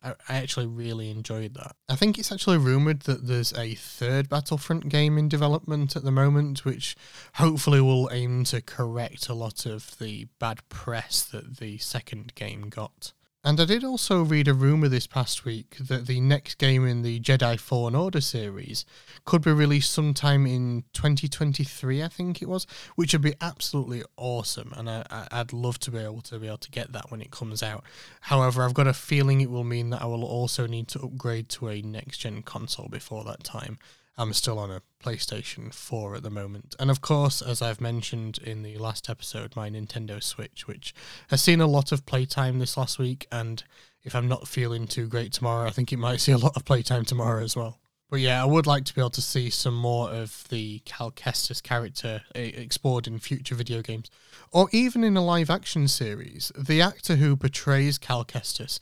I, 0.02 0.14
actually 0.28 0.66
really 0.66 1.10
enjoyed 1.10 1.54
that. 1.54 1.74
I 1.88 1.96
think 1.96 2.18
it's 2.18 2.30
actually 2.30 2.58
rumored 2.58 3.00
that 3.00 3.26
there's 3.26 3.52
a 3.54 3.74
third 3.74 4.28
Battlefront 4.28 4.88
game 4.88 5.18
in 5.18 5.28
development 5.28 5.96
at 5.96 6.04
the 6.04 6.12
moment, 6.12 6.64
which 6.64 6.96
hopefully 7.34 7.80
will 7.80 8.08
aim 8.12 8.44
to 8.44 8.60
correct 8.60 9.28
a 9.28 9.34
lot 9.34 9.66
of 9.66 9.98
the 9.98 10.28
bad 10.38 10.66
press 10.68 11.22
that 11.24 11.58
the 11.58 11.78
second 11.78 12.34
game 12.34 12.68
got. 12.68 13.12
And 13.44 13.60
I 13.60 13.66
did 13.66 13.84
also 13.84 14.22
read 14.22 14.48
a 14.48 14.52
rumor 14.52 14.88
this 14.88 15.06
past 15.06 15.44
week 15.44 15.76
that 15.80 16.08
the 16.08 16.20
next 16.20 16.58
game 16.58 16.84
in 16.84 17.02
the 17.02 17.20
Jedi 17.20 17.58
Fallen 17.58 17.94
Order 17.94 18.20
series 18.20 18.84
could 19.24 19.42
be 19.42 19.52
released 19.52 19.92
sometime 19.92 20.44
in 20.44 20.82
2023, 20.92 22.02
I 22.02 22.08
think 22.08 22.42
it 22.42 22.48
was, 22.48 22.66
which 22.96 23.12
would 23.12 23.22
be 23.22 23.34
absolutely 23.40 24.02
awesome. 24.16 24.74
And 24.76 24.90
I, 24.90 25.26
would 25.32 25.52
love 25.52 25.78
to 25.80 25.92
be 25.92 25.98
able 25.98 26.20
to 26.22 26.38
be 26.40 26.48
able 26.48 26.58
to 26.58 26.70
get 26.70 26.92
that 26.92 27.12
when 27.12 27.22
it 27.22 27.30
comes 27.30 27.62
out. 27.62 27.84
However, 28.22 28.64
I've 28.64 28.74
got 28.74 28.88
a 28.88 28.92
feeling 28.92 29.40
it 29.40 29.50
will 29.50 29.64
mean 29.64 29.90
that 29.90 30.02
I 30.02 30.06
will 30.06 30.24
also 30.24 30.66
need 30.66 30.88
to 30.88 31.00
upgrade 31.00 31.48
to 31.50 31.68
a 31.68 31.80
next 31.80 32.18
gen 32.18 32.42
console 32.42 32.88
before 32.88 33.22
that 33.24 33.44
time. 33.44 33.78
I'm 34.18 34.32
still 34.32 34.58
on 34.58 34.72
a 34.72 34.82
PlayStation 35.02 35.72
4 35.72 36.16
at 36.16 36.22
the 36.24 36.30
moment. 36.30 36.74
And 36.80 36.90
of 36.90 37.00
course, 37.00 37.40
as 37.40 37.62
I've 37.62 37.80
mentioned 37.80 38.38
in 38.38 38.64
the 38.64 38.76
last 38.76 39.08
episode, 39.08 39.54
my 39.54 39.70
Nintendo 39.70 40.20
Switch, 40.20 40.66
which 40.66 40.92
has 41.30 41.40
seen 41.40 41.60
a 41.60 41.68
lot 41.68 41.92
of 41.92 42.04
playtime 42.04 42.58
this 42.58 42.76
last 42.76 42.98
week. 42.98 43.28
And 43.30 43.62
if 44.02 44.16
I'm 44.16 44.26
not 44.26 44.48
feeling 44.48 44.88
too 44.88 45.06
great 45.06 45.32
tomorrow, 45.32 45.68
I 45.68 45.70
think 45.70 45.92
it 45.92 45.98
might 45.98 46.20
see 46.20 46.32
a 46.32 46.38
lot 46.38 46.56
of 46.56 46.64
playtime 46.64 47.04
tomorrow 47.04 47.44
as 47.44 47.54
well. 47.54 47.78
But 48.10 48.20
yeah, 48.20 48.42
I 48.42 48.46
would 48.46 48.66
like 48.66 48.86
to 48.86 48.94
be 48.94 49.00
able 49.02 49.10
to 49.10 49.22
see 49.22 49.50
some 49.50 49.76
more 49.76 50.10
of 50.10 50.48
the 50.48 50.80
Cal 50.86 51.10
Kestis 51.12 51.62
character 51.62 52.22
eh, 52.34 52.50
explored 52.56 53.06
in 53.06 53.18
future 53.18 53.54
video 53.54 53.82
games, 53.82 54.10
or 54.50 54.68
even 54.72 55.04
in 55.04 55.16
a 55.16 55.24
live 55.24 55.50
action 55.50 55.86
series. 55.88 56.50
The 56.58 56.80
actor 56.80 57.16
who 57.16 57.36
portrays 57.36 57.98
Cal 57.98 58.24
Kestis 58.24 58.78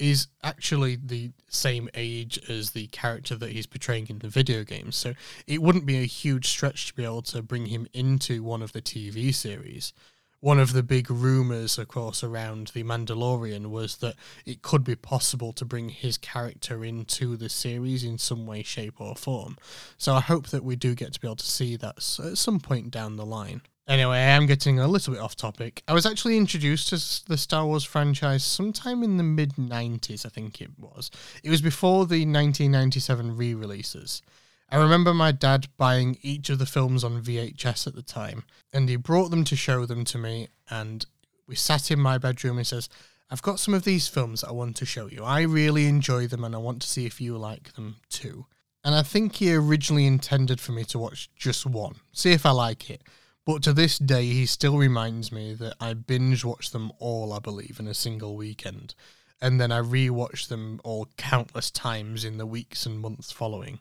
is 0.00 0.28
actually 0.42 0.96
the 0.96 1.30
same 1.48 1.88
age 1.94 2.40
as 2.48 2.70
the 2.70 2.86
character 2.88 3.36
that 3.36 3.50
he's 3.50 3.66
portraying 3.66 4.08
in 4.08 4.18
the 4.18 4.28
video 4.28 4.64
games, 4.64 4.96
so 4.96 5.14
it 5.46 5.62
wouldn't 5.62 5.86
be 5.86 5.98
a 5.98 6.06
huge 6.06 6.48
stretch 6.48 6.88
to 6.88 6.94
be 6.94 7.04
able 7.04 7.22
to 7.22 7.42
bring 7.42 7.66
him 7.66 7.86
into 7.92 8.42
one 8.42 8.62
of 8.62 8.72
the 8.72 8.82
TV 8.82 9.32
series 9.34 9.92
one 10.40 10.58
of 10.58 10.72
the 10.72 10.82
big 10.82 11.10
rumors, 11.10 11.76
of 11.78 11.88
course, 11.88 12.24
around 12.24 12.68
The 12.68 12.82
Mandalorian 12.82 13.66
was 13.66 13.98
that 13.98 14.16
it 14.46 14.62
could 14.62 14.84
be 14.84 14.96
possible 14.96 15.52
to 15.52 15.66
bring 15.66 15.90
his 15.90 16.16
character 16.16 16.82
into 16.82 17.36
the 17.36 17.50
series 17.50 18.04
in 18.04 18.16
some 18.16 18.46
way, 18.46 18.62
shape, 18.62 19.00
or 19.00 19.14
form. 19.14 19.58
So 19.98 20.14
I 20.14 20.20
hope 20.20 20.48
that 20.48 20.64
we 20.64 20.76
do 20.76 20.94
get 20.94 21.12
to 21.12 21.20
be 21.20 21.28
able 21.28 21.36
to 21.36 21.46
see 21.46 21.76
that 21.76 21.96
at 22.24 22.38
some 22.38 22.58
point 22.58 22.90
down 22.90 23.16
the 23.16 23.26
line. 23.26 23.60
Anyway, 23.88 24.16
I 24.16 24.36
am 24.36 24.46
getting 24.46 24.78
a 24.78 24.86
little 24.86 25.14
bit 25.14 25.22
off 25.22 25.34
topic. 25.34 25.82
I 25.88 25.94
was 25.94 26.06
actually 26.06 26.36
introduced 26.36 26.88
to 26.88 27.28
the 27.28 27.36
Star 27.36 27.66
Wars 27.66 27.84
franchise 27.84 28.44
sometime 28.44 29.02
in 29.02 29.16
the 29.16 29.24
mid 29.24 29.54
90s, 29.56 30.24
I 30.24 30.28
think 30.28 30.60
it 30.60 30.70
was. 30.78 31.10
It 31.42 31.50
was 31.50 31.60
before 31.60 32.06
the 32.06 32.24
1997 32.24 33.36
re 33.36 33.54
releases. 33.54 34.22
I 34.70 34.76
remember 34.76 35.12
my 35.12 35.32
dad 35.32 35.66
buying 35.76 36.16
each 36.22 36.48
of 36.50 36.60
the 36.60 36.66
films 36.66 37.02
on 37.02 37.20
VHS 37.20 37.88
at 37.88 37.96
the 37.96 38.02
time, 38.02 38.44
and 38.72 38.88
he 38.88 38.94
brought 38.94 39.30
them 39.30 39.42
to 39.44 39.56
show 39.56 39.84
them 39.84 40.04
to 40.04 40.18
me. 40.18 40.48
And 40.68 41.04
we 41.48 41.56
sat 41.56 41.90
in 41.90 41.98
my 41.98 42.18
bedroom 42.18 42.52
and 42.52 42.60
he 42.60 42.64
says, 42.64 42.88
I've 43.30 43.42
got 43.42 43.60
some 43.60 43.74
of 43.74 43.84
these 43.84 44.08
films 44.08 44.42
I 44.42 44.52
want 44.52 44.76
to 44.76 44.86
show 44.86 45.06
you. 45.06 45.24
I 45.24 45.42
really 45.42 45.86
enjoy 45.86 46.26
them 46.26 46.44
and 46.44 46.54
I 46.54 46.58
want 46.58 46.82
to 46.82 46.88
see 46.88 47.06
if 47.06 47.20
you 47.20 47.36
like 47.38 47.74
them 47.74 47.96
too. 48.08 48.46
And 48.84 48.94
I 48.94 49.02
think 49.02 49.36
he 49.36 49.54
originally 49.54 50.06
intended 50.06 50.60
for 50.60 50.72
me 50.72 50.84
to 50.84 50.98
watch 50.98 51.28
just 51.36 51.64
one, 51.66 51.96
see 52.12 52.32
if 52.32 52.44
I 52.44 52.50
like 52.50 52.90
it. 52.90 53.02
But 53.46 53.62
to 53.62 53.72
this 53.72 53.98
day, 53.98 54.26
he 54.26 54.46
still 54.46 54.78
reminds 54.78 55.32
me 55.32 55.54
that 55.54 55.74
I 55.80 55.94
binge 55.94 56.44
watched 56.44 56.72
them 56.72 56.92
all, 56.98 57.32
I 57.32 57.38
believe, 57.38 57.78
in 57.80 57.86
a 57.86 57.94
single 57.94 58.36
weekend. 58.36 58.94
And 59.40 59.60
then 59.60 59.72
I 59.72 59.78
re-watched 59.78 60.50
them 60.50 60.80
all 60.84 61.08
countless 61.16 61.70
times 61.70 62.24
in 62.24 62.36
the 62.36 62.46
weeks 62.46 62.84
and 62.84 63.00
months 63.00 63.32
following. 63.32 63.80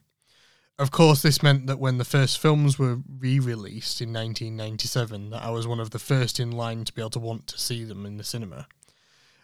Of 0.78 0.92
course, 0.92 1.22
this 1.22 1.44
meant 1.44 1.68
that 1.68 1.78
when 1.78 1.98
the 1.98 2.06
first 2.06 2.40
films 2.40 2.80
were 2.80 3.00
re-released 3.20 4.00
in 4.00 4.14
1997, 4.14 5.32
that 5.32 5.44
I 5.44 5.50
was 5.50 5.68
one 5.68 5.82
of 5.82 5.90
the 5.90 6.00
first 6.00 6.40
in 6.40 6.52
line 6.52 6.86
to 6.86 6.94
be 6.94 7.02
able 7.02 7.10
to 7.10 7.20
want 7.20 7.48
to 7.48 7.60
see 7.60 7.84
them 7.84 8.06
in 8.06 8.16
the 8.16 8.24
cinema. 8.24 8.66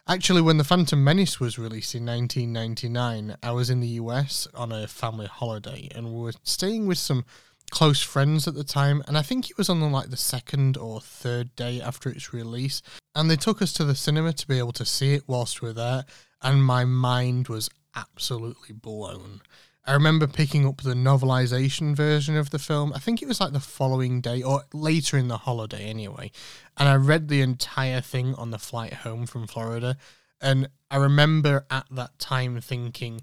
Actually, 0.08 0.42
when 0.42 0.58
The 0.58 0.64
Phantom 0.64 1.04
Menace 1.04 1.40
was 1.40 1.60
released 1.60 1.94
in 1.94 2.06
1999, 2.06 3.36
I 3.44 3.52
was 3.52 3.70
in 3.70 3.82
the 3.82 3.98
US 4.00 4.48
on 4.54 4.72
a 4.72 4.88
family 4.88 5.26
holiday 5.26 5.90
and 5.94 6.14
we 6.14 6.22
were 6.22 6.34
staying 6.44 6.86
with 6.86 7.00
some 7.00 7.26
close 7.72 8.02
friends 8.02 8.48
at 8.48 8.54
the 8.54 8.64
time, 8.64 9.04
and 9.08 9.18
I 9.18 9.22
think 9.22 9.50
it 9.50 9.58
was 9.58 9.70
on 9.70 9.80
like 9.92 10.10
the 10.10 10.18
second 10.18 10.78
or 10.78 11.02
third 11.02 11.56
day 11.56 11.82
after 11.82 12.10
its 12.10 12.34
release, 12.34 12.82
and 13.14 13.30
they 13.30 13.36
took 13.36 13.62
us 13.62 13.74
to 13.74 13.86
the 13.86 13.96
cinema 13.96 14.34
to 14.34 14.48
be 14.48 14.58
able 14.58 14.74
to 14.74 14.86
see 14.86 15.14
it 15.14 15.24
whilst 15.28 15.62
we 15.62 15.70
were 15.70 15.74
there, 15.74 16.06
and 16.42 16.64
my 16.64 16.86
mind 16.86 17.48
was 17.48 17.70
absolutely 17.96 18.74
blown. 18.74 19.42
I 19.88 19.94
remember 19.94 20.26
picking 20.26 20.66
up 20.66 20.82
the 20.82 20.96
novelization 20.96 21.96
version 21.96 22.36
of 22.36 22.50
the 22.50 22.58
film. 22.58 22.92
I 22.94 23.00
think 23.00 23.22
it 23.22 23.28
was 23.28 23.40
like 23.40 23.54
the 23.54 23.60
following 23.60 24.20
day 24.20 24.42
or 24.42 24.64
later 24.74 25.16
in 25.16 25.28
the 25.28 25.38
holiday 25.38 25.84
anyway. 25.86 26.32
And 26.76 26.90
I 26.90 26.96
read 26.96 27.28
the 27.28 27.42
entire 27.42 28.02
thing 28.02 28.34
on 28.34 28.50
the 28.50 28.58
flight 28.58 28.94
home 28.94 29.28
from 29.28 29.46
Florida. 29.46 29.98
And 30.42 30.70
I 30.90 30.98
remember 30.98 31.68
at 31.70 31.86
that 31.92 32.18
time 32.18 32.60
thinking, 32.62 33.22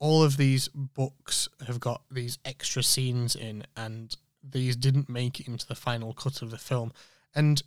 all 0.00 0.22
of 0.24 0.36
these 0.36 0.68
books 0.68 1.48
have 1.66 1.78
got 1.78 2.02
these 2.10 2.38
extra 2.44 2.82
scenes 2.82 3.36
in, 3.36 3.64
and 3.76 4.16
these 4.42 4.74
didn't 4.74 5.08
make 5.08 5.38
it 5.38 5.46
into 5.46 5.66
the 5.66 5.74
final 5.74 6.12
cut 6.12 6.42
of 6.42 6.50
the 6.50 6.58
film. 6.58 6.92
And 7.34 7.62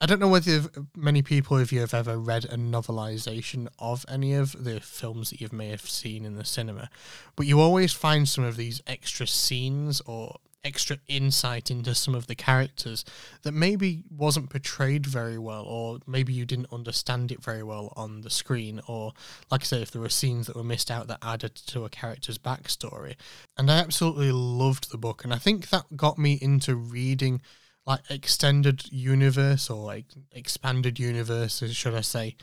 I 0.00 0.06
don't 0.06 0.18
know 0.20 0.28
whether 0.28 0.62
many 0.96 1.22
people 1.22 1.58
of 1.58 1.70
you 1.70 1.80
have 1.80 1.94
ever 1.94 2.18
read 2.18 2.46
a 2.46 2.56
novelization 2.56 3.68
of 3.78 4.04
any 4.08 4.34
of 4.34 4.64
the 4.64 4.80
films 4.80 5.30
that 5.30 5.40
you 5.40 5.48
may 5.52 5.68
have 5.68 5.88
seen 5.88 6.24
in 6.24 6.34
the 6.34 6.44
cinema, 6.44 6.90
but 7.36 7.46
you 7.46 7.60
always 7.60 7.92
find 7.92 8.28
some 8.28 8.44
of 8.44 8.56
these 8.56 8.82
extra 8.86 9.26
scenes 9.26 10.00
or 10.06 10.36
extra 10.64 10.98
insight 11.08 11.70
into 11.70 11.94
some 11.94 12.14
of 12.14 12.26
the 12.26 12.34
characters 12.34 13.04
that 13.42 13.52
maybe 13.52 14.02
wasn't 14.10 14.50
portrayed 14.50 15.06
very 15.06 15.38
well, 15.38 15.64
or 15.64 15.98
maybe 16.06 16.32
you 16.32 16.46
didn't 16.46 16.72
understand 16.72 17.30
it 17.30 17.42
very 17.42 17.62
well 17.62 17.92
on 17.96 18.22
the 18.22 18.30
screen, 18.30 18.80
or 18.88 19.12
like 19.50 19.62
I 19.62 19.64
say, 19.64 19.82
if 19.82 19.90
there 19.90 20.02
were 20.02 20.08
scenes 20.08 20.46
that 20.46 20.56
were 20.56 20.64
missed 20.64 20.90
out 20.90 21.06
that 21.08 21.18
added 21.22 21.54
to 21.54 21.84
a 21.84 21.90
character's 21.90 22.38
backstory. 22.38 23.16
And 23.56 23.70
I 23.70 23.78
absolutely 23.78 24.32
loved 24.32 24.90
the 24.90 24.98
book, 24.98 25.24
and 25.24 25.32
I 25.32 25.38
think 25.38 25.68
that 25.68 25.96
got 25.96 26.18
me 26.18 26.38
into 26.40 26.74
reading 26.74 27.42
like 27.86 28.00
extended 28.08 28.90
universe 28.90 29.68
or 29.68 29.84
like 29.84 30.06
expanded 30.32 30.98
universe, 30.98 31.62
should 31.72 31.94
I 31.94 32.00
say, 32.00 32.36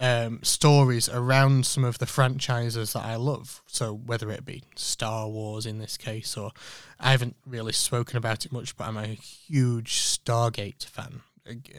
um, 0.00 0.40
stories 0.42 1.08
around 1.08 1.66
some 1.66 1.84
of 1.84 1.98
the 1.98 2.06
franchises 2.06 2.92
that 2.92 3.04
I 3.04 3.16
love. 3.16 3.62
So 3.66 3.94
whether 3.94 4.30
it 4.30 4.44
be 4.44 4.64
Star 4.76 5.28
Wars 5.28 5.66
in 5.66 5.78
this 5.78 5.96
case, 5.96 6.36
or 6.36 6.52
I 6.98 7.10
haven't 7.12 7.36
really 7.46 7.72
spoken 7.72 8.16
about 8.16 8.44
it 8.44 8.52
much, 8.52 8.76
but 8.76 8.88
I'm 8.88 8.96
a 8.96 9.06
huge 9.06 10.00
Stargate 10.00 10.84
fan. 10.84 11.22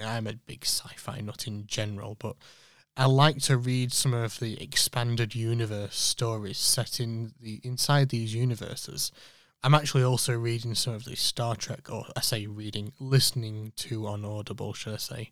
I'm 0.03 0.27
a 0.27 0.33
big 0.33 0.63
sci-fi 0.63 1.21
nut 1.21 1.47
in 1.47 1.65
general, 1.67 2.15
but 2.19 2.35
I 2.95 3.05
like 3.05 3.39
to 3.43 3.57
read 3.57 3.91
some 3.91 4.13
of 4.13 4.39
the 4.39 4.61
expanded 4.61 5.35
universe 5.35 5.97
stories 5.97 6.57
set 6.57 6.99
in 6.99 7.33
the 7.41 7.59
inside 7.63 8.09
these 8.09 8.33
universes 8.33 9.11
I'm 9.65 9.73
actually 9.73 10.03
also 10.03 10.37
reading 10.37 10.75
some 10.75 10.93
of 10.93 11.05
the 11.05 11.15
Star 11.15 11.55
Trek, 11.55 11.91
or 11.91 12.05
I 12.15 12.21
say 12.21 12.45
reading, 12.45 12.93
listening 12.99 13.73
to 13.77 14.05
on 14.05 14.23
Audible, 14.23 14.73
should 14.73 14.93
I 14.93 14.97
say, 14.97 15.31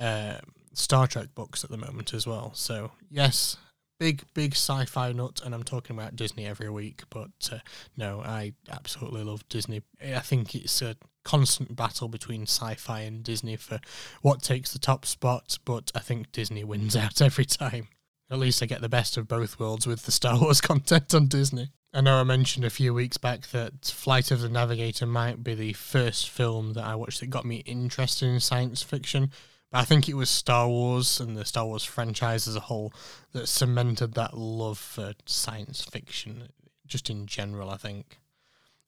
uh, 0.00 0.38
Star 0.74 1.06
Trek 1.06 1.28
books 1.34 1.64
at 1.64 1.70
the 1.70 1.76
moment 1.76 2.14
as 2.14 2.26
well. 2.26 2.52
So 2.54 2.92
yes, 3.10 3.56
big 3.98 4.22
big 4.34 4.52
sci-fi 4.54 5.12
nut, 5.12 5.40
and 5.44 5.54
I'm 5.54 5.62
talking 5.62 5.96
about 5.96 6.16
Disney 6.16 6.46
every 6.46 6.70
week. 6.70 7.02
But 7.10 7.50
uh, 7.52 7.58
no, 7.96 8.20
I 8.20 8.54
absolutely 8.70 9.24
love 9.24 9.48
Disney. 9.48 9.82
I 10.02 10.20
think 10.20 10.54
it's 10.54 10.82
a 10.82 10.96
constant 11.24 11.74
battle 11.74 12.08
between 12.08 12.42
sci-fi 12.42 13.00
and 13.00 13.22
Disney 13.22 13.56
for 13.56 13.80
what 14.22 14.42
takes 14.42 14.72
the 14.72 14.78
top 14.78 15.06
spot. 15.06 15.58
But 15.64 15.90
I 15.94 16.00
think 16.00 16.32
Disney 16.32 16.64
wins 16.64 16.96
out 16.96 17.20
every 17.20 17.44
time. 17.44 17.88
At 18.30 18.38
least 18.38 18.62
I 18.62 18.66
get 18.66 18.80
the 18.80 18.88
best 18.88 19.16
of 19.16 19.28
both 19.28 19.58
worlds 19.58 19.86
with 19.86 20.04
the 20.04 20.12
Star 20.12 20.40
Wars 20.40 20.60
content 20.62 21.14
on 21.14 21.26
Disney. 21.26 21.70
I 21.92 22.00
know 22.00 22.16
I 22.16 22.24
mentioned 22.24 22.64
a 22.64 22.70
few 22.70 22.92
weeks 22.92 23.18
back 23.18 23.46
that 23.48 23.84
Flight 23.84 24.32
of 24.32 24.40
the 24.40 24.48
Navigator 24.48 25.06
might 25.06 25.44
be 25.44 25.54
the 25.54 25.74
first 25.74 26.28
film 26.28 26.72
that 26.72 26.84
I 26.84 26.96
watched 26.96 27.20
that 27.20 27.30
got 27.30 27.44
me 27.44 27.58
interested 27.58 28.26
in 28.26 28.40
science 28.40 28.82
fiction. 28.82 29.30
I 29.74 29.84
think 29.84 30.08
it 30.08 30.14
was 30.14 30.30
Star 30.30 30.68
Wars 30.68 31.18
and 31.18 31.36
the 31.36 31.44
Star 31.44 31.66
Wars 31.66 31.82
franchise 31.82 32.46
as 32.46 32.54
a 32.54 32.60
whole 32.60 32.92
that 33.32 33.48
cemented 33.48 34.14
that 34.14 34.38
love 34.38 34.78
for 34.78 35.14
science 35.26 35.82
fiction, 35.82 36.48
just 36.86 37.10
in 37.10 37.26
general, 37.26 37.68
I 37.68 37.76
think. 37.76 38.20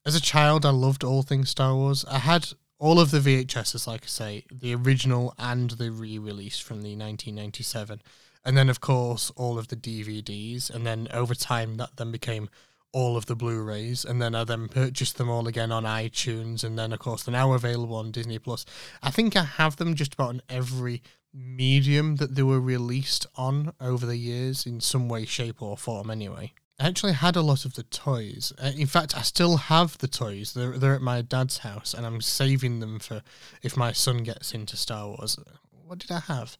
As 0.05 0.15
a 0.15 0.21
child, 0.21 0.65
I 0.65 0.69
loved 0.69 1.03
all 1.03 1.23
things 1.23 1.49
Star 1.49 1.75
Wars. 1.75 2.05
I 2.05 2.19
had 2.19 2.47
all 2.79 3.01
of 3.01 3.11
the 3.11 3.19
VHSs, 3.19 3.85
like 3.85 4.03
I 4.03 4.07
say, 4.07 4.45
the 4.49 4.73
original 4.75 5.33
and 5.37 5.71
the 5.71 5.91
re 5.91 6.17
release 6.17 6.59
from 6.59 6.77
the 6.77 6.95
1997. 6.95 8.01
And 8.45 8.55
then, 8.55 8.69
of 8.69 8.79
course, 8.79 9.29
all 9.35 9.59
of 9.59 9.67
the 9.67 9.75
DVDs. 9.75 10.69
And 10.69 10.85
then 10.85 11.09
over 11.11 11.35
time, 11.35 11.75
that 11.75 11.97
then 11.97 12.11
became 12.11 12.49
all 12.97 13.15
of 13.15 13.27
the 13.27 13.35
Blu-rays, 13.35 14.03
and 14.03 14.19
then 14.19 14.33
I 14.33 14.43
then 14.43 14.67
purchased 14.69 15.19
them 15.19 15.29
all 15.29 15.47
again 15.47 15.71
on 15.71 15.83
iTunes, 15.83 16.63
and 16.63 16.79
then 16.79 16.91
of 16.91 16.97
course 16.97 17.21
they're 17.21 17.31
now 17.31 17.53
available 17.53 17.95
on 17.95 18.09
Disney 18.09 18.39
Plus. 18.39 18.65
I 19.03 19.11
think 19.11 19.35
I 19.35 19.43
have 19.43 19.75
them 19.75 19.93
just 19.93 20.15
about 20.15 20.33
in 20.33 20.41
every 20.49 21.03
medium 21.31 22.15
that 22.15 22.33
they 22.33 22.41
were 22.41 22.59
released 22.59 23.27
on 23.35 23.71
over 23.79 24.07
the 24.07 24.17
years 24.17 24.65
in 24.65 24.81
some 24.81 25.07
way, 25.09 25.25
shape, 25.25 25.61
or 25.61 25.77
form. 25.77 26.09
Anyway, 26.09 26.53
I 26.79 26.87
actually 26.87 27.13
had 27.13 27.35
a 27.35 27.43
lot 27.43 27.65
of 27.65 27.75
the 27.75 27.83
toys. 27.83 28.51
Uh, 28.57 28.71
in 28.75 28.87
fact, 28.87 29.15
I 29.15 29.21
still 29.21 29.57
have 29.57 29.99
the 29.99 30.07
toys. 30.07 30.53
They're 30.53 30.79
they're 30.79 30.95
at 30.95 31.01
my 31.01 31.21
dad's 31.21 31.59
house, 31.59 31.93
and 31.93 32.03
I'm 32.03 32.19
saving 32.19 32.79
them 32.79 32.97
for 32.97 33.21
if 33.61 33.77
my 33.77 33.91
son 33.91 34.23
gets 34.23 34.55
into 34.55 34.75
Star 34.75 35.07
Wars. 35.09 35.37
What 35.69 35.99
did 35.99 36.09
I 36.09 36.21
have? 36.21 36.57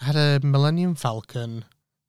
I 0.00 0.06
had 0.06 0.16
a 0.16 0.44
Millennium 0.44 0.96
Falcon, 0.96 1.64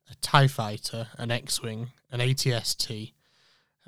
a 0.10 0.16
TIE 0.16 0.48
fighter, 0.48 1.10
an 1.20 1.30
X 1.30 1.62
Wing, 1.62 1.92
an 2.10 2.22
ATST. 2.22 3.14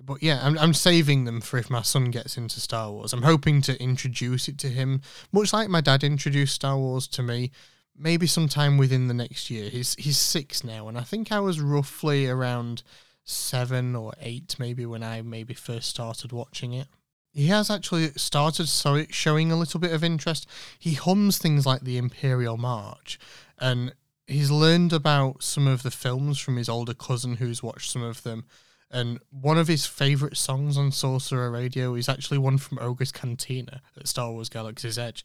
But 0.06 0.24
yeah, 0.24 0.40
I'm, 0.44 0.58
I'm 0.58 0.74
saving 0.74 1.26
them 1.26 1.42
for 1.42 1.58
if 1.58 1.70
my 1.70 1.82
son 1.82 2.06
gets 2.06 2.38
into 2.38 2.60
Star 2.60 2.92
Wars. 2.92 3.14
I'm 3.14 3.24
hoping 3.24 3.62
to 3.64 3.82
introduce 3.82 4.48
it 4.48 4.58
to 4.60 4.68
him, 4.68 5.02
much 5.32 5.54
like 5.54 5.70
my 5.70 5.82
dad 5.82 6.04
introduced 6.04 6.56
Star 6.56 6.78
Wars 6.78 7.08
to 7.10 7.24
me, 7.24 7.52
maybe 7.98 8.28
sometime 8.28 8.78
within 8.78 9.08
the 9.08 9.14
next 9.14 9.50
year. 9.50 9.70
He's 9.70 9.96
he's 9.96 10.18
six 10.18 10.64
now, 10.64 10.88
and 10.88 10.98
I 10.98 11.02
think 11.02 11.32
I 11.32 11.40
was 11.40 11.60
roughly 11.60 12.28
around 12.28 12.84
seven 13.24 13.96
or 13.96 14.14
eight, 14.22 14.56
maybe 14.58 14.86
when 14.86 15.04
I 15.04 15.22
maybe 15.22 15.54
first 15.54 15.90
started 15.90 16.32
watching 16.32 16.74
it. 16.74 16.88
He 17.32 17.48
has 17.48 17.70
actually 17.70 18.08
started 18.16 18.68
so 18.68 19.06
showing 19.10 19.52
a 19.52 19.56
little 19.56 19.80
bit 19.80 19.94
of 19.94 20.04
interest. 20.04 20.48
He 20.80 20.94
hums 20.94 21.38
things 21.38 21.66
like 21.66 21.82
the 21.82 21.98
Imperial 21.98 22.58
March, 22.58 23.20
and 23.60 23.94
he's 24.26 24.50
learned 24.50 24.94
about 24.94 25.44
some 25.44 25.68
of 25.68 25.84
the 25.84 25.92
films 25.92 26.40
from 26.40 26.58
his 26.58 26.70
older 26.70 26.94
cousin 26.94 27.36
who's 27.36 27.62
watched 27.62 27.92
some 27.92 28.04
of 28.04 28.24
them. 28.24 28.46
And 28.92 29.20
one 29.30 29.58
of 29.58 29.68
his 29.68 29.86
favourite 29.86 30.36
songs 30.36 30.78
on 30.78 30.92
Sorcerer 30.92 31.52
Radio 31.52 31.94
is 31.94 32.10
actually 32.10 32.40
one 32.40 32.58
from 32.58 32.80
Oga's 32.80 33.12
Cantina 33.12 33.82
at 33.96 34.08
Star 34.08 34.32
Wars 34.32 34.50
Galaxy's 34.50 34.98
Edge. 34.98 35.24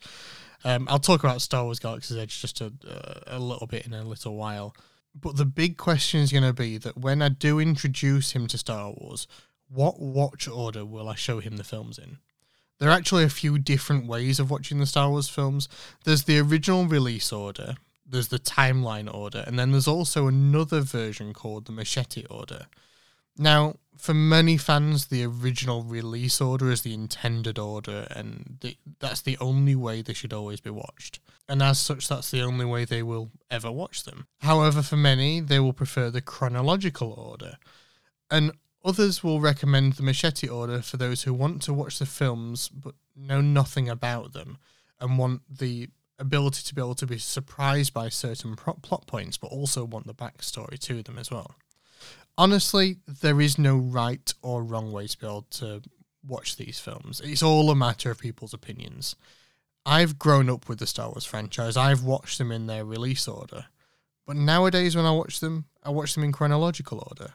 Um, 0.64 0.86
I'll 0.90 0.98
talk 0.98 1.24
about 1.24 1.40
Star 1.40 1.64
Wars 1.64 1.78
Galaxy's 1.78 2.18
Edge 2.18 2.40
just 2.40 2.60
a, 2.60 2.72
a 3.26 3.38
little 3.38 3.66
bit 3.66 3.86
in 3.86 3.94
a 3.94 4.04
little 4.04 4.36
while. 4.36 4.74
But 5.14 5.36
the 5.36 5.46
big 5.46 5.76
question 5.76 6.20
is 6.20 6.32
going 6.32 6.44
to 6.44 6.52
be 6.52 6.76
that 6.78 6.98
when 6.98 7.22
I 7.22 7.28
do 7.28 7.58
introduce 7.58 8.32
him 8.32 8.46
to 8.48 8.58
Star 8.58 8.92
Wars, 8.96 9.26
what 9.68 10.00
watch 10.00 10.46
order 10.48 10.84
will 10.84 11.08
I 11.08 11.14
show 11.14 11.40
him 11.40 11.56
the 11.56 11.64
films 11.64 11.98
in? 11.98 12.18
There 12.78 12.90
are 12.90 12.96
actually 12.96 13.24
a 13.24 13.30
few 13.30 13.58
different 13.58 14.06
ways 14.06 14.40
of 14.40 14.50
watching 14.50 14.78
the 14.78 14.86
Star 14.86 15.08
Wars 15.08 15.28
films. 15.28 15.68
There's 16.04 16.24
the 16.24 16.38
original 16.38 16.86
release 16.86 17.32
order, 17.32 17.76
there's 18.04 18.28
the 18.28 18.38
timeline 18.38 19.12
order, 19.12 19.44
and 19.46 19.58
then 19.58 19.70
there's 19.70 19.88
also 19.88 20.26
another 20.26 20.80
version 20.80 21.32
called 21.32 21.66
the 21.66 21.72
machete 21.72 22.26
order. 22.28 22.66
Now, 23.36 23.76
for 23.96 24.14
many 24.14 24.56
fans, 24.56 25.06
the 25.06 25.24
original 25.24 25.82
release 25.82 26.40
order 26.40 26.70
is 26.70 26.82
the 26.82 26.94
intended 26.94 27.58
order, 27.58 28.06
and 28.10 28.58
the, 28.60 28.76
that's 28.98 29.22
the 29.22 29.38
only 29.40 29.74
way 29.74 30.02
they 30.02 30.12
should 30.12 30.32
always 30.32 30.60
be 30.60 30.70
watched. 30.70 31.20
And 31.48 31.62
as 31.62 31.78
such, 31.78 32.08
that's 32.08 32.30
the 32.30 32.42
only 32.42 32.64
way 32.64 32.84
they 32.84 33.02
will 33.02 33.30
ever 33.50 33.70
watch 33.70 34.04
them. 34.04 34.26
However, 34.40 34.82
for 34.82 34.96
many, 34.96 35.40
they 35.40 35.60
will 35.60 35.72
prefer 35.72 36.10
the 36.10 36.20
chronological 36.20 37.12
order. 37.12 37.56
And 38.30 38.52
others 38.84 39.22
will 39.22 39.40
recommend 39.40 39.94
the 39.94 40.02
machete 40.02 40.48
order 40.48 40.82
for 40.82 40.96
those 40.96 41.22
who 41.22 41.32
want 41.32 41.62
to 41.62 41.72
watch 41.72 41.98
the 41.98 42.06
films 42.06 42.68
but 42.68 42.94
know 43.16 43.40
nothing 43.40 43.88
about 43.88 44.32
them 44.32 44.58
and 45.00 45.18
want 45.18 45.42
the 45.48 45.88
ability 46.18 46.62
to 46.62 46.74
be 46.74 46.80
able 46.80 46.94
to 46.94 47.06
be 47.06 47.18
surprised 47.18 47.92
by 47.92 48.08
certain 48.08 48.54
plot 48.54 49.06
points, 49.06 49.36
but 49.36 49.48
also 49.48 49.84
want 49.84 50.06
the 50.06 50.14
backstory 50.14 50.78
to 50.78 51.02
them 51.02 51.18
as 51.18 51.30
well. 51.30 51.54
Honestly, 52.36 52.96
there 53.06 53.40
is 53.40 53.58
no 53.58 53.76
right 53.76 54.32
or 54.42 54.62
wrong 54.64 54.90
way 54.90 55.06
to 55.06 55.18
be 55.18 55.26
able 55.26 55.42
to 55.42 55.82
watch 56.26 56.56
these 56.56 56.80
films. 56.80 57.20
It's 57.24 57.42
all 57.42 57.70
a 57.70 57.76
matter 57.76 58.10
of 58.10 58.18
people's 58.18 58.54
opinions. 58.54 59.14
I've 59.86 60.18
grown 60.18 60.48
up 60.48 60.68
with 60.68 60.78
the 60.78 60.86
Star 60.86 61.08
Wars 61.08 61.24
franchise. 61.24 61.76
I've 61.76 62.02
watched 62.02 62.38
them 62.38 62.50
in 62.50 62.66
their 62.66 62.84
release 62.84 63.28
order. 63.28 63.66
But 64.26 64.36
nowadays, 64.36 64.96
when 64.96 65.04
I 65.04 65.12
watch 65.12 65.40
them, 65.40 65.66
I 65.82 65.90
watch 65.90 66.14
them 66.14 66.24
in 66.24 66.32
chronological 66.32 67.06
order. 67.08 67.34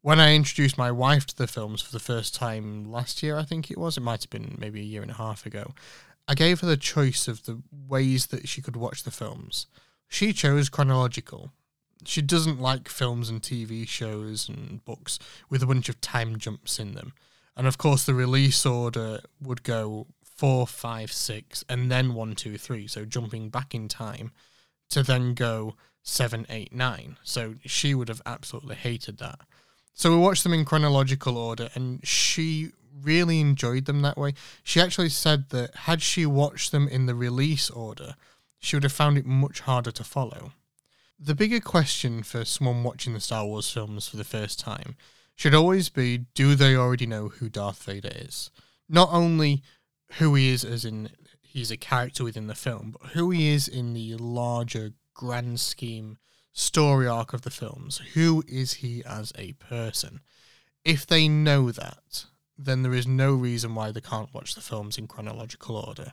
When 0.00 0.20
I 0.20 0.34
introduced 0.34 0.78
my 0.78 0.90
wife 0.90 1.26
to 1.26 1.36
the 1.36 1.46
films 1.46 1.82
for 1.82 1.92
the 1.92 2.00
first 2.00 2.34
time 2.34 2.90
last 2.90 3.22
year, 3.22 3.36
I 3.36 3.44
think 3.44 3.70
it 3.70 3.78
was, 3.78 3.96
it 3.96 4.02
might 4.02 4.22
have 4.22 4.30
been 4.30 4.56
maybe 4.58 4.80
a 4.80 4.84
year 4.84 5.02
and 5.02 5.10
a 5.10 5.14
half 5.14 5.44
ago, 5.44 5.74
I 6.26 6.34
gave 6.34 6.60
her 6.60 6.66
the 6.66 6.76
choice 6.76 7.28
of 7.28 7.44
the 7.44 7.60
ways 7.70 8.26
that 8.28 8.48
she 8.48 8.62
could 8.62 8.76
watch 8.76 9.02
the 9.02 9.10
films. 9.10 9.66
She 10.08 10.32
chose 10.32 10.68
chronological. 10.68 11.52
She 12.04 12.22
doesn't 12.22 12.60
like 12.60 12.88
films 12.88 13.28
and 13.28 13.40
TV 13.40 13.86
shows 13.86 14.48
and 14.48 14.84
books 14.84 15.18
with 15.48 15.62
a 15.62 15.66
bunch 15.66 15.88
of 15.88 16.00
time 16.00 16.38
jumps 16.38 16.78
in 16.78 16.94
them. 16.94 17.12
And 17.56 17.66
of 17.66 17.78
course, 17.78 18.04
the 18.04 18.14
release 18.14 18.64
order 18.64 19.20
would 19.40 19.62
go 19.62 20.06
four, 20.22 20.66
five, 20.66 21.12
six, 21.12 21.64
and 21.68 21.90
then 21.90 22.14
one, 22.14 22.34
two, 22.34 22.58
three. 22.58 22.86
So 22.86 23.04
jumping 23.04 23.48
back 23.50 23.74
in 23.74 23.88
time 23.88 24.32
to 24.90 25.02
then 25.02 25.34
go 25.34 25.76
seven, 26.02 26.46
eight, 26.48 26.72
nine. 26.72 27.18
So 27.22 27.54
she 27.64 27.94
would 27.94 28.08
have 28.08 28.22
absolutely 28.26 28.76
hated 28.76 29.18
that. 29.18 29.40
So 29.94 30.10
we 30.10 30.16
watched 30.16 30.42
them 30.42 30.54
in 30.54 30.64
chronological 30.64 31.36
order, 31.36 31.68
and 31.74 32.04
she 32.06 32.72
really 33.02 33.40
enjoyed 33.40 33.84
them 33.84 34.02
that 34.02 34.16
way. 34.16 34.34
She 34.62 34.80
actually 34.80 35.10
said 35.10 35.50
that 35.50 35.74
had 35.74 36.02
she 36.02 36.26
watched 36.26 36.72
them 36.72 36.88
in 36.88 37.06
the 37.06 37.14
release 37.14 37.70
order, 37.70 38.16
she 38.58 38.76
would 38.76 38.84
have 38.84 38.92
found 38.92 39.18
it 39.18 39.26
much 39.26 39.60
harder 39.60 39.90
to 39.92 40.04
follow. 40.04 40.52
The 41.18 41.34
bigger 41.34 41.60
question 41.60 42.22
for 42.22 42.44
someone 42.44 42.82
watching 42.82 43.14
the 43.14 43.20
Star 43.20 43.46
Wars 43.46 43.70
films 43.70 44.08
for 44.08 44.16
the 44.16 44.24
first 44.24 44.58
time 44.58 44.96
should 45.36 45.54
always 45.54 45.88
be 45.88 46.26
do 46.34 46.54
they 46.54 46.74
already 46.74 47.06
know 47.06 47.28
who 47.28 47.48
Darth 47.48 47.82
Vader 47.84 48.12
is? 48.12 48.50
Not 48.88 49.08
only 49.12 49.62
who 50.18 50.34
he 50.34 50.50
is, 50.50 50.64
as 50.64 50.84
in 50.84 51.10
he's 51.40 51.70
a 51.70 51.76
character 51.76 52.24
within 52.24 52.46
the 52.46 52.54
film, 52.54 52.96
but 52.98 53.10
who 53.10 53.30
he 53.30 53.48
is 53.48 53.68
in 53.68 53.94
the 53.94 54.16
larger 54.16 54.92
grand 55.14 55.60
scheme 55.60 56.18
story 56.52 57.06
arc 57.06 57.32
of 57.32 57.42
the 57.42 57.50
films. 57.50 57.98
Who 58.14 58.42
is 58.46 58.74
he 58.74 59.02
as 59.04 59.32
a 59.36 59.52
person? 59.54 60.20
If 60.84 61.06
they 61.06 61.28
know 61.28 61.70
that, 61.70 62.26
then 62.58 62.82
there 62.82 62.94
is 62.94 63.06
no 63.06 63.34
reason 63.34 63.74
why 63.74 63.92
they 63.92 64.00
can't 64.00 64.32
watch 64.34 64.54
the 64.54 64.60
films 64.60 64.98
in 64.98 65.06
chronological 65.06 65.76
order. 65.76 66.12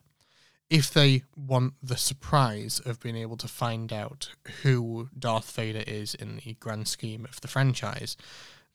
If 0.69 0.93
they 0.93 1.23
want 1.35 1.73
the 1.81 1.97
surprise 1.97 2.79
of 2.85 2.99
being 2.99 3.15
able 3.15 3.37
to 3.37 3.47
find 3.47 3.91
out 3.91 4.29
who 4.61 5.09
Darth 5.17 5.51
Vader 5.51 5.83
is 5.87 6.13
in 6.13 6.41
the 6.45 6.53
grand 6.59 6.87
scheme 6.87 7.25
of 7.25 7.41
the 7.41 7.47
franchise, 7.47 8.15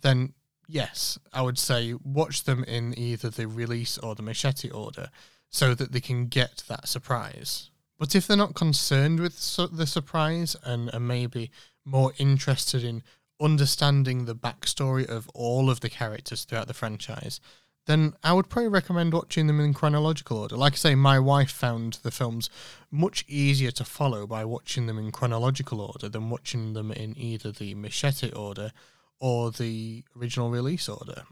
then 0.00 0.32
yes, 0.66 1.18
I 1.32 1.42
would 1.42 1.58
say 1.58 1.94
watch 2.02 2.44
them 2.44 2.64
in 2.64 2.98
either 2.98 3.30
the 3.30 3.46
release 3.46 3.96
or 3.98 4.16
the 4.16 4.22
machete 4.22 4.70
order 4.70 5.10
so 5.50 5.72
that 5.74 5.92
they 5.92 6.00
can 6.00 6.26
get 6.26 6.64
that 6.66 6.88
surprise. 6.88 7.70
But 7.96 8.16
if 8.16 8.26
they're 8.26 8.36
not 8.36 8.56
concerned 8.56 9.20
with 9.20 9.36
the 9.72 9.86
surprise 9.86 10.56
and 10.64 10.92
are 10.92 10.98
maybe 10.98 11.52
more 11.84 12.12
interested 12.18 12.82
in 12.82 13.04
understanding 13.40 14.24
the 14.24 14.34
backstory 14.34 15.06
of 15.06 15.28
all 15.32 15.70
of 15.70 15.78
the 15.78 15.90
characters 15.90 16.42
throughout 16.42 16.66
the 16.66 16.74
franchise, 16.74 17.40
then 17.86 18.14
I 18.22 18.32
would 18.32 18.48
probably 18.48 18.68
recommend 18.68 19.12
watching 19.12 19.46
them 19.46 19.60
in 19.60 19.74
chronological 19.74 20.38
order. 20.38 20.56
Like 20.56 20.74
I 20.74 20.76
say, 20.76 20.94
my 20.94 21.18
wife 21.18 21.50
found 21.50 21.94
the 22.02 22.10
films 22.10 22.48
much 22.90 23.24
easier 23.28 23.70
to 23.72 23.84
follow 23.84 24.26
by 24.26 24.44
watching 24.44 24.86
them 24.86 24.98
in 24.98 25.12
chronological 25.12 25.80
order 25.80 26.08
than 26.08 26.30
watching 26.30 26.72
them 26.72 26.90
in 26.90 27.16
either 27.18 27.52
the 27.52 27.74
machete 27.74 28.30
order 28.30 28.72
or 29.20 29.50
the 29.50 30.04
original 30.16 30.50
release 30.50 30.88
order. 30.88 31.24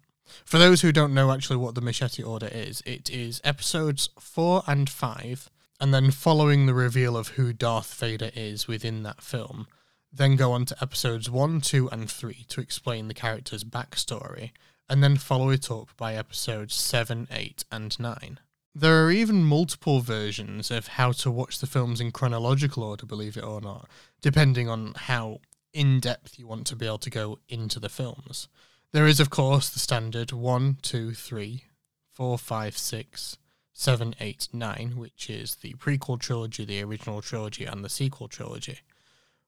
For 0.45 0.59
those 0.59 0.83
who 0.83 0.93
don't 0.93 1.15
know 1.15 1.33
actually 1.33 1.57
what 1.57 1.75
the 1.75 1.81
machete 1.81 2.23
order 2.23 2.49
is, 2.51 2.83
it 2.87 3.11
is 3.11 3.41
episodes 3.45 4.11
4 4.19 4.63
and 4.67 4.89
5, 4.89 5.51
and 5.81 5.93
then 5.93 6.11
following 6.11 6.67
the 6.67 6.75
reveal 6.75 7.17
of 7.17 7.29
who 7.29 7.53
Darth 7.53 7.95
Vader 7.95 8.31
is 8.35 8.69
within 8.69 9.03
that 9.03 9.23
film, 9.23 9.67
then 10.13 10.37
go 10.37 10.53
on 10.53 10.65
to 10.67 10.77
episodes 10.81 11.31
1, 11.31 11.61
2, 11.63 11.89
and 11.91 12.11
3 12.11 12.45
to 12.49 12.61
explain 12.61 13.09
the 13.09 13.15
character's 13.15 13.65
backstory 13.65 14.53
and 14.93 15.03
then 15.03 15.17
follow 15.17 15.49
it 15.49 15.71
up 15.71 15.89
by 15.97 16.15
episodes 16.15 16.75
7, 16.75 17.27
8, 17.31 17.65
and 17.73 17.99
9. 17.99 18.39
There 18.75 19.07
are 19.07 19.11
even 19.11 19.43
multiple 19.43 20.01
versions 20.01 20.71
of 20.71 20.87
how 20.87 21.13
to 21.13 21.31
watch 21.31 21.61
the 21.61 21.67
films 21.67 21.99
in 21.99 22.13
chronological 22.13 22.83
order, 22.83 23.07
believe 23.07 23.39
it 23.39 23.43
or 23.43 23.63
not, 23.63 23.89
depending 24.21 24.69
on 24.69 24.93
how 24.95 25.39
in 25.73 25.99
depth 25.99 26.39
you 26.39 26.47
want 26.47 26.67
to 26.67 26.77
be 26.77 26.85
able 26.85 26.99
to 26.99 27.09
go 27.09 27.39
into 27.49 27.81
the 27.81 27.89
films. 27.89 28.49
There 28.93 29.07
is, 29.07 29.19
of 29.19 29.31
course, 29.31 29.71
the 29.71 29.79
standard 29.79 30.31
1, 30.31 30.77
2, 30.83 31.15
3, 31.15 31.65
4, 32.13 32.37
5, 32.37 32.77
6, 32.77 33.39
7, 33.73 34.15
8, 34.21 34.49
9, 34.53 34.97
which 34.99 35.31
is 35.31 35.55
the 35.55 35.73
prequel 35.73 36.21
trilogy, 36.21 36.67
the 36.67 36.83
original 36.83 37.23
trilogy, 37.23 37.65
and 37.65 37.83
the 37.83 37.89
sequel 37.89 38.29
trilogy. 38.29 38.81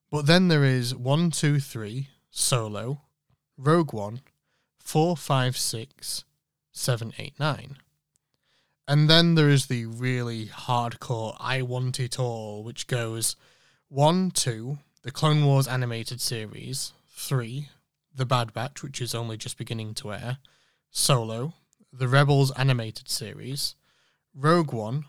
But 0.09 0.25
then 0.25 0.47
there 0.47 0.63
is 0.63 0.95
1, 0.95 1.29
2, 1.29 1.59
3, 1.59 2.07
Solo, 2.31 3.01
Rogue 3.59 3.93
One, 3.93 4.21
four, 4.85 5.17
five, 5.17 5.57
six, 5.57 6.23
seven, 6.71 7.11
eight, 7.17 7.33
nine. 7.39 7.77
And 8.87 9.09
then 9.09 9.33
there 9.33 9.49
is 9.49 9.65
the 9.65 9.87
really 9.87 10.45
hardcore 10.45 11.35
I 11.39 11.63
Want 11.63 11.99
It 11.99 12.19
All, 12.19 12.63
which 12.63 12.85
goes 12.85 13.35
one, 13.89 14.29
two, 14.29 14.77
the 15.01 15.11
Clone 15.11 15.43
Wars 15.43 15.67
animated 15.67 16.21
series, 16.21 16.93
three, 17.09 17.69
The 18.13 18.27
Bad 18.27 18.53
Batch, 18.53 18.83
which 18.83 19.01
is 19.01 19.15
only 19.15 19.37
just 19.37 19.57
beginning 19.57 19.95
to 19.95 20.13
air, 20.13 20.37
Solo, 20.91 21.53
the 21.91 22.07
Rebels 22.07 22.51
animated 22.51 23.09
series, 23.09 23.75
Rogue 24.35 24.71
one 24.71 24.93
One, 24.93 25.05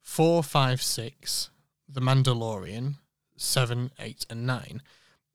four, 0.00 0.44
five, 0.44 0.80
six, 0.80 1.50
The 1.88 2.00
Mandalorian, 2.00 2.94
seven, 3.36 3.90
eight, 3.98 4.26
and 4.30 4.46
nine. 4.46 4.80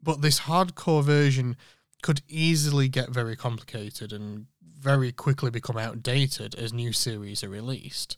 But 0.01 0.21
this 0.21 0.41
hardcore 0.41 1.03
version 1.03 1.57
could 2.03 2.21
easily 2.27 2.87
get 2.87 3.09
very 3.09 3.35
complicated 3.35 4.13
and 4.13 4.45
very 4.61 5.11
quickly 5.11 5.49
become 5.49 5.77
outdated 5.77 6.53
as 6.53 6.71
new 6.71 6.93
series 6.93 7.43
are 7.43 7.49
released. 7.49 8.17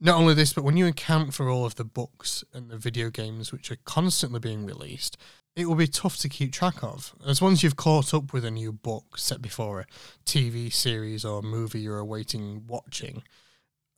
Not 0.00 0.16
only 0.16 0.32
this, 0.32 0.52
but 0.52 0.62
when 0.62 0.76
you 0.76 0.86
account 0.86 1.34
for 1.34 1.50
all 1.50 1.66
of 1.66 1.74
the 1.74 1.84
books 1.84 2.44
and 2.54 2.70
the 2.70 2.78
video 2.78 3.10
games 3.10 3.50
which 3.50 3.70
are 3.70 3.78
constantly 3.84 4.38
being 4.38 4.64
released, 4.64 5.16
it 5.56 5.66
will 5.66 5.74
be 5.74 5.88
tough 5.88 6.16
to 6.18 6.28
keep 6.28 6.52
track 6.52 6.82
of. 6.84 7.14
As 7.26 7.42
once 7.42 7.62
you've 7.62 7.76
caught 7.76 8.14
up 8.14 8.32
with 8.32 8.44
a 8.44 8.50
new 8.50 8.72
book 8.72 9.18
set 9.18 9.42
before 9.42 9.80
a 9.80 9.86
TV 10.24 10.72
series 10.72 11.24
or 11.24 11.42
movie 11.42 11.80
you're 11.80 11.98
awaiting 11.98 12.66
watching, 12.68 13.22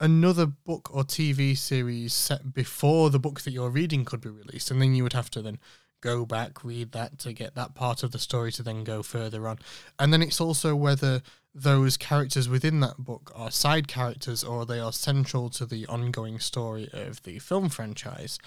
another 0.00 0.46
book 0.46 0.88
or 0.94 1.02
TV 1.02 1.58
series 1.58 2.14
set 2.14 2.54
before 2.54 3.10
the 3.10 3.18
book 3.18 3.42
that 3.42 3.50
you're 3.50 3.68
reading 3.68 4.04
could 4.04 4.20
be 4.20 4.30
released, 4.30 4.70
and 4.70 4.80
then 4.80 4.94
you 4.94 5.02
would 5.02 5.12
have 5.12 5.30
to 5.30 5.42
then 5.42 5.58
go 6.00 6.24
back, 6.24 6.64
read 6.64 6.92
that 6.92 7.18
to 7.20 7.32
get 7.32 7.54
that 7.54 7.74
part 7.74 8.02
of 8.02 8.12
the 8.12 8.18
story 8.18 8.52
to 8.52 8.62
then 8.62 8.84
go 8.84 9.02
further 9.02 9.48
on. 9.48 9.58
And 9.98 10.12
then 10.12 10.22
it's 10.22 10.40
also 10.40 10.74
whether 10.74 11.22
those 11.54 11.96
characters 11.96 12.48
within 12.48 12.80
that 12.80 12.98
book 12.98 13.32
are 13.34 13.50
side 13.50 13.88
characters 13.88 14.44
or 14.44 14.64
they 14.64 14.78
are 14.78 14.92
central 14.92 15.50
to 15.50 15.66
the 15.66 15.86
ongoing 15.86 16.38
story 16.38 16.88
of 16.92 17.22
the 17.22 17.38
film 17.38 17.68
franchise. 17.68 18.38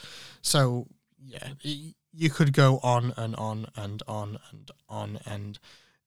So, 0.41 0.87
yeah, 1.23 1.49
you 1.61 2.29
could 2.29 2.53
go 2.53 2.79
on 2.83 3.13
and 3.17 3.35
on 3.35 3.67
and 3.75 4.01
on 4.07 4.39
and 4.49 4.71
on 4.87 5.19
and 5.25 5.59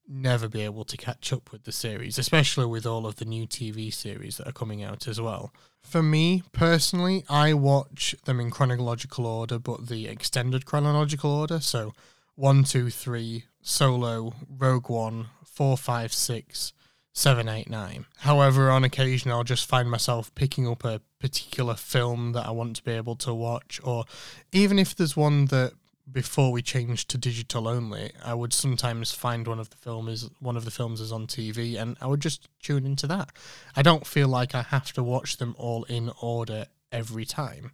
never 0.07 0.49
be 0.49 0.63
able 0.63 0.85
to 0.85 0.97
catch 0.97 1.33
up 1.33 1.51
with 1.53 1.65
the 1.65 1.73
series, 1.73 2.19
especially 2.19 2.67
with 2.67 2.87
all 2.87 3.07
of 3.07 3.17
the 3.17 3.25
new 3.25 3.47
TV 3.47 3.93
series 3.93 4.37
that 4.37 4.49
are 4.49 4.53
coming 4.53 4.83
out 4.83 5.07
as 5.07 5.21
well. 5.21 5.53
For 5.85 6.03
me 6.03 6.43
personally, 6.51 7.25
I 7.29 7.55
watch 7.55 8.17
them 8.25 8.41
in 8.41 8.51
chronological 8.51 9.27
order, 9.27 9.61
but 9.61 9.87
the 9.87 10.09
extended 10.09 10.67
chronological 10.67 11.31
order. 11.31 11.61
So 11.61 11.95
one, 12.35 12.65
two, 12.65 12.91
three, 12.91 13.45
Solo, 13.63 14.35
Rogue 14.49 14.89
One, 14.89 15.27
four, 15.45 15.77
five, 15.77 16.13
six, 16.13 16.73
seven, 17.13 17.49
eight, 17.49 17.71
nine. 17.71 18.07
However, 18.19 18.71
on 18.71 18.83
occasion, 18.83 19.31
I'll 19.31 19.45
just 19.45 19.69
find 19.69 19.89
myself 19.89 20.35
picking 20.35 20.67
up 20.67 20.85
a 20.85 21.01
particular 21.21 21.75
film 21.75 22.33
that 22.33 22.47
I 22.47 22.51
want 22.51 22.75
to 22.77 22.83
be 22.83 22.93
able 22.93 23.15
to 23.17 23.33
watch, 23.33 23.81
or 23.85 24.05
even 24.51 24.81
if 24.81 24.97
there's 24.97 25.17
one 25.17 25.47
that 25.47 25.75
before 26.11 26.53
we 26.53 26.63
changed 26.63 27.09
to 27.11 27.19
digital 27.19 27.67
only, 27.67 28.13
I 28.23 28.35
would 28.35 28.53
sometimes 28.53 29.13
find 29.13 29.47
one 29.47 29.59
of 29.59 29.71
the 29.71 29.77
films 29.77 30.29
one 30.39 30.57
of 30.57 30.65
the 30.65 30.71
films 30.71 31.01
is 31.01 31.13
on 31.13 31.27
TV 31.27 31.81
and 31.81 31.97
I 32.01 32.07
would 32.07 32.21
just 32.21 32.49
tune 32.61 32.85
into 32.85 33.07
that. 33.07 33.31
I 33.75 33.83
don't 33.83 34.07
feel 34.07 34.29
like 34.29 34.55
I 34.55 34.63
have 34.63 34.93
to 34.93 35.03
watch 35.03 35.39
them 35.39 35.55
all 35.59 35.85
in 35.85 36.11
order 36.21 36.67
every 36.93 37.25
time. 37.25 37.73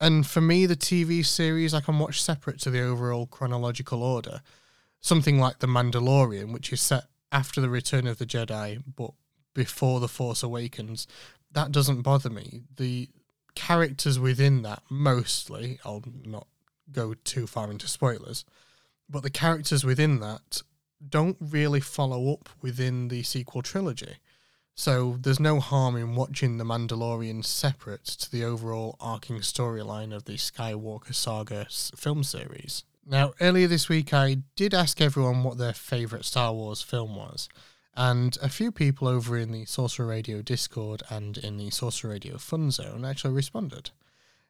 And 0.00 0.26
for 0.26 0.40
me 0.40 0.66
the 0.66 0.76
TV 0.76 1.24
series 1.24 1.72
I 1.72 1.80
can 1.80 1.98
watch 1.98 2.22
separate 2.22 2.60
to 2.60 2.70
the 2.70 2.82
overall 2.82 3.26
chronological 3.26 4.02
order. 4.02 4.42
Something 5.00 5.38
like 5.38 5.58
The 5.58 5.66
Mandalorian, 5.66 6.52
which 6.52 6.72
is 6.72 6.80
set 6.80 7.04
after 7.32 7.60
the 7.60 7.68
return 7.68 8.06
of 8.06 8.18
the 8.18 8.26
Jedi 8.26 8.82
but 8.96 9.12
before 9.54 10.00
The 10.00 10.08
Force 10.08 10.42
Awakens, 10.42 11.06
that 11.52 11.72
doesn't 11.72 12.02
bother 12.02 12.30
me. 12.30 12.62
The 12.76 13.08
characters 13.54 14.18
within 14.18 14.62
that 14.62 14.82
mostly, 14.90 15.78
I'll 15.84 16.02
not 16.24 16.48
go 16.90 17.14
too 17.14 17.46
far 17.46 17.70
into 17.70 17.88
spoilers, 17.88 18.44
but 19.08 19.22
the 19.22 19.30
characters 19.30 19.84
within 19.84 20.20
that 20.20 20.62
don't 21.06 21.36
really 21.40 21.80
follow 21.80 22.32
up 22.32 22.48
within 22.62 23.08
the 23.08 23.22
sequel 23.22 23.62
trilogy. 23.62 24.16
So 24.74 25.18
there's 25.20 25.38
no 25.38 25.60
harm 25.60 25.96
in 25.96 26.16
watching 26.16 26.58
The 26.58 26.64
Mandalorian 26.64 27.44
separate 27.44 28.04
to 28.04 28.30
the 28.30 28.44
overall 28.44 28.96
arcing 29.00 29.38
storyline 29.38 30.14
of 30.14 30.24
the 30.24 30.34
Skywalker 30.34 31.14
Saga 31.14 31.66
film 31.96 32.24
series. 32.24 32.84
Now, 33.06 33.34
earlier 33.40 33.68
this 33.68 33.88
week, 33.88 34.12
I 34.12 34.38
did 34.56 34.74
ask 34.74 35.00
everyone 35.00 35.44
what 35.44 35.58
their 35.58 35.74
favourite 35.74 36.24
Star 36.24 36.52
Wars 36.52 36.82
film 36.82 37.14
was, 37.14 37.48
and 37.96 38.36
a 38.42 38.48
few 38.48 38.72
people 38.72 39.06
over 39.06 39.38
in 39.38 39.52
the 39.52 39.66
Sorcerer 39.66 40.06
Radio 40.06 40.42
Discord 40.42 41.02
and 41.08 41.38
in 41.38 41.56
the 41.56 41.70
Sorcerer 41.70 42.10
Radio 42.10 42.38
Fun 42.38 42.70
Zone 42.70 43.04
actually 43.04 43.34
responded. 43.34 43.90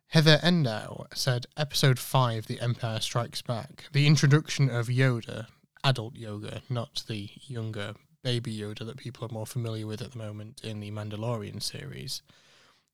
Heather 0.09 0.39
Endow 0.43 1.07
said, 1.13 1.47
Episode 1.57 1.99
5, 1.99 2.47
The 2.47 2.61
Empire 2.61 3.01
Strikes 3.01 3.43
Back. 3.43 3.85
The 3.93 4.07
introduction 4.07 4.71
of 4.71 4.87
Yoda, 4.87 5.49
adult 5.83 6.15
Yoda, 6.15 6.63
not 6.71 7.03
the 7.09 7.31
younger 7.47 7.95
baby 8.23 8.57
Yoda 8.57 8.87
that 8.87 8.97
people 8.97 9.27
are 9.27 9.33
more 9.33 9.47
familiar 9.47 9.87
with 9.87 10.01
at 10.01 10.13
the 10.13 10.19
moment 10.19 10.61
in 10.63 10.81
the 10.81 10.91
Mandalorian 10.93 11.61
series. 11.61 12.23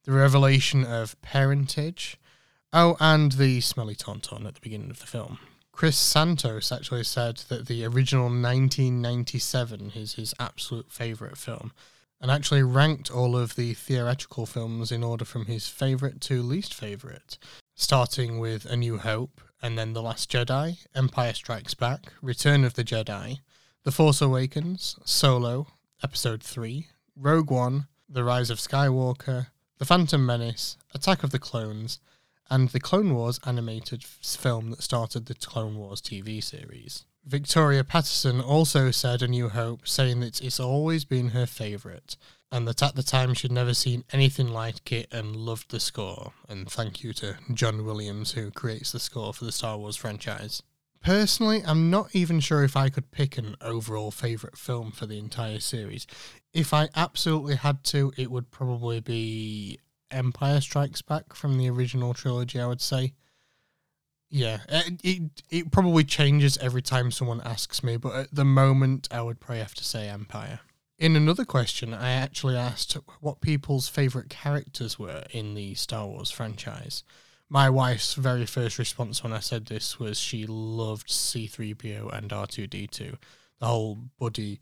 The 0.04 0.12
revelation 0.12 0.84
of 0.84 1.20
parentage. 1.20 2.16
Oh, 2.72 2.96
and 3.00 3.32
the 3.32 3.60
smelly 3.60 3.94
tauntaun 3.94 4.46
at 4.46 4.54
the 4.54 4.60
beginning 4.60 4.90
of 4.90 5.00
the 5.00 5.06
film. 5.06 5.38
Chris 5.72 5.98
Santos 5.98 6.72
actually 6.72 7.04
said 7.04 7.38
that 7.48 7.66
the 7.66 7.84
original 7.84 8.24
1997 8.24 9.92
is 9.94 10.14
his 10.14 10.34
absolute 10.38 10.90
favourite 10.90 11.36
film 11.36 11.72
and 12.20 12.30
actually 12.30 12.62
ranked 12.62 13.10
all 13.10 13.36
of 13.36 13.56
the 13.56 13.74
theatrical 13.74 14.46
films 14.46 14.92
in 14.92 15.02
order 15.02 15.24
from 15.24 15.46
his 15.46 15.68
favourite 15.68 16.20
to 16.20 16.42
least 16.42 16.74
favourite, 16.74 17.38
starting 17.74 18.38
with 18.38 18.66
A 18.66 18.76
New 18.76 18.98
Hope, 18.98 19.40
and 19.62 19.78
then 19.78 19.92
The 19.92 20.02
Last 20.02 20.30
Jedi, 20.30 20.78
Empire 20.94 21.32
Strikes 21.32 21.74
Back, 21.74 22.12
Return 22.22 22.64
of 22.64 22.74
the 22.74 22.84
Jedi, 22.84 23.40
The 23.84 23.92
Force 23.92 24.20
Awakens, 24.20 24.96
Solo, 25.04 25.66
Episode 26.02 26.42
3, 26.42 26.88
Rogue 27.16 27.50
One, 27.50 27.86
The 28.08 28.24
Rise 28.24 28.50
of 28.50 28.58
Skywalker, 28.58 29.48
The 29.78 29.84
Phantom 29.84 30.24
Menace, 30.24 30.76
Attack 30.94 31.22
of 31.22 31.30
the 31.30 31.38
Clones, 31.38 32.00
and 32.50 32.70
the 32.70 32.80
Clone 32.80 33.14
Wars 33.14 33.38
animated 33.46 34.02
film 34.04 34.70
that 34.70 34.82
started 34.82 35.26
the 35.26 35.34
Clone 35.34 35.76
Wars 35.76 36.00
TV 36.00 36.42
series. 36.42 37.04
Victoria 37.30 37.84
Patterson 37.84 38.40
also 38.40 38.90
said 38.90 39.22
A 39.22 39.28
New 39.28 39.50
Hope, 39.50 39.86
saying 39.86 40.18
that 40.18 40.42
it's 40.42 40.58
always 40.58 41.04
been 41.04 41.28
her 41.28 41.46
favourite, 41.46 42.16
and 42.50 42.66
that 42.66 42.82
at 42.82 42.96
the 42.96 43.04
time 43.04 43.34
she'd 43.34 43.52
never 43.52 43.72
seen 43.72 44.02
anything 44.12 44.48
like 44.48 44.90
it 44.90 45.06
and 45.12 45.36
loved 45.36 45.70
the 45.70 45.78
score. 45.78 46.32
And 46.48 46.68
thank 46.68 47.04
you 47.04 47.12
to 47.12 47.36
John 47.54 47.84
Williams, 47.84 48.32
who 48.32 48.50
creates 48.50 48.90
the 48.90 48.98
score 48.98 49.32
for 49.32 49.44
the 49.44 49.52
Star 49.52 49.78
Wars 49.78 49.94
franchise. 49.94 50.64
Personally, 51.04 51.62
I'm 51.64 51.88
not 51.88 52.08
even 52.16 52.40
sure 52.40 52.64
if 52.64 52.76
I 52.76 52.88
could 52.88 53.12
pick 53.12 53.38
an 53.38 53.54
overall 53.60 54.10
favourite 54.10 54.58
film 54.58 54.90
for 54.90 55.06
the 55.06 55.20
entire 55.20 55.60
series. 55.60 56.08
If 56.52 56.74
I 56.74 56.88
absolutely 56.96 57.54
had 57.54 57.84
to, 57.84 58.12
it 58.16 58.32
would 58.32 58.50
probably 58.50 58.98
be 58.98 59.78
Empire 60.10 60.60
Strikes 60.60 61.00
Back 61.00 61.32
from 61.32 61.58
the 61.58 61.70
original 61.70 62.12
trilogy, 62.12 62.60
I 62.60 62.66
would 62.66 62.80
say. 62.80 63.12
Yeah, 64.30 64.60
uh, 64.68 64.82
it, 65.02 65.42
it 65.50 65.72
probably 65.72 66.04
changes 66.04 66.56
every 66.58 66.82
time 66.82 67.10
someone 67.10 67.40
asks 67.40 67.82
me, 67.82 67.96
but 67.96 68.14
at 68.14 68.34
the 68.34 68.44
moment, 68.44 69.08
I 69.10 69.22
would 69.22 69.40
probably 69.40 69.58
have 69.58 69.74
to 69.74 69.84
say 69.84 70.08
Empire. 70.08 70.60
In 70.98 71.16
another 71.16 71.44
question, 71.44 71.92
I 71.92 72.10
actually 72.12 72.56
asked 72.56 72.96
what 73.20 73.40
people's 73.40 73.88
favourite 73.88 74.28
characters 74.28 74.98
were 74.98 75.24
in 75.32 75.54
the 75.54 75.74
Star 75.74 76.06
Wars 76.06 76.30
franchise. 76.30 77.02
My 77.48 77.68
wife's 77.68 78.14
very 78.14 78.46
first 78.46 78.78
response 78.78 79.24
when 79.24 79.32
I 79.32 79.40
said 79.40 79.66
this 79.66 79.98
was 79.98 80.20
she 80.20 80.46
loved 80.46 81.08
C3PO 81.08 82.16
and 82.16 82.30
R2D2. 82.30 83.16
The 83.58 83.66
whole 83.66 83.98
buddy 84.18 84.60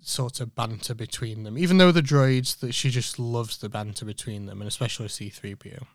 sort 0.00 0.40
of 0.40 0.54
banter 0.54 0.94
between 0.94 1.44
them. 1.44 1.56
Even 1.56 1.78
though 1.78 1.92
the 1.92 2.02
droids, 2.02 2.58
that 2.58 2.74
she 2.74 2.90
just 2.90 3.18
loves 3.18 3.58
the 3.58 3.68
banter 3.68 4.04
between 4.04 4.46
them, 4.46 4.60
and 4.60 4.68
especially 4.68 5.06
C3PO. 5.06 5.86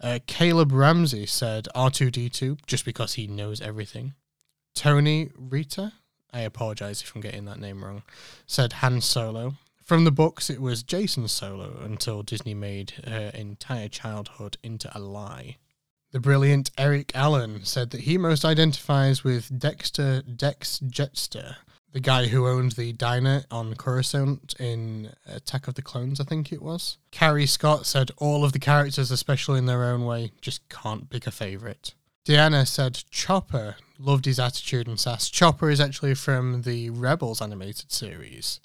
Uh, 0.00 0.18
Caleb 0.26 0.72
Ramsey 0.72 1.26
said 1.26 1.66
R2D2 1.74 2.58
just 2.66 2.84
because 2.84 3.14
he 3.14 3.26
knows 3.26 3.60
everything. 3.60 4.14
Tony 4.74 5.30
Rita, 5.36 5.92
I 6.32 6.40
apologize 6.40 7.02
if 7.02 7.14
I'm 7.14 7.20
getting 7.20 7.46
that 7.46 7.60
name 7.60 7.84
wrong, 7.84 8.02
said 8.46 8.74
Han 8.74 9.00
Solo. 9.00 9.54
From 9.82 10.04
the 10.04 10.12
books, 10.12 10.50
it 10.50 10.60
was 10.60 10.84
Jacen 10.84 11.28
Solo 11.28 11.80
until 11.82 12.22
Disney 12.22 12.54
made 12.54 12.90
her 13.06 13.32
entire 13.34 13.88
childhood 13.88 14.58
into 14.62 14.90
a 14.96 15.00
lie. 15.00 15.56
The 16.12 16.20
brilliant 16.20 16.70
Eric 16.78 17.12
Allen 17.14 17.64
said 17.64 17.90
that 17.90 18.02
he 18.02 18.18
most 18.18 18.44
identifies 18.44 19.24
with 19.24 19.58
Dexter 19.58 20.22
Dex 20.22 20.78
Jettster, 20.78 21.56
the 21.92 22.00
guy 22.00 22.26
who 22.26 22.46
owned 22.46 22.72
the 22.72 22.92
diner 22.92 23.44
on 23.50 23.74
Coruscant 23.74 24.54
in 24.58 25.12
Attack 25.26 25.68
of 25.68 25.74
the 25.74 25.82
Clones, 25.82 26.20
I 26.20 26.24
think 26.24 26.52
it 26.52 26.62
was. 26.62 26.98
Carrie 27.10 27.46
Scott 27.46 27.86
said 27.86 28.10
all 28.18 28.44
of 28.44 28.52
the 28.52 28.58
characters 28.58 29.10
especially 29.10 29.58
in 29.58 29.66
their 29.66 29.84
own 29.84 30.04
way, 30.04 30.32
just 30.40 30.68
can't 30.68 31.08
pick 31.10 31.26
a 31.26 31.30
favourite. 31.30 31.94
Deanna 32.26 32.66
said 32.66 33.04
Chopper 33.10 33.76
loved 33.98 34.26
his 34.26 34.38
attitude 34.38 34.86
and 34.86 35.00
sass. 35.00 35.30
Chopper 35.30 35.70
is 35.70 35.80
actually 35.80 36.14
from 36.14 36.62
the 36.62 36.90
Rebels 36.90 37.40
animated 37.40 37.90
series. 37.90 38.60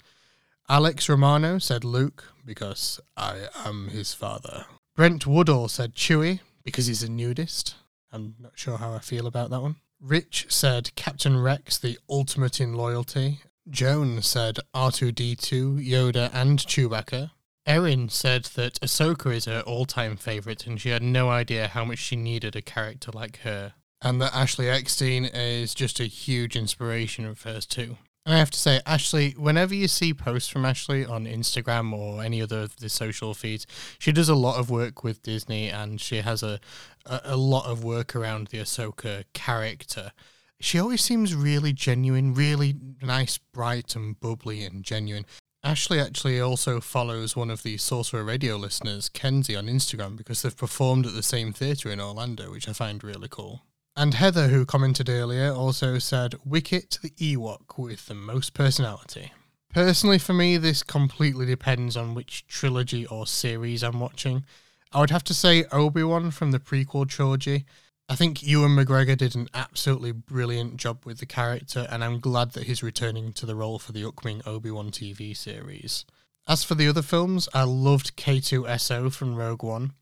Alex 0.68 1.08
Romano 1.08 1.58
said 1.58 1.82
Luke 1.82 2.32
because 2.44 3.00
I 3.16 3.48
am 3.64 3.88
his 3.88 4.12
father. 4.14 4.66
Brent 4.94 5.26
Woodall 5.26 5.68
said 5.68 5.94
Chewie 5.94 6.40
because 6.62 6.86
he's 6.86 7.02
a 7.02 7.08
nudist. 7.08 7.74
I'm 8.12 8.34
not 8.38 8.52
sure 8.54 8.78
how 8.78 8.92
I 8.92 9.00
feel 9.00 9.26
about 9.26 9.50
that 9.50 9.60
one. 9.60 9.76
Rich 10.06 10.48
said 10.50 10.94
Captain 10.96 11.40
Rex, 11.40 11.78
the 11.78 11.98
ultimate 12.10 12.60
in 12.60 12.74
loyalty. 12.74 13.40
Joan 13.70 14.20
said 14.20 14.58
R2D2, 14.74 15.82
Yoda, 15.82 16.28
and 16.34 16.58
Chewbacca. 16.58 17.30
Erin 17.64 18.10
said 18.10 18.44
that 18.54 18.78
Ahsoka 18.82 19.34
is 19.34 19.46
her 19.46 19.62
all 19.62 19.86
time 19.86 20.18
favourite 20.18 20.66
and 20.66 20.78
she 20.78 20.90
had 20.90 21.02
no 21.02 21.30
idea 21.30 21.68
how 21.68 21.86
much 21.86 22.00
she 22.00 22.16
needed 22.16 22.54
a 22.54 22.60
character 22.60 23.12
like 23.14 23.38
her. 23.38 23.72
And 24.02 24.20
that 24.20 24.34
Ashley 24.34 24.68
Eckstein 24.68 25.24
is 25.24 25.74
just 25.74 25.98
a 26.00 26.04
huge 26.04 26.54
inspiration 26.54 27.24
of 27.24 27.40
hers 27.40 27.64
too. 27.64 27.96
And 28.26 28.34
I 28.34 28.38
have 28.38 28.50
to 28.52 28.58
say, 28.58 28.80
Ashley, 28.86 29.32
whenever 29.32 29.74
you 29.74 29.86
see 29.86 30.14
posts 30.14 30.48
from 30.48 30.64
Ashley 30.64 31.04
on 31.04 31.26
Instagram 31.26 31.92
or 31.92 32.22
any 32.22 32.40
other 32.40 32.60
of 32.60 32.76
the 32.76 32.88
social 32.88 33.34
feeds, 33.34 33.66
she 33.98 34.12
does 34.12 34.30
a 34.30 34.34
lot 34.34 34.58
of 34.58 34.70
work 34.70 35.04
with 35.04 35.22
Disney 35.22 35.68
and 35.68 36.00
she 36.00 36.22
has 36.22 36.42
a, 36.42 36.58
a, 37.04 37.20
a 37.24 37.36
lot 37.36 37.66
of 37.66 37.84
work 37.84 38.16
around 38.16 38.46
the 38.46 38.58
Ahsoka 38.58 39.24
character. 39.34 40.12
She 40.58 40.78
always 40.78 41.02
seems 41.02 41.34
really 41.34 41.74
genuine, 41.74 42.32
really 42.32 42.74
nice, 43.02 43.36
bright, 43.36 43.94
and 43.94 44.18
bubbly 44.18 44.64
and 44.64 44.82
genuine. 44.82 45.26
Ashley 45.62 46.00
actually 46.00 46.40
also 46.40 46.80
follows 46.80 47.36
one 47.36 47.50
of 47.50 47.62
the 47.62 47.76
Sorcerer 47.76 48.24
Radio 48.24 48.56
listeners, 48.56 49.10
Kenzie, 49.10 49.56
on 49.56 49.66
Instagram 49.66 50.16
because 50.16 50.40
they've 50.40 50.56
performed 50.56 51.04
at 51.04 51.12
the 51.12 51.22
same 51.22 51.52
theatre 51.52 51.90
in 51.90 52.00
Orlando, 52.00 52.50
which 52.50 52.68
I 52.68 52.72
find 52.72 53.04
really 53.04 53.28
cool. 53.30 53.62
And 53.96 54.14
Heather, 54.14 54.48
who 54.48 54.66
commented 54.66 55.08
earlier, 55.08 55.52
also 55.52 55.98
said 55.98 56.34
Wicket 56.44 56.98
the 57.00 57.10
Ewok 57.10 57.78
with 57.78 58.06
the 58.06 58.14
most 58.14 58.52
personality. 58.52 59.30
Personally, 59.72 60.18
for 60.18 60.32
me, 60.32 60.56
this 60.56 60.82
completely 60.82 61.46
depends 61.46 61.96
on 61.96 62.14
which 62.14 62.44
trilogy 62.48 63.06
or 63.06 63.26
series 63.26 63.84
I'm 63.84 64.00
watching. 64.00 64.44
I 64.92 65.00
would 65.00 65.10
have 65.10 65.24
to 65.24 65.34
say 65.34 65.64
Obi 65.70 66.02
Wan 66.02 66.32
from 66.32 66.50
the 66.50 66.58
prequel 66.58 67.08
trilogy. 67.08 67.66
I 68.08 68.16
think 68.16 68.42
Ewan 68.42 68.72
McGregor 68.72 69.16
did 69.16 69.36
an 69.36 69.48
absolutely 69.54 70.12
brilliant 70.12 70.76
job 70.76 71.06
with 71.06 71.18
the 71.18 71.26
character, 71.26 71.86
and 71.88 72.02
I'm 72.02 72.18
glad 72.18 72.52
that 72.52 72.64
he's 72.64 72.82
returning 72.82 73.32
to 73.34 73.46
the 73.46 73.56
role 73.56 73.78
for 73.78 73.92
the 73.92 74.06
upcoming 74.06 74.42
Obi 74.44 74.72
Wan 74.72 74.90
TV 74.90 75.36
series. 75.36 76.04
As 76.46 76.62
for 76.62 76.74
the 76.74 76.88
other 76.88 77.00
films, 77.00 77.48
I 77.54 77.62
loved 77.62 78.18
K2SO 78.18 79.10
from 79.10 79.34
Rogue 79.34 79.62
One, 79.62 79.92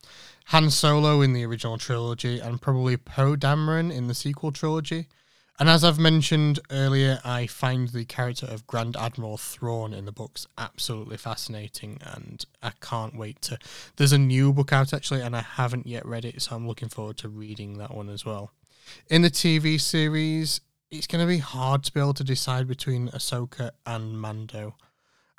Han 0.46 0.70
Solo 0.70 1.20
in 1.20 1.34
the 1.34 1.46
original 1.46 1.78
trilogy, 1.78 2.40
and 2.40 2.60
probably 2.60 2.96
Poe 2.96 3.36
Dameron 3.36 3.92
in 3.92 4.08
the 4.08 4.14
sequel 4.14 4.50
trilogy. 4.50 5.06
And 5.60 5.68
as 5.68 5.84
I've 5.84 6.00
mentioned 6.00 6.58
earlier, 6.68 7.20
I 7.24 7.46
find 7.46 7.90
the 7.90 8.04
character 8.04 8.46
of 8.46 8.66
Grand 8.66 8.96
Admiral 8.96 9.36
Thrawn 9.36 9.94
in 9.94 10.04
the 10.04 10.10
books 10.10 10.48
absolutely 10.58 11.16
fascinating, 11.16 11.98
and 12.02 12.44
I 12.60 12.72
can't 12.80 13.16
wait 13.16 13.40
to. 13.42 13.56
There's 13.94 14.12
a 14.12 14.18
new 14.18 14.52
book 14.52 14.72
out 14.72 14.92
actually, 14.92 15.20
and 15.20 15.36
I 15.36 15.42
haven't 15.42 15.86
yet 15.86 16.04
read 16.04 16.24
it, 16.24 16.42
so 16.42 16.56
I'm 16.56 16.66
looking 16.66 16.88
forward 16.88 17.18
to 17.18 17.28
reading 17.28 17.78
that 17.78 17.94
one 17.94 18.08
as 18.08 18.24
well. 18.24 18.50
In 19.08 19.22
the 19.22 19.30
TV 19.30 19.80
series, 19.80 20.60
it's 20.90 21.06
going 21.06 21.24
to 21.24 21.28
be 21.28 21.38
hard 21.38 21.84
to 21.84 21.92
be 21.92 22.00
able 22.00 22.14
to 22.14 22.24
decide 22.24 22.66
between 22.66 23.10
Ahsoka 23.10 23.70
and 23.86 24.20
Mando. 24.20 24.74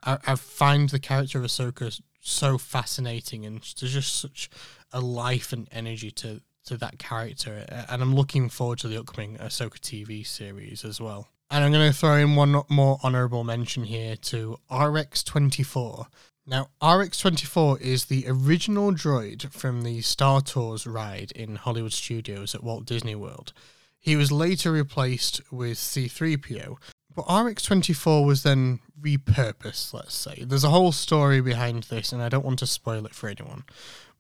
I, 0.06 0.18
I 0.28 0.36
find 0.36 0.89
the 0.89 0.99
character 0.99 1.39
of 1.39 1.45
Ahsoka 1.45 1.99
so 2.22 2.58
fascinating, 2.58 3.45
and 3.45 3.62
there's 3.80 3.93
just 3.93 4.16
such 4.16 4.49
a 4.91 5.01
life 5.01 5.54
and 5.54 5.68
energy 5.72 6.12
to 6.12 6.41
to 6.66 6.78
that 6.78 6.97
character, 6.97 7.66
and 7.89 8.01
I'm 8.01 8.16
looking 8.16 8.47
forward 8.47 8.80
to 8.80 8.88
the 8.88 8.97
upcoming 8.97 9.38
Ahsoka 9.38 9.80
TV 9.80 10.26
series 10.26 10.86
as 10.86 11.01
well. 11.01 11.28
And 11.49 11.64
I'm 11.64 11.72
going 11.72 11.91
to 11.91 11.97
throw 11.97 12.16
in 12.16 12.36
one 12.36 12.62
more 12.70 12.99
honourable 13.04 13.43
mention 13.43 13.84
here 13.84 14.16
to 14.16 14.58
RX24. 14.72 16.08
Now, 16.47 16.70
RX24 16.82 17.82
is 17.82 18.06
the 18.06 18.26
original 18.28 18.91
droid 18.91 19.51
from 19.51 19.84
the 19.84 20.01
Star 20.01 20.41
Tours 20.41 20.88
ride 20.88 21.32
in 21.34 21.58
Hollywood 21.58 21.93
Studios 21.93 22.56
at 22.56 22.64
Walt 22.64 22.86
Disney 22.86 23.16
World. 23.16 23.54
He 23.99 24.16
was 24.16 24.32
later 24.32 24.72
replaced 24.72 25.41
with 25.51 25.78
C3PO, 25.78 26.78
but 27.16 27.26
RX24 27.28 28.26
was 28.26 28.43
then 28.43 28.80
repurposed, 28.99 29.93
let's 29.93 30.16
say. 30.16 30.43
There's 30.45 30.64
a 30.64 30.70
whole 30.70 30.91
story 30.91 31.41
behind 31.41 31.84
this, 31.84 32.11
and 32.11 32.22
I 32.22 32.30
don't 32.30 32.45
want 32.45 32.59
to 32.59 32.68
spoil 32.68 33.05
it 33.05 33.14
for 33.14 33.30
anyone. 33.30 33.64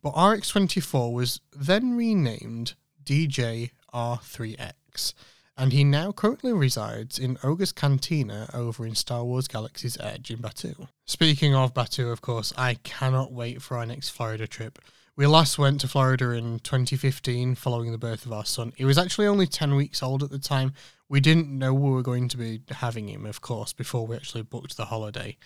But 0.01 0.15
RX24 0.15 1.13
was 1.13 1.39
then 1.55 1.95
renamed 1.95 2.73
DJ 3.03 3.71
R3X, 3.93 5.13
and 5.55 5.71
he 5.71 5.83
now 5.83 6.11
currently 6.11 6.51
resides 6.51 7.17
in 7.17 7.37
Oga's 7.43 7.71
Cantina 7.71 8.49
over 8.53 8.85
in 8.85 8.95
Star 8.95 9.23
Wars 9.23 9.47
Galaxy's 9.47 9.97
Edge 9.99 10.29
in 10.31 10.39
Batuu. 10.39 10.87
Speaking 11.05 11.55
of 11.55 11.73
Batuu, 11.73 12.11
of 12.11 12.21
course, 12.21 12.53
I 12.57 12.75
cannot 12.83 13.31
wait 13.31 13.61
for 13.61 13.77
our 13.77 13.85
next 13.85 14.09
Florida 14.09 14.47
trip. 14.47 14.79
We 15.15 15.27
last 15.27 15.59
went 15.59 15.79
to 15.81 15.87
Florida 15.87 16.31
in 16.31 16.57
2015 16.59 17.53
following 17.53 17.91
the 17.91 17.99
birth 17.99 18.25
of 18.25 18.33
our 18.33 18.45
son. 18.45 18.73
He 18.75 18.83
was 18.83 18.97
actually 18.97 19.27
only 19.27 19.45
10 19.45 19.75
weeks 19.75 20.01
old 20.01 20.23
at 20.23 20.31
the 20.31 20.39
time, 20.39 20.73
we 21.13 21.19
didn't 21.19 21.47
know 21.47 21.75
we 21.75 21.91
were 21.91 22.01
going 22.01 22.27
to 22.27 22.37
be 22.37 22.59
having 22.71 23.07
him, 23.07 23.23
of 23.27 23.39
course, 23.39 23.71
before 23.71 24.07
we 24.07 24.15
actually 24.15 24.41
booked 24.41 24.75
the 24.77 24.85
holiday. 24.85 25.37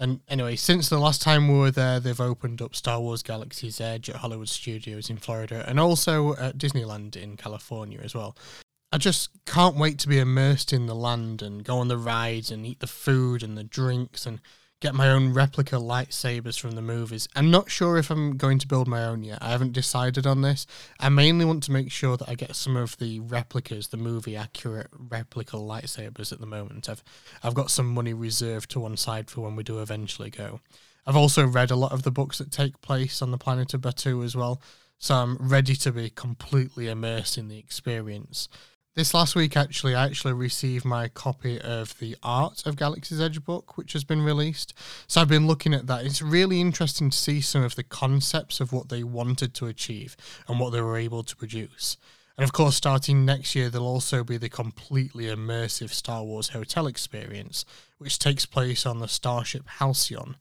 And 0.00 0.18
anyway, 0.26 0.56
since 0.56 0.88
the 0.88 0.98
last 0.98 1.22
time 1.22 1.46
we 1.46 1.60
were 1.60 1.70
there, 1.70 2.00
they've 2.00 2.20
opened 2.20 2.60
up 2.60 2.74
Star 2.74 2.98
Wars 2.98 3.22
Galaxy's 3.22 3.80
Edge 3.80 4.10
at 4.10 4.16
Hollywood 4.16 4.48
Studios 4.48 5.08
in 5.10 5.18
Florida 5.18 5.64
and 5.68 5.78
also 5.78 6.34
at 6.34 6.58
Disneyland 6.58 7.14
in 7.14 7.36
California 7.36 8.00
as 8.02 8.16
well. 8.16 8.36
I 8.90 8.98
just 8.98 9.30
can't 9.46 9.76
wait 9.76 10.00
to 10.00 10.08
be 10.08 10.18
immersed 10.18 10.72
in 10.72 10.86
the 10.86 10.94
land 10.96 11.40
and 11.40 11.62
go 11.62 11.78
on 11.78 11.86
the 11.86 11.98
rides 11.98 12.50
and 12.50 12.66
eat 12.66 12.80
the 12.80 12.88
food 12.88 13.44
and 13.44 13.56
the 13.56 13.62
drinks 13.62 14.26
and 14.26 14.40
get 14.82 14.94
my 14.96 15.08
own 15.08 15.32
replica 15.32 15.76
lightsabers 15.76 16.58
from 16.58 16.72
the 16.72 16.82
movies. 16.82 17.28
I'm 17.36 17.52
not 17.52 17.70
sure 17.70 17.96
if 17.96 18.10
I'm 18.10 18.36
going 18.36 18.58
to 18.58 18.66
build 18.66 18.88
my 18.88 19.04
own 19.04 19.22
yet. 19.22 19.38
I 19.40 19.50
haven't 19.50 19.72
decided 19.72 20.26
on 20.26 20.42
this. 20.42 20.66
I 20.98 21.08
mainly 21.08 21.44
want 21.44 21.62
to 21.64 21.72
make 21.72 21.92
sure 21.92 22.16
that 22.16 22.28
I 22.28 22.34
get 22.34 22.56
some 22.56 22.76
of 22.76 22.98
the 22.98 23.20
replicas, 23.20 23.88
the 23.88 23.96
movie 23.96 24.34
accurate 24.34 24.88
replica 24.92 25.56
lightsabers 25.56 26.32
at 26.32 26.40
the 26.40 26.46
moment. 26.46 26.88
I've 26.88 27.04
I've 27.44 27.54
got 27.54 27.70
some 27.70 27.94
money 27.94 28.12
reserved 28.12 28.72
to 28.72 28.80
one 28.80 28.96
side 28.96 29.30
for 29.30 29.42
when 29.42 29.54
we 29.54 29.62
do 29.62 29.80
eventually 29.80 30.30
go. 30.30 30.60
I've 31.06 31.16
also 31.16 31.46
read 31.46 31.70
a 31.70 31.76
lot 31.76 31.92
of 31.92 32.02
the 32.02 32.10
books 32.10 32.38
that 32.38 32.50
take 32.50 32.80
place 32.80 33.22
on 33.22 33.30
the 33.30 33.38
planet 33.38 33.74
of 33.74 33.82
Batuu 33.82 34.24
as 34.24 34.34
well, 34.34 34.60
so 34.98 35.14
I'm 35.14 35.36
ready 35.36 35.76
to 35.76 35.92
be 35.92 36.10
completely 36.10 36.88
immersed 36.88 37.38
in 37.38 37.46
the 37.46 37.58
experience. 37.58 38.48
This 38.94 39.14
last 39.14 39.34
week, 39.34 39.56
actually, 39.56 39.94
I 39.94 40.04
actually 40.04 40.34
received 40.34 40.84
my 40.84 41.08
copy 41.08 41.58
of 41.58 41.98
the 41.98 42.14
Art 42.22 42.66
of 42.66 42.76
Galaxy's 42.76 43.22
Edge 43.22 43.42
book, 43.42 43.78
which 43.78 43.94
has 43.94 44.04
been 44.04 44.20
released. 44.20 44.74
So 45.06 45.22
I've 45.22 45.28
been 45.28 45.46
looking 45.46 45.72
at 45.72 45.86
that. 45.86 46.04
It's 46.04 46.20
really 46.20 46.60
interesting 46.60 47.08
to 47.08 47.16
see 47.16 47.40
some 47.40 47.62
of 47.62 47.74
the 47.74 47.84
concepts 47.84 48.60
of 48.60 48.70
what 48.70 48.90
they 48.90 49.02
wanted 49.02 49.54
to 49.54 49.66
achieve 49.66 50.14
and 50.46 50.60
what 50.60 50.74
they 50.74 50.82
were 50.82 50.98
able 50.98 51.22
to 51.22 51.34
produce. 51.34 51.96
And 52.36 52.44
of 52.44 52.52
course, 52.52 52.76
starting 52.76 53.24
next 53.24 53.54
year, 53.54 53.70
there'll 53.70 53.86
also 53.86 54.24
be 54.24 54.36
the 54.36 54.50
completely 54.50 55.24
immersive 55.24 55.88
Star 55.88 56.22
Wars 56.22 56.50
hotel 56.50 56.86
experience, 56.86 57.64
which 57.96 58.18
takes 58.18 58.44
place 58.44 58.84
on 58.84 58.98
the 58.98 59.08
starship 59.08 59.66
Halcyon. 59.78 60.36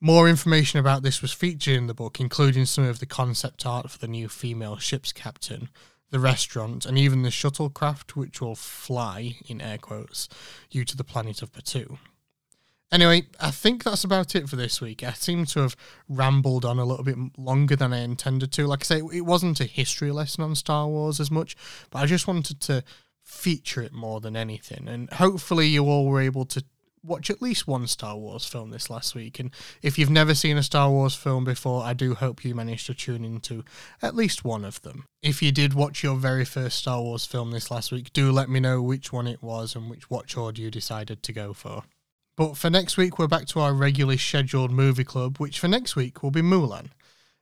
More 0.00 0.28
information 0.28 0.80
about 0.80 1.04
this 1.04 1.22
was 1.22 1.30
featured 1.30 1.76
in 1.76 1.86
the 1.86 1.94
book, 1.94 2.18
including 2.18 2.64
some 2.64 2.82
of 2.82 2.98
the 2.98 3.06
concept 3.06 3.64
art 3.64 3.92
for 3.92 3.98
the 3.98 4.08
new 4.08 4.28
female 4.28 4.76
ship's 4.76 5.12
captain, 5.12 5.68
the 6.10 6.20
restaurant, 6.20 6.86
and 6.86 6.96
even 6.96 7.22
the 7.22 7.30
shuttlecraft, 7.30 8.12
which 8.12 8.40
will 8.40 8.54
fly, 8.54 9.36
in 9.46 9.60
air 9.60 9.78
quotes, 9.78 10.28
you 10.70 10.84
to 10.84 10.96
the 10.96 11.04
planet 11.04 11.42
of 11.42 11.52
Batuu. 11.52 11.98
Anyway, 12.92 13.26
I 13.40 13.50
think 13.50 13.82
that's 13.82 14.04
about 14.04 14.36
it 14.36 14.48
for 14.48 14.54
this 14.54 14.80
week. 14.80 15.02
I 15.02 15.12
seem 15.12 15.44
to 15.46 15.60
have 15.60 15.76
rambled 16.08 16.64
on 16.64 16.78
a 16.78 16.84
little 16.84 17.04
bit 17.04 17.16
longer 17.36 17.74
than 17.74 17.92
I 17.92 17.98
intended 17.98 18.52
to. 18.52 18.66
Like 18.66 18.84
I 18.84 18.84
say, 18.84 19.02
it 19.12 19.26
wasn't 19.26 19.60
a 19.60 19.64
history 19.64 20.12
lesson 20.12 20.44
on 20.44 20.54
Star 20.54 20.86
Wars 20.86 21.18
as 21.18 21.30
much, 21.30 21.56
but 21.90 21.98
I 21.98 22.06
just 22.06 22.28
wanted 22.28 22.60
to 22.62 22.84
feature 23.24 23.82
it 23.82 23.92
more 23.92 24.20
than 24.20 24.36
anything. 24.36 24.86
And 24.86 25.12
hopefully, 25.14 25.66
you 25.66 25.84
all 25.86 26.06
were 26.06 26.20
able 26.20 26.44
to 26.44 26.62
watch 27.06 27.30
at 27.30 27.40
least 27.40 27.66
one 27.66 27.86
Star 27.86 28.16
Wars 28.16 28.44
film 28.44 28.70
this 28.70 28.90
last 28.90 29.14
week. 29.14 29.38
And 29.38 29.50
if 29.82 29.98
you've 29.98 30.10
never 30.10 30.34
seen 30.34 30.56
a 30.56 30.62
Star 30.62 30.90
Wars 30.90 31.14
film 31.14 31.44
before, 31.44 31.84
I 31.84 31.92
do 31.92 32.14
hope 32.14 32.44
you 32.44 32.54
managed 32.54 32.86
to 32.86 32.94
tune 32.94 33.24
into 33.24 33.64
at 34.02 34.14
least 34.14 34.44
one 34.44 34.64
of 34.64 34.82
them. 34.82 35.04
If 35.22 35.42
you 35.42 35.52
did 35.52 35.74
watch 35.74 36.02
your 36.02 36.16
very 36.16 36.44
first 36.44 36.78
Star 36.78 37.00
Wars 37.00 37.24
film 37.24 37.50
this 37.50 37.70
last 37.70 37.92
week, 37.92 38.12
do 38.12 38.32
let 38.32 38.48
me 38.48 38.60
know 38.60 38.82
which 38.82 39.12
one 39.12 39.26
it 39.26 39.42
was 39.42 39.74
and 39.74 39.88
which 39.90 40.10
watch 40.10 40.36
order 40.36 40.60
you 40.60 40.70
decided 40.70 41.22
to 41.22 41.32
go 41.32 41.52
for. 41.52 41.84
But 42.36 42.56
for 42.56 42.68
next 42.68 42.96
week, 42.96 43.18
we're 43.18 43.28
back 43.28 43.46
to 43.46 43.60
our 43.60 43.72
regularly 43.72 44.18
scheduled 44.18 44.70
movie 44.70 45.04
club, 45.04 45.38
which 45.38 45.58
for 45.58 45.68
next 45.68 45.96
week 45.96 46.22
will 46.22 46.30
be 46.30 46.42
Mulan. 46.42 46.88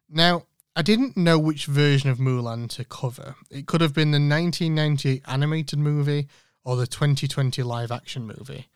Now, 0.09 0.45
I 0.77 0.83
didn't 0.83 1.17
know 1.17 1.39
which 1.39 1.67
version 1.67 2.11
of 2.11 2.19
Mulan 2.19 2.69
to 2.71 2.85
cover. 2.85 3.35
It 3.51 3.67
could 3.67 3.81
have 3.81 3.93
been 3.93 4.11
the 4.11 4.17
1998 4.17 5.23
animated 5.27 5.79
movie 5.79 6.29
or 6.65 6.77
the 6.77 6.87
2020 6.87 7.63
live 7.63 7.93
action 7.93 8.27
movie. 8.27 8.69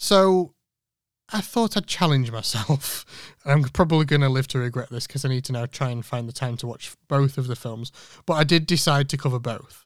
So 0.00 0.54
I 1.30 1.42
thought 1.42 1.76
I'd 1.76 1.86
challenge 1.86 2.32
myself. 2.32 3.04
and 3.44 3.52
I'm 3.66 3.70
probably 3.70 4.06
going 4.06 4.22
to 4.22 4.30
live 4.30 4.48
to 4.48 4.58
regret 4.58 4.88
this 4.88 5.06
because 5.06 5.26
I 5.26 5.28
need 5.28 5.44
to 5.44 5.52
now 5.52 5.66
try 5.66 5.90
and 5.90 6.04
find 6.04 6.26
the 6.26 6.32
time 6.32 6.56
to 6.56 6.66
watch 6.66 6.94
both 7.06 7.36
of 7.36 7.48
the 7.48 7.54
films. 7.54 7.92
But 8.24 8.34
I 8.34 8.44
did 8.44 8.66
decide 8.66 9.10
to 9.10 9.18
cover 9.18 9.38
both. 9.38 9.84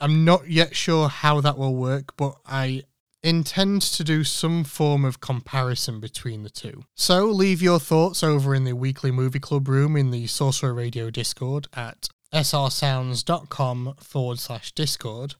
I'm 0.00 0.24
not 0.24 0.48
yet 0.48 0.74
sure 0.74 1.10
how 1.10 1.42
that 1.42 1.58
will 1.58 1.74
work, 1.74 2.16
but 2.16 2.36
I 2.46 2.84
intend 3.22 3.82
to 3.82 4.02
do 4.02 4.24
some 4.24 4.64
form 4.64 5.04
of 5.04 5.20
comparison 5.20 6.00
between 6.00 6.42
the 6.42 6.48
two. 6.48 6.84
So 6.94 7.26
leave 7.26 7.60
your 7.60 7.78
thoughts 7.78 8.24
over 8.24 8.54
in 8.54 8.64
the 8.64 8.72
weekly 8.72 9.10
movie 9.10 9.40
club 9.40 9.68
room 9.68 9.94
in 9.94 10.10
the 10.10 10.26
Sorcerer 10.26 10.72
Radio 10.72 11.10
Discord 11.10 11.68
at 11.74 12.08
srsounds.com 12.32 13.94
forward 13.98 14.38
slash 14.38 14.72
Discord 14.72 15.34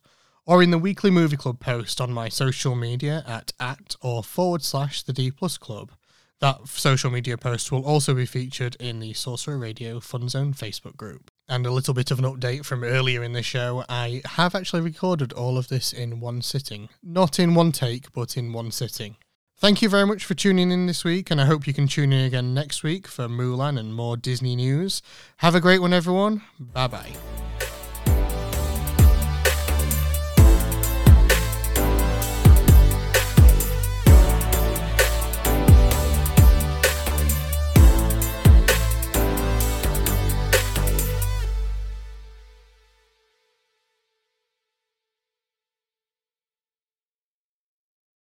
or 0.50 0.64
in 0.64 0.72
the 0.72 0.78
weekly 0.78 1.12
movie 1.12 1.36
club 1.36 1.60
post 1.60 2.00
on 2.00 2.12
my 2.12 2.28
social 2.28 2.74
media 2.74 3.22
at 3.24 3.52
at 3.60 3.94
or 4.02 4.24
forward 4.24 4.64
slash 4.64 5.00
the 5.00 5.12
D 5.12 5.30
plus 5.30 5.56
club. 5.56 5.92
That 6.40 6.66
social 6.66 7.08
media 7.08 7.38
post 7.38 7.70
will 7.70 7.86
also 7.86 8.14
be 8.14 8.26
featured 8.26 8.74
in 8.80 8.98
the 8.98 9.12
Sorcerer 9.12 9.58
Radio 9.58 10.00
Fun 10.00 10.28
Zone 10.28 10.52
Facebook 10.52 10.96
group. 10.96 11.30
And 11.48 11.66
a 11.66 11.70
little 11.70 11.94
bit 11.94 12.10
of 12.10 12.18
an 12.18 12.24
update 12.24 12.64
from 12.64 12.82
earlier 12.82 13.22
in 13.22 13.32
the 13.32 13.44
show. 13.44 13.84
I 13.88 14.22
have 14.24 14.56
actually 14.56 14.82
recorded 14.82 15.32
all 15.32 15.56
of 15.56 15.68
this 15.68 15.92
in 15.92 16.18
one 16.18 16.42
sitting. 16.42 16.88
Not 17.00 17.38
in 17.38 17.54
one 17.54 17.70
take, 17.70 18.12
but 18.12 18.36
in 18.36 18.52
one 18.52 18.72
sitting. 18.72 19.18
Thank 19.56 19.82
you 19.82 19.88
very 19.88 20.06
much 20.06 20.24
for 20.24 20.34
tuning 20.34 20.72
in 20.72 20.86
this 20.86 21.04
week, 21.04 21.30
and 21.30 21.40
I 21.40 21.44
hope 21.44 21.68
you 21.68 21.74
can 21.74 21.86
tune 21.86 22.12
in 22.12 22.24
again 22.24 22.54
next 22.54 22.82
week 22.82 23.06
for 23.06 23.28
Mulan 23.28 23.78
and 23.78 23.94
more 23.94 24.16
Disney 24.16 24.56
news. 24.56 25.00
Have 25.36 25.54
a 25.54 25.60
great 25.60 25.80
one, 25.80 25.92
everyone. 25.92 26.42
Bye 26.58 26.88
bye. 26.88 27.79